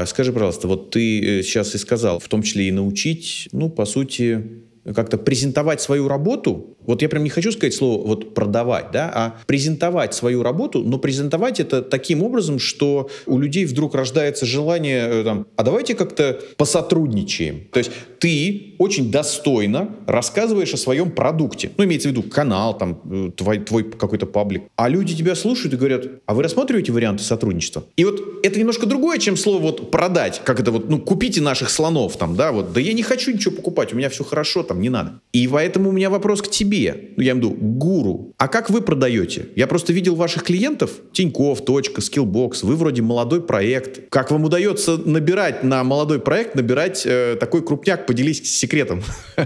Скажи, 0.06 0.34
пожалуйста, 0.34 0.68
вот 0.68 0.92
ты 0.92 1.42
сейчас 1.44 1.76
и 1.76 1.78
сказал, 1.78 2.20
в 2.20 2.28
том 2.28 2.44
числе 2.44 2.68
и 2.68 2.72
научить, 2.72 3.48
ну, 3.52 3.70
по 3.70 3.86
сути, 3.86 4.64
как-то 4.94 5.18
презентовать 5.18 5.82
свою 5.82 6.08
работу, 6.08 6.78
вот 6.86 7.02
я 7.02 7.10
прям 7.10 7.24
не 7.24 7.30
хочу 7.30 7.52
сказать 7.52 7.74
слово 7.74 8.06
вот 8.08 8.34
продавать, 8.34 8.92
да, 8.92 9.12
а 9.14 9.36
презентовать 9.46 10.14
свою 10.14 10.44
работу, 10.44 10.84
но 10.84 10.98
презентовать 10.98 11.60
это 11.60 11.82
таким 11.82 12.24
образом, 12.24 12.60
что 12.60 13.10
у 13.26 13.38
людей 13.38 13.66
вдруг 13.66 13.96
рождается 13.96 14.46
желание, 14.46 15.08
э, 15.08 15.24
там, 15.24 15.46
а 15.56 15.64
давайте 15.64 15.96
как-то 15.96 16.40
посотрудничаем. 16.58 17.68
То 17.72 17.80
есть 17.80 17.92
ты 18.20 18.76
очень 18.80 19.12
достойно 19.12 19.90
рассказываешь 20.08 20.74
о 20.74 20.78
своем 20.78 21.12
продукте. 21.12 21.72
Ну, 21.78 21.84
имеется 21.84 22.10
в 22.10 22.12
виду 22.12 22.24
канал, 22.24 22.78
там, 22.78 23.00
э, 23.10 23.32
твой, 23.36 23.60
твой 23.60 23.84
какой-то 23.84 24.26
паблик. 24.26 24.64
А 24.76 24.90
люди 24.90 25.16
тебя 25.16 25.36
слушают 25.36 25.74
и 25.74 25.78
говорят, 25.78 26.06
а 26.26 26.34
вы 26.34 26.44
рассматриваете 26.44 26.92
варианты 26.92 27.24
сотрудничества? 27.24 27.84
И 27.98 28.06
вот 28.06 28.22
это 28.44 28.60
немножко 28.60 28.86
другое, 28.86 29.20
чем 29.20 29.38
слово 29.38 29.62
вот 29.62 29.92
продать, 29.92 30.42
как 30.44 30.60
это 30.60 30.72
вот, 30.72 30.90
ну, 30.90 31.00
купите 31.00 31.42
наших 31.42 31.70
слонов, 31.70 32.18
там, 32.18 32.36
да, 32.36 32.52
вот, 32.52 32.74
да 32.74 32.80
я 32.80 32.94
не 32.94 33.04
хочу 33.04 33.32
ничего 33.32 33.56
покупать, 33.56 33.94
у 33.94 33.96
меня 33.96 34.10
все 34.10 34.24
хорошо, 34.24 34.64
там, 34.64 34.79
не 34.80 34.90
надо. 34.90 35.22
И 35.32 35.48
поэтому 35.48 35.90
у 35.90 35.92
меня 35.92 36.10
вопрос 36.10 36.42
к 36.42 36.50
тебе, 36.50 37.12
ну, 37.16 37.24
я 37.24 37.34
имею 37.34 37.50
в 37.50 37.54
виду, 37.54 37.66
гуру. 37.78 38.34
А 38.38 38.48
как 38.48 38.72
вы 38.72 38.82
продаете? 38.82 39.46
Я 39.56 39.68
просто 39.68 39.94
видел 39.94 40.16
ваших 40.16 40.44
клиентов, 40.44 40.92
Тиньков, 41.12 41.64
Точка, 41.64 42.02
Skillbox, 42.02 42.66
вы 42.66 42.76
вроде 42.76 43.04
молодой 43.04 43.42
проект. 43.42 44.10
Как 44.10 44.32
вам 44.32 44.46
удается 44.46 44.98
набирать 44.98 45.64
на 45.64 45.84
молодой 45.84 46.20
проект, 46.20 46.56
набирать 46.56 47.04
э, 47.06 47.38
такой 47.40 47.64
крупняк 47.64 48.08
Поделись 48.08 48.58
секретом. 48.58 49.02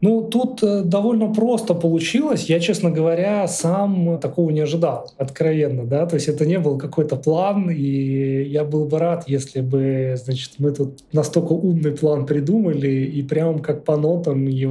Ну, 0.00 0.22
тут 0.22 0.62
э, 0.62 0.82
довольно 0.84 1.32
просто 1.32 1.74
получилось. 1.74 2.44
Я, 2.48 2.60
честно 2.60 2.90
говоря, 2.90 3.48
сам 3.48 4.18
такого 4.20 4.50
не 4.50 4.60
ожидал, 4.60 5.12
откровенно, 5.18 5.84
да. 5.84 6.06
То 6.06 6.14
есть 6.14 6.28
это 6.28 6.46
не 6.46 6.58
был 6.58 6.78
какой-то 6.78 7.16
план, 7.16 7.68
и 7.68 8.44
я 8.44 8.64
был 8.64 8.84
бы 8.84 8.98
рад, 8.98 9.24
если 9.26 9.60
бы, 9.60 10.14
значит, 10.24 10.52
мы 10.58 10.70
тут 10.70 11.00
настолько 11.12 11.52
умный 11.52 11.90
план 11.90 12.26
придумали 12.26 12.88
и 12.88 13.22
прям 13.22 13.58
как 13.58 13.84
по 13.84 13.96
нотам 13.96 14.46
его 14.46 14.67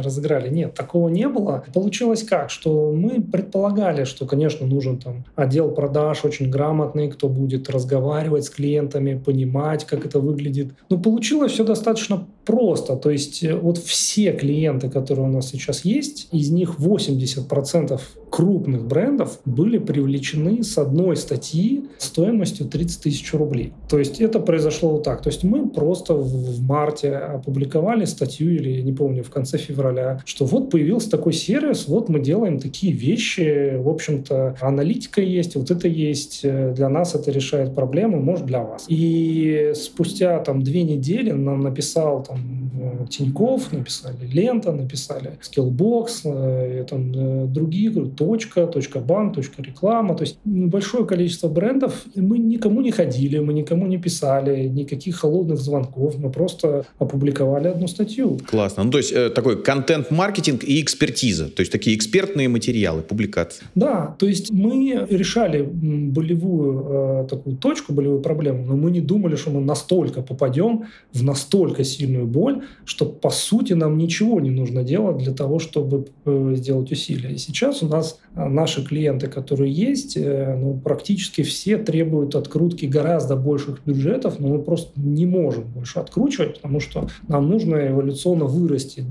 разыграли. 0.00 0.48
Нет, 0.48 0.74
такого 0.74 1.08
не 1.08 1.28
было. 1.28 1.64
Получилось 1.72 2.22
как? 2.22 2.50
Что 2.50 2.92
мы 2.92 3.20
предполагали, 3.22 4.04
что, 4.04 4.26
конечно, 4.26 4.66
нужен 4.66 4.98
там 4.98 5.24
отдел 5.34 5.70
продаж 5.70 6.24
очень 6.24 6.50
грамотный, 6.50 7.10
кто 7.10 7.28
будет 7.28 7.68
разговаривать 7.70 8.44
с 8.44 8.50
клиентами, 8.50 9.20
понимать, 9.24 9.84
как 9.84 10.06
это 10.06 10.18
выглядит. 10.20 10.72
Но 10.88 10.98
получилось 10.98 11.52
все 11.52 11.64
достаточно 11.64 12.26
просто. 12.46 12.96
То 12.96 13.10
есть 13.10 13.42
э, 13.42 13.54
вот 13.54 13.78
все 13.78 14.32
клиенты, 14.32 14.88
которые 14.88 15.26
у 15.26 15.32
нас 15.32 15.50
сейчас 15.50 15.84
есть, 15.84 16.28
из 16.32 16.50
них 16.50 16.76
80% 16.78 18.00
крупных 18.30 18.86
брендов 18.86 19.40
были 19.44 19.78
привлечены 19.78 20.62
с 20.62 20.78
одной 20.78 21.16
статьи 21.16 21.88
стоимостью 21.98 22.66
30 22.66 23.02
тысяч 23.02 23.32
рублей. 23.34 23.72
То 23.88 23.98
есть 23.98 24.20
это 24.20 24.40
произошло 24.40 24.90
вот 24.90 25.02
так. 25.02 25.22
То 25.22 25.30
есть 25.30 25.42
мы 25.42 25.68
просто 25.68 26.14
в 26.14 26.62
марте 26.62 27.14
опубликовали 27.14 28.04
статью, 28.04 28.54
или 28.54 28.80
не 28.80 28.92
помню, 28.96 29.22
в 29.22 29.30
конце 29.30 29.58
февраля, 29.58 30.20
что 30.24 30.44
вот 30.44 30.70
появился 30.70 31.10
такой 31.10 31.32
сервис, 31.32 31.86
вот 31.88 32.08
мы 32.08 32.20
делаем 32.20 32.58
такие 32.58 32.92
вещи, 32.92 33.76
в 33.76 33.88
общем-то, 33.88 34.56
аналитика 34.60 35.20
есть, 35.20 35.56
вот 35.56 35.70
это 35.70 35.88
есть, 35.88 36.40
э, 36.42 36.72
для 36.74 36.88
нас 36.88 37.14
это 37.14 37.30
решает 37.30 37.74
проблемы, 37.74 38.18
может, 38.18 38.46
для 38.46 38.62
вас. 38.62 38.86
И 38.88 39.72
спустя 39.74 40.38
там 40.40 40.62
две 40.62 40.82
недели 40.82 41.30
нам 41.30 41.60
написал 41.60 42.22
там 42.22 42.65
Тиньков, 43.10 43.72
написали 43.72 44.26
Лента, 44.32 44.72
написали 44.72 45.38
Skillbox, 45.42 46.08
э, 46.24 46.84
там 46.88 47.52
другие, 47.52 47.90
точка, 47.90 48.66
точка 48.66 49.00
банк, 49.00 49.34
точка 49.34 49.62
реклама. 49.62 50.14
То 50.14 50.22
есть 50.22 50.38
большое 50.44 51.06
количество 51.06 51.48
брендов. 51.48 52.04
Мы 52.14 52.38
никому 52.38 52.80
не 52.80 52.90
ходили, 52.90 53.38
мы 53.38 53.52
никому 53.52 53.86
не 53.86 53.98
писали, 53.98 54.68
никаких 54.68 55.16
холодных 55.16 55.58
звонков. 55.58 56.18
Мы 56.18 56.30
просто 56.30 56.84
опубликовали 56.98 57.68
одну 57.68 57.88
статью. 57.88 58.38
Классно. 58.50 58.84
Ну, 58.84 58.90
то 58.90 58.98
есть 58.98 59.12
э, 59.12 59.30
такой 59.30 59.62
контент-маркетинг 59.62 60.64
и 60.64 60.80
экспертиза. 60.80 61.48
То 61.48 61.60
есть 61.60 61.72
такие 61.72 61.96
экспертные 61.96 62.48
материалы, 62.48 63.02
публикации. 63.02 63.64
Да, 63.74 64.14
то 64.18 64.26
есть 64.26 64.52
мы 64.52 65.06
решали 65.10 65.62
болевую 65.62 66.86
э, 66.88 67.26
такую 67.28 67.56
точку, 67.56 67.92
болевую 67.92 68.20
проблему, 68.20 68.64
но 68.66 68.76
мы 68.76 68.90
не 68.90 69.00
думали, 69.00 69.36
что 69.36 69.50
мы 69.50 69.60
настолько 69.60 70.22
попадем 70.22 70.84
в 71.12 71.22
настолько 71.22 71.84
сильную 71.84 72.26
боль, 72.26 72.62
что 72.84 73.06
по 73.06 73.30
сути 73.30 73.72
нам 73.72 73.98
ничего 73.98 74.40
не 74.40 74.50
нужно 74.50 74.82
делать 74.82 75.18
для 75.18 75.32
того, 75.32 75.58
чтобы 75.58 76.06
э, 76.24 76.52
сделать 76.56 76.92
усилия. 76.92 77.32
И 77.32 77.38
сейчас 77.38 77.82
у 77.82 77.88
нас 77.88 78.18
Э, 78.36 78.48
наши 78.48 78.84
клиенты, 78.84 79.28
которые 79.28 79.72
есть, 79.72 80.16
э, 80.16 80.54
ну, 80.56 80.74
практически 80.74 81.42
все 81.42 81.78
требуют 81.78 82.34
открутки 82.34 82.84
гораздо 82.84 83.34
больших 83.34 83.80
бюджетов, 83.86 84.38
но 84.38 84.48
мы 84.48 84.58
просто 84.62 84.92
не 84.96 85.24
можем 85.24 85.64
больше 85.64 85.98
откручивать, 85.98 86.56
потому 86.56 86.80
что 86.80 87.08
нам 87.28 87.48
нужно 87.48 87.88
эволюционно 87.88 88.44
вырасти 88.44 89.04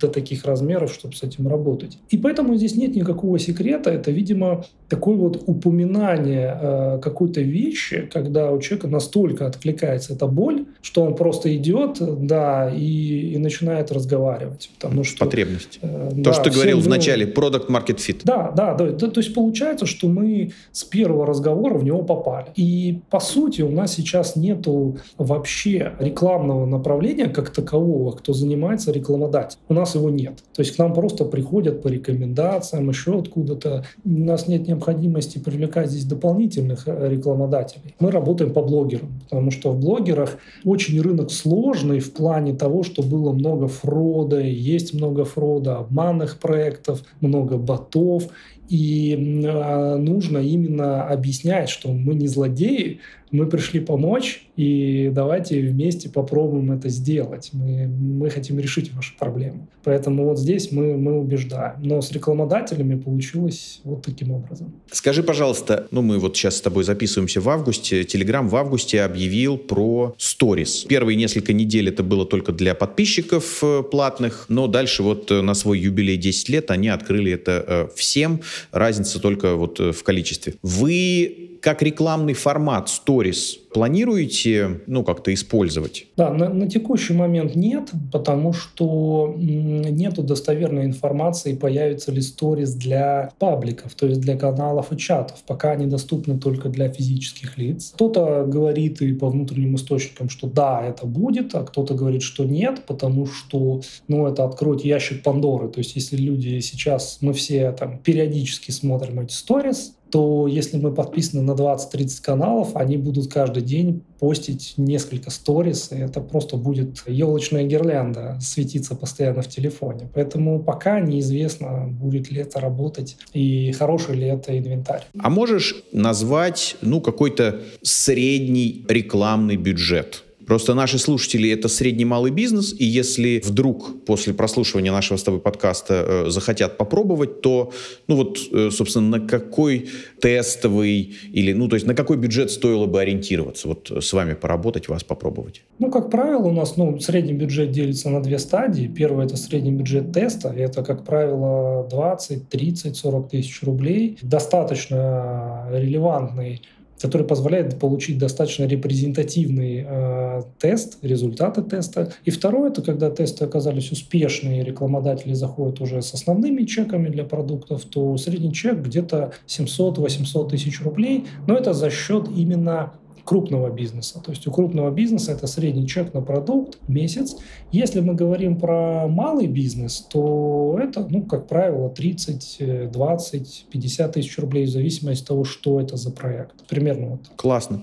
до 0.00 0.08
таких 0.08 0.44
размеров, 0.44 0.92
чтобы 0.92 1.14
с 1.14 1.22
этим 1.22 1.48
работать. 1.48 1.98
И 2.10 2.18
поэтому 2.18 2.56
здесь 2.56 2.76
нет 2.76 2.94
никакого 2.94 3.38
секрета. 3.38 3.90
Это, 3.90 4.10
видимо, 4.10 4.64
такое 4.88 5.16
вот 5.16 5.42
упоминание 5.46 6.98
какой-то 7.02 7.40
вещи, 7.40 8.08
когда 8.12 8.52
у 8.52 8.60
человека 8.60 8.88
настолько 8.88 9.46
откликается 9.46 10.14
эта 10.14 10.26
боль, 10.26 10.66
что 10.82 11.02
он 11.02 11.16
просто 11.16 11.54
идет, 11.56 11.98
да, 12.00 12.70
и, 12.70 12.82
и 12.88 13.38
начинает 13.38 13.92
разговаривать. 13.92 14.70
Потому 14.78 15.04
что, 15.04 15.24
Потребность. 15.24 15.78
Э, 15.82 16.10
То, 16.10 16.16
да, 16.16 16.32
что 16.32 16.44
ты 16.44 16.50
говорил 16.50 16.80
в 16.80 16.88
начале, 16.88 17.26
product 17.26 17.68
market 17.68 17.96
fit. 17.96 18.20
Да, 18.24 18.52
да, 18.54 18.74
да, 18.74 18.90
да. 18.90 19.08
То 19.08 19.20
есть 19.20 19.34
получается, 19.34 19.86
что 19.86 20.08
мы 20.08 20.52
с 20.72 20.84
первого 20.84 21.26
разговора 21.26 21.74
в 21.78 21.84
него 21.84 22.02
попали. 22.02 22.46
И 22.56 23.00
по 23.10 23.20
сути 23.20 23.62
у 23.62 23.70
нас 23.70 23.94
сейчас 23.94 24.36
нету 24.36 24.98
вообще 25.16 25.92
рекламного 25.98 26.66
направления 26.66 27.28
как 27.28 27.50
такового, 27.50 28.12
кто 28.12 28.32
занимается 28.32 28.92
рекламодателем. 28.92 29.62
У 29.68 29.74
нас 29.74 29.94
его 29.94 30.10
нет. 30.10 30.38
То 30.54 30.62
есть 30.62 30.76
к 30.76 30.78
нам 30.78 30.94
просто 30.94 31.24
приходят 31.24 31.82
по 31.82 31.88
рекомендациям, 31.88 32.88
еще 32.88 33.18
откуда-то. 33.18 33.84
У 34.04 34.10
нас 34.10 34.48
нет 34.48 34.68
необходимости 34.68 35.38
привлекать 35.38 35.90
здесь 35.90 36.04
дополнительных 36.04 36.86
э, 36.86 37.08
рекламодателей. 37.10 37.94
Мы 38.00 38.10
работаем 38.10 38.52
по 38.52 38.62
блогерам, 38.62 39.20
потому 39.28 39.50
что 39.50 39.70
в 39.72 39.78
блогерах 39.78 40.38
очень 40.64 41.00
рынок 41.00 41.30
сложный 41.30 42.00
в 42.00 42.12
плане 42.12 42.54
того, 42.54 42.77
что 42.82 43.02
было 43.02 43.32
много 43.32 43.68
фрода, 43.68 44.40
есть 44.40 44.94
много 44.94 45.24
фрода, 45.24 45.78
обманных 45.78 46.38
проектов, 46.38 47.02
много 47.20 47.56
ботов. 47.56 48.24
И 48.68 49.42
а, 49.46 49.96
нужно 49.96 50.38
именно 50.38 51.04
объяснять, 51.04 51.70
что 51.70 51.90
мы 51.90 52.14
не 52.14 52.26
злодеи, 52.26 53.00
мы 53.30 53.46
пришли 53.46 53.80
помочь, 53.80 54.42
и 54.56 55.10
давайте 55.12 55.60
вместе 55.60 56.08
попробуем 56.08 56.72
это 56.72 56.88
сделать. 56.88 57.50
Мы, 57.52 57.86
мы 57.86 58.30
хотим 58.30 58.58
решить 58.58 58.92
ваши 58.92 59.16
проблемы. 59.16 59.68
Поэтому 59.84 60.24
вот 60.24 60.38
здесь 60.38 60.72
мы, 60.72 60.96
мы 60.96 61.18
убеждаем. 61.18 61.80
Но 61.82 62.00
с 62.00 62.10
рекламодателями 62.12 63.00
получилось 63.00 63.80
вот 63.84 64.02
таким 64.02 64.32
образом. 64.32 64.74
Скажи, 64.90 65.22
пожалуйста, 65.22 65.86
ну 65.90 66.02
мы 66.02 66.18
вот 66.18 66.36
сейчас 66.36 66.56
с 66.56 66.60
тобой 66.60 66.84
записываемся 66.84 67.40
в 67.40 67.48
августе. 67.48 68.04
Телеграм 68.04 68.48
в 68.48 68.56
августе 68.56 69.02
объявил 69.02 69.58
про 69.58 70.14
сторис. 70.18 70.84
Первые 70.88 71.16
несколько 71.16 71.52
недель 71.52 71.88
это 71.88 72.02
было 72.02 72.26
только 72.26 72.52
для 72.52 72.74
подписчиков 72.74 73.60
э, 73.62 73.82
платных, 73.82 74.46
но 74.48 74.66
дальше 74.66 75.02
вот 75.02 75.30
э, 75.30 75.40
на 75.40 75.54
свой 75.54 75.78
юбилей 75.78 76.16
10 76.16 76.48
лет 76.48 76.70
они 76.70 76.88
открыли 76.88 77.32
это 77.32 77.64
э, 77.66 77.88
всем. 77.94 78.40
Разница 78.72 79.20
только 79.20 79.54
вот 79.54 79.78
в 79.78 80.02
количестве. 80.02 80.54
Вы 80.62 81.47
как 81.60 81.82
рекламный 81.82 82.34
формат 82.34 82.88
Stories 82.88 83.58
планируете, 83.72 84.80
ну, 84.86 85.04
как-то 85.04 85.32
использовать? 85.32 86.06
Да, 86.16 86.32
на, 86.32 86.48
на 86.48 86.68
текущий 86.68 87.14
момент 87.14 87.54
нет, 87.54 87.90
потому 88.12 88.52
что 88.52 89.34
нету 89.36 90.22
достоверной 90.22 90.84
информации, 90.84 91.54
появится 91.54 92.12
ли 92.12 92.20
сторис 92.20 92.74
для 92.74 93.32
пабликов, 93.38 93.94
то 93.94 94.06
есть 94.06 94.20
для 94.20 94.36
каналов 94.36 94.92
и 94.92 94.96
чатов. 94.96 95.38
Пока 95.46 95.72
они 95.72 95.86
доступны 95.86 96.38
только 96.38 96.68
для 96.68 96.88
физических 96.88 97.58
лиц. 97.58 97.92
Кто-то 97.94 98.44
говорит 98.46 99.02
и 99.02 99.12
по 99.12 99.28
внутренним 99.28 99.76
источникам, 99.76 100.28
что 100.28 100.48
да, 100.48 100.84
это 100.84 101.06
будет, 101.06 101.54
а 101.54 101.64
кто-то 101.64 101.94
говорит, 101.94 102.22
что 102.22 102.44
нет, 102.44 102.82
потому 102.86 103.26
что, 103.26 103.82
ну, 104.08 104.26
это 104.26 104.44
откроет 104.44 104.84
ящик 104.84 105.22
Пандоры. 105.22 105.68
То 105.68 105.78
есть 105.78 105.94
если 105.96 106.16
люди 106.16 106.60
сейчас, 106.60 107.18
мы 107.20 107.32
все 107.32 107.72
там 107.72 107.98
периодически 107.98 108.70
смотрим 108.70 109.20
эти 109.20 109.32
сторис, 109.32 109.94
то 110.10 110.46
если 110.46 110.78
мы 110.78 110.92
подписаны 110.92 111.42
на 111.42 111.52
20-30 111.52 112.22
каналов, 112.22 112.76
они 112.76 112.96
будут 112.96 113.30
каждый 113.30 113.57
день 113.60 114.02
постить 114.18 114.74
несколько 114.76 115.30
сторис, 115.30 115.90
и 115.92 115.96
это 115.96 116.20
просто 116.20 116.56
будет 116.56 117.02
елочная 117.06 117.64
гирлянда 117.64 118.38
светиться 118.40 118.94
постоянно 118.94 119.42
в 119.42 119.48
телефоне. 119.48 120.08
Поэтому 120.14 120.62
пока 120.62 121.00
неизвестно, 121.00 121.86
будет 121.88 122.30
ли 122.30 122.40
это 122.40 122.60
работать 122.60 123.16
и 123.32 123.72
хороший 123.72 124.16
ли 124.16 124.26
это 124.26 124.56
инвентарь. 124.58 125.04
А 125.18 125.30
можешь 125.30 125.74
назвать 125.92 126.76
ну, 126.80 127.00
какой-то 127.00 127.60
средний 127.82 128.84
рекламный 128.88 129.56
бюджет? 129.56 130.24
Просто 130.48 130.72
наши 130.72 130.98
слушатели— 130.98 131.50
это 131.52 131.68
средний 131.68 132.06
малый 132.06 132.30
бизнес, 132.30 132.74
и 132.78 132.84
если 132.84 133.42
вдруг 133.44 134.04
после 134.06 134.32
прослушивания 134.32 134.90
нашего 134.90 135.18
с 135.18 135.22
тобой 135.22 135.40
подкаста 135.40 136.24
э, 136.26 136.30
захотят 136.30 136.78
попробовать, 136.78 137.42
то, 137.42 137.70
ну 138.06 138.16
вот, 138.16 138.38
э, 138.50 138.70
собственно, 138.70 139.18
на 139.18 139.26
какой 139.26 139.90
тестовый 140.22 141.14
или, 141.30 141.52
ну, 141.52 141.68
то 141.68 141.76
есть 141.76 141.86
на 141.86 141.94
какой 141.94 142.16
бюджет 142.16 142.50
стоило 142.50 142.86
бы 142.86 142.98
ориентироваться? 142.98 143.68
Вот 143.68 143.92
с 144.00 144.10
вами 144.14 144.32
поработать, 144.32 144.88
вас 144.88 145.04
попробовать. 145.04 145.64
Ну, 145.78 145.90
как 145.90 146.10
правило, 146.10 146.46
у 146.46 146.52
нас, 146.52 146.78
ну, 146.78 146.98
средний 146.98 147.34
бюджет 147.34 147.70
делится 147.70 148.08
на 148.08 148.22
две 148.22 148.38
стадии. 148.38 148.86
Первое— 148.86 149.26
это 149.26 149.36
средний 149.36 149.72
бюджет 149.72 150.12
теста. 150.14 150.48
Это, 150.48 150.82
как 150.82 151.04
правило, 151.04 151.86
20, 151.90 152.48
30, 152.48 152.96
40 152.96 153.28
тысяч 153.28 153.62
рублей. 153.62 154.16
Достаточно 154.22 155.68
релевантный 155.70 156.62
который 157.00 157.26
позволяет 157.26 157.78
получить 157.78 158.18
достаточно 158.18 158.64
репрезентативный 158.64 159.84
э, 159.86 160.42
тест, 160.58 160.98
результаты 161.02 161.62
теста. 161.62 162.12
И 162.24 162.30
второе, 162.30 162.70
это 162.70 162.82
когда 162.82 163.10
тесты 163.10 163.44
оказались 163.44 163.90
успешные, 163.92 164.64
рекламодатели 164.64 165.32
заходят 165.32 165.80
уже 165.80 166.02
с 166.02 166.14
основными 166.14 166.64
чеками 166.64 167.08
для 167.08 167.24
продуктов, 167.24 167.84
то 167.84 168.16
средний 168.16 168.52
чек 168.52 168.78
где-то 168.78 169.32
700-800 169.46 170.50
тысяч 170.50 170.80
рублей, 170.82 171.26
но 171.46 171.54
это 171.54 171.72
за 171.72 171.90
счет 171.90 172.28
именно 172.34 172.92
крупного 173.28 173.68
бизнеса. 173.68 174.22
То 174.24 174.30
есть 174.30 174.46
у 174.46 174.50
крупного 174.50 174.90
бизнеса 174.90 175.32
это 175.32 175.46
средний 175.46 175.86
чек 175.86 176.14
на 176.14 176.22
продукт 176.22 176.78
месяц. 176.88 177.36
Если 177.70 178.00
мы 178.00 178.14
говорим 178.14 178.58
про 178.58 179.06
малый 179.06 179.48
бизнес, 179.48 180.06
то 180.10 180.78
это, 180.80 181.06
ну, 181.10 181.24
как 181.24 181.46
правило, 181.46 181.90
30, 181.90 182.90
20, 182.90 183.66
50 183.70 184.12
тысяч 184.12 184.38
рублей 184.38 184.64
в 184.64 184.70
зависимости 184.70 185.24
от 185.24 185.28
того, 185.28 185.44
что 185.44 185.78
это 185.78 185.98
за 185.98 186.10
проект. 186.10 186.66
Примерно 186.68 187.08
вот. 187.08 187.20
Классно. 187.36 187.78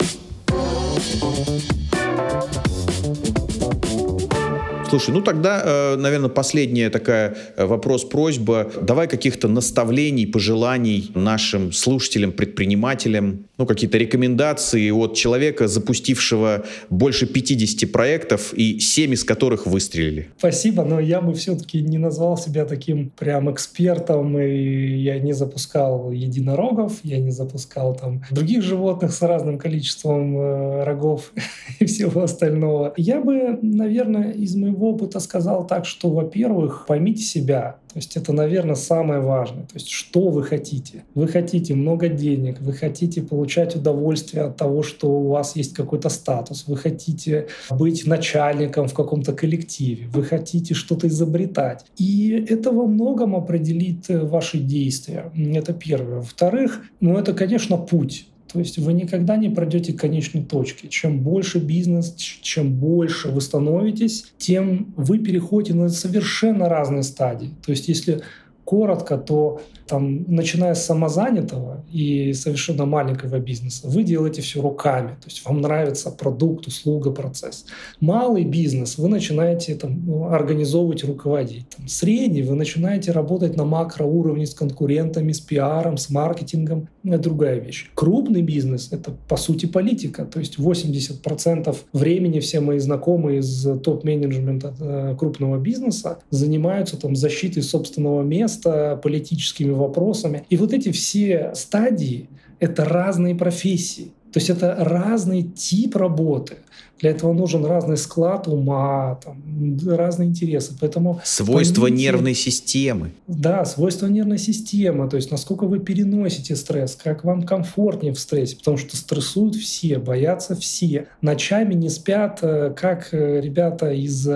Слушай, 4.90 5.16
ну 5.16 5.22
тогда, 5.22 5.62
э, 5.66 5.96
наверное, 5.96 6.30
последняя 6.30 6.90
такая 6.90 7.36
э, 7.58 7.66
вопрос-просьба. 7.66 8.72
Давай 8.82 9.08
каких-то 9.08 9.48
наставлений, 9.48 10.28
пожеланий 10.28 11.12
нашим 11.16 11.72
слушателям, 11.72 12.32
предпринимателям, 12.32 13.46
ну, 13.58 13.66
какие-то 13.66 13.98
рекомендации 13.98 14.92
от 14.92 15.16
человека, 15.16 15.68
запустившего 15.68 16.66
больше 16.90 17.26
50 17.26 17.92
проектов 17.92 18.54
и 18.54 18.80
7 18.80 19.14
из 19.14 19.24
которых 19.24 19.66
выстрелили. 19.66 20.30
Спасибо, 20.38 20.84
но 20.84 21.00
я 21.00 21.22
бы 21.22 21.34
все-таки 21.34 21.82
не 21.82 21.98
назвал 21.98 22.38
себя 22.38 22.66
таким 22.66 23.10
прям 23.18 23.52
экспертом, 23.52 24.38
и 24.40 24.98
я 24.98 25.20
не 25.20 25.34
запускал 25.34 26.12
единорогов, 26.12 27.00
я 27.04 27.20
не 27.20 27.32
запускал 27.32 27.96
там 27.96 28.22
других 28.30 28.62
животных 28.62 29.14
с 29.14 29.22
разным 29.22 29.58
количеством 29.58 30.38
э, 30.38 30.84
рогов 30.84 31.32
и 31.80 31.86
всего 31.86 32.24
остального. 32.24 32.94
Я 32.98 33.20
бы, 33.20 33.58
наверное, 33.62 34.32
из 34.32 34.56
моего 34.56 34.75
своего 34.76 34.90
опыта 34.92 35.20
сказал 35.20 35.66
так, 35.66 35.86
что, 35.86 36.10
во-первых, 36.10 36.86
поймите 36.88 37.24
себя. 37.24 37.78
То 37.94 38.00
есть 38.00 38.18
это, 38.18 38.34
наверное, 38.34 38.76
самое 38.76 39.22
важное. 39.22 39.64
То 39.64 39.76
есть 39.76 39.90
что 39.90 40.30
вы 40.30 40.44
хотите? 40.44 41.04
Вы 41.16 41.28
хотите 41.28 41.76
много 41.76 42.10
денег, 42.10 42.60
вы 42.60 42.74
хотите 42.74 43.22
получать 43.22 43.76
удовольствие 43.76 44.44
от 44.44 44.58
того, 44.58 44.84
что 44.84 45.08
у 45.08 45.30
вас 45.30 45.56
есть 45.56 45.74
какой-то 45.74 46.10
статус, 46.10 46.66
вы 46.68 46.76
хотите 46.76 47.48
быть 47.72 48.06
начальником 48.06 48.88
в 48.88 48.94
каком-то 48.94 49.34
коллективе, 49.34 50.08
вы 50.14 50.24
хотите 50.24 50.74
что-то 50.74 51.08
изобретать. 51.08 51.86
И 51.98 52.46
это 52.50 52.72
во 52.72 52.86
многом 52.86 53.36
определит 53.36 54.10
э, 54.10 54.20
ваши 54.20 54.58
действия. 54.58 55.32
Это 55.56 55.74
первое. 55.74 56.18
Во-вторых, 56.18 56.82
ну 57.00 57.18
это, 57.18 57.34
конечно, 57.34 57.78
путь. 57.78 58.28
То 58.56 58.60
есть 58.60 58.78
вы 58.78 58.94
никогда 58.94 59.36
не 59.36 59.50
пройдете 59.50 59.92
к 59.92 60.00
конечной 60.00 60.42
точке. 60.42 60.88
Чем 60.88 61.20
больше 61.20 61.60
бизнес, 61.60 62.16
чем 62.16 62.72
больше 62.76 63.28
вы 63.28 63.42
становитесь, 63.42 64.32
тем 64.38 64.94
вы 64.96 65.20
переходите 65.20 65.74
на 65.74 65.90
совершенно 65.90 66.70
разные 66.70 67.04
стадии. 67.04 67.50
То 67.66 67.72
есть 67.74 67.90
если 67.90 68.22
коротко, 68.64 69.18
то 69.18 69.62
там, 69.88 70.26
начиная 70.28 70.74
с 70.74 70.86
самозанятого 70.86 71.84
и 71.92 72.34
совершенно 72.34 72.86
маленького 72.86 73.40
бизнеса, 73.40 73.88
вы 73.88 74.04
делаете 74.04 74.42
все 74.42 74.62
руками. 74.62 75.10
То 75.22 75.28
есть 75.28 75.46
вам 75.46 75.62
нравится 75.62 76.12
продукт, 76.12 76.68
услуга, 76.68 77.12
процесс. 77.12 77.66
Малый 78.00 78.46
бизнес 78.46 78.98
вы 78.98 79.10
начинаете 79.10 79.76
там, 79.76 80.04
ну, 80.06 80.26
организовывать, 80.26 81.04
руководить. 81.04 81.70
Там, 81.70 81.88
средний 81.88 82.42
вы 82.42 82.56
начинаете 82.56 83.12
работать 83.12 83.56
на 83.56 83.66
макроуровне 83.66 84.46
с 84.46 84.54
конкурентами, 84.54 85.32
с 85.32 85.40
пиаром, 85.40 85.98
с 85.98 86.10
маркетингом. 86.10 86.90
Это 87.04 87.20
другая 87.20 87.60
вещь. 87.60 87.92
Крупный 87.94 88.42
бизнес— 88.42 88.90
это, 88.92 89.12
по 89.28 89.38
сути, 89.38 89.68
политика. 89.68 90.26
То 90.26 90.40
есть 90.40 90.58
80% 90.58 91.76
времени 91.94 92.40
все 92.40 92.60
мои 92.60 92.80
знакомые 92.80 93.40
из 93.40 93.68
топ-менеджмента 93.84 94.74
э, 94.80 95.16
крупного 95.18 95.58
бизнеса 95.58 96.20
занимаются 96.30 96.98
там, 96.98 97.16
защитой 97.16 97.62
собственного 97.62 98.24
места, 98.24 99.00
политическими 99.02 99.75
вопросами. 99.76 100.44
И 100.50 100.58
вот 100.58 100.74
эти 100.74 100.92
все 100.92 101.52
стадии— 101.56 102.30
это 102.60 102.86
разные 102.86 103.36
профессии. 103.36 104.12
То 104.36 104.40
есть 104.40 104.50
это 104.50 104.76
разный 104.78 105.44
тип 105.44 105.96
работы. 105.96 106.58
Для 107.00 107.12
этого 107.12 107.32
нужен 107.32 107.66
разный 107.66 107.96
склад 107.96 108.50
ума, 108.50 109.18
там, 109.24 109.42
разные 109.88 110.28
интересы. 110.28 110.74
Поэтому 110.80 111.22
свойства 111.24 111.84
поймите, 111.84 112.04
нервной 112.04 112.34
системы. 112.34 113.12
Да, 113.28 113.64
свойства 113.64 114.08
нервной 114.08 114.38
системы. 114.38 115.10
То 115.10 115.16
есть 115.16 115.32
насколько 115.32 115.66
вы 115.68 115.80
переносите 115.80 116.58
стресс, 116.58 116.98
как 117.02 117.24
вам 117.24 117.44
комфортнее 117.44 118.14
в 118.14 118.20
стрессе. 118.20 118.58
Потому 118.58 118.78
что 118.78 118.98
стрессуют 118.98 119.56
все, 119.56 120.00
боятся 120.00 120.54
все. 120.56 121.08
Ночами 121.22 121.74
не 121.74 121.90
спят, 121.90 122.40
э, 122.42 122.74
как 122.76 123.14
э, 123.14 123.40
ребята 123.40 123.92
из 123.92 124.28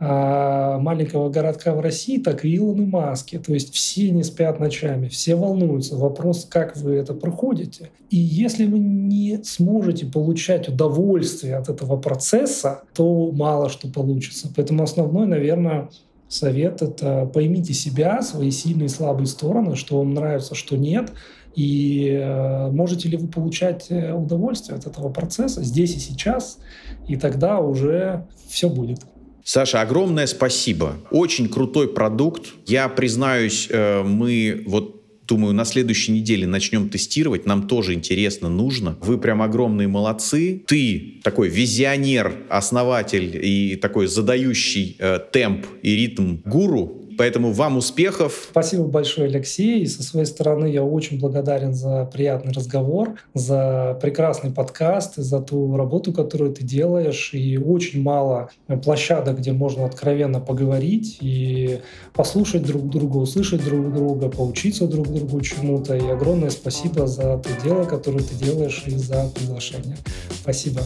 маленького 0.00 1.28
городка 1.28 1.74
в 1.74 1.80
России, 1.80 2.18
так 2.18 2.44
и 2.44 2.54
Илон 2.54 2.82
и 2.82 2.86
Маски. 2.86 3.38
То 3.38 3.52
есть 3.52 3.74
все 3.74 4.10
не 4.10 4.22
спят 4.24 4.58
ночами, 4.58 5.08
все 5.08 5.34
волнуются. 5.34 5.96
Вопрос, 5.96 6.46
как 6.50 6.76
вы 6.78 6.94
это 6.94 7.12
проходите. 7.12 7.90
И 8.08 8.16
если 8.16 8.64
вы 8.64 8.78
не 8.78 9.42
сможете 9.44 10.06
получать 10.06 10.68
удовольствие 10.68 11.56
от 11.56 11.68
этого 11.68 11.98
процесса, 11.98 12.82
то 12.94 13.30
мало 13.30 13.68
что 13.68 13.88
получится. 13.88 14.50
Поэтому 14.56 14.84
основной, 14.84 15.26
наверное, 15.26 15.90
совет— 16.28 16.80
это 16.82 17.26
поймите 17.26 17.74
себя, 17.74 18.22
свои 18.22 18.50
сильные 18.50 18.86
и 18.86 18.88
слабые 18.88 19.26
стороны, 19.26 19.76
что 19.76 19.98
вам 19.98 20.14
нравится, 20.14 20.54
что 20.54 20.76
нет, 20.76 21.12
и 21.54 22.08
э, 22.08 22.70
можете 22.70 23.08
ли 23.08 23.16
вы 23.16 23.26
получать 23.26 23.86
э, 23.90 24.14
удовольствие 24.14 24.78
от 24.78 24.86
этого 24.86 25.08
процесса 25.10 25.62
здесь 25.64 25.96
и 25.96 25.98
сейчас, 25.98 26.58
и 27.08 27.16
тогда 27.16 27.58
уже 27.60 28.26
все 28.48 28.70
будет. 28.70 29.00
Саша, 29.44 29.80
огромное 29.80 30.26
спасибо. 30.26 30.96
Очень 31.10 31.48
крутой 31.48 31.88
продукт. 31.88 32.48
Я 32.66 32.88
признаюсь, 32.88 33.68
э, 33.70 34.02
мы 34.02 34.62
вот 34.66 35.00
Думаю, 35.30 35.54
на 35.54 35.64
следующей 35.64 36.10
неделе 36.10 36.44
начнем 36.44 36.88
тестировать. 36.88 37.46
Нам 37.46 37.68
тоже 37.68 37.94
интересно, 37.94 38.48
нужно. 38.48 38.98
Вы 39.00 39.16
прям 39.16 39.42
огромные 39.42 39.86
молодцы. 39.86 40.64
Ты 40.66 41.20
такой 41.22 41.48
визионер, 41.48 42.34
основатель 42.48 43.38
и 43.40 43.76
такой 43.76 44.08
задающий 44.08 44.96
э, 44.98 45.20
темп 45.32 45.66
и 45.82 45.94
ритм 45.94 46.38
гуру. 46.44 46.99
Поэтому 47.20 47.52
вам 47.52 47.76
успехов. 47.76 48.48
Спасибо 48.50 48.84
большое, 48.84 49.28
Алексей. 49.28 49.82
И 49.82 49.86
со 49.86 50.02
своей 50.02 50.24
стороны 50.24 50.64
я 50.64 50.82
очень 50.82 51.20
благодарен 51.20 51.74
за 51.74 52.06
приятный 52.06 52.54
разговор, 52.54 53.16
за 53.34 53.98
прекрасный 54.00 54.50
подкаст, 54.50 55.16
за 55.16 55.40
ту 55.40 55.76
работу, 55.76 56.14
которую 56.14 56.54
ты 56.54 56.64
делаешь. 56.64 57.34
И 57.34 57.58
очень 57.58 58.02
мало 58.02 58.48
площадок, 58.82 59.40
где 59.40 59.52
можно 59.52 59.84
откровенно 59.84 60.40
поговорить 60.40 61.18
и 61.20 61.80
послушать 62.14 62.62
друг 62.62 62.88
друга, 62.88 63.18
услышать 63.18 63.62
друг 63.62 63.92
друга, 63.92 64.30
поучиться 64.30 64.86
друг 64.86 65.08
другу 65.08 65.42
чему-то. 65.42 65.98
И 65.98 66.08
огромное 66.08 66.48
спасибо 66.48 67.06
за 67.06 67.36
то 67.36 67.50
дело, 67.62 67.84
которое 67.84 68.24
ты 68.24 68.34
делаешь, 68.34 68.82
и 68.86 68.92
за 68.92 69.28
приглашение. 69.34 69.98
Спасибо. 70.30 70.80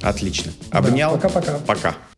Отлично. 0.00 0.50
Обнял. 0.70 1.12
Пока-пока. 1.12 1.58
Пока. 1.58 1.58
-пока. 1.58 1.92
Пока. 1.92 2.11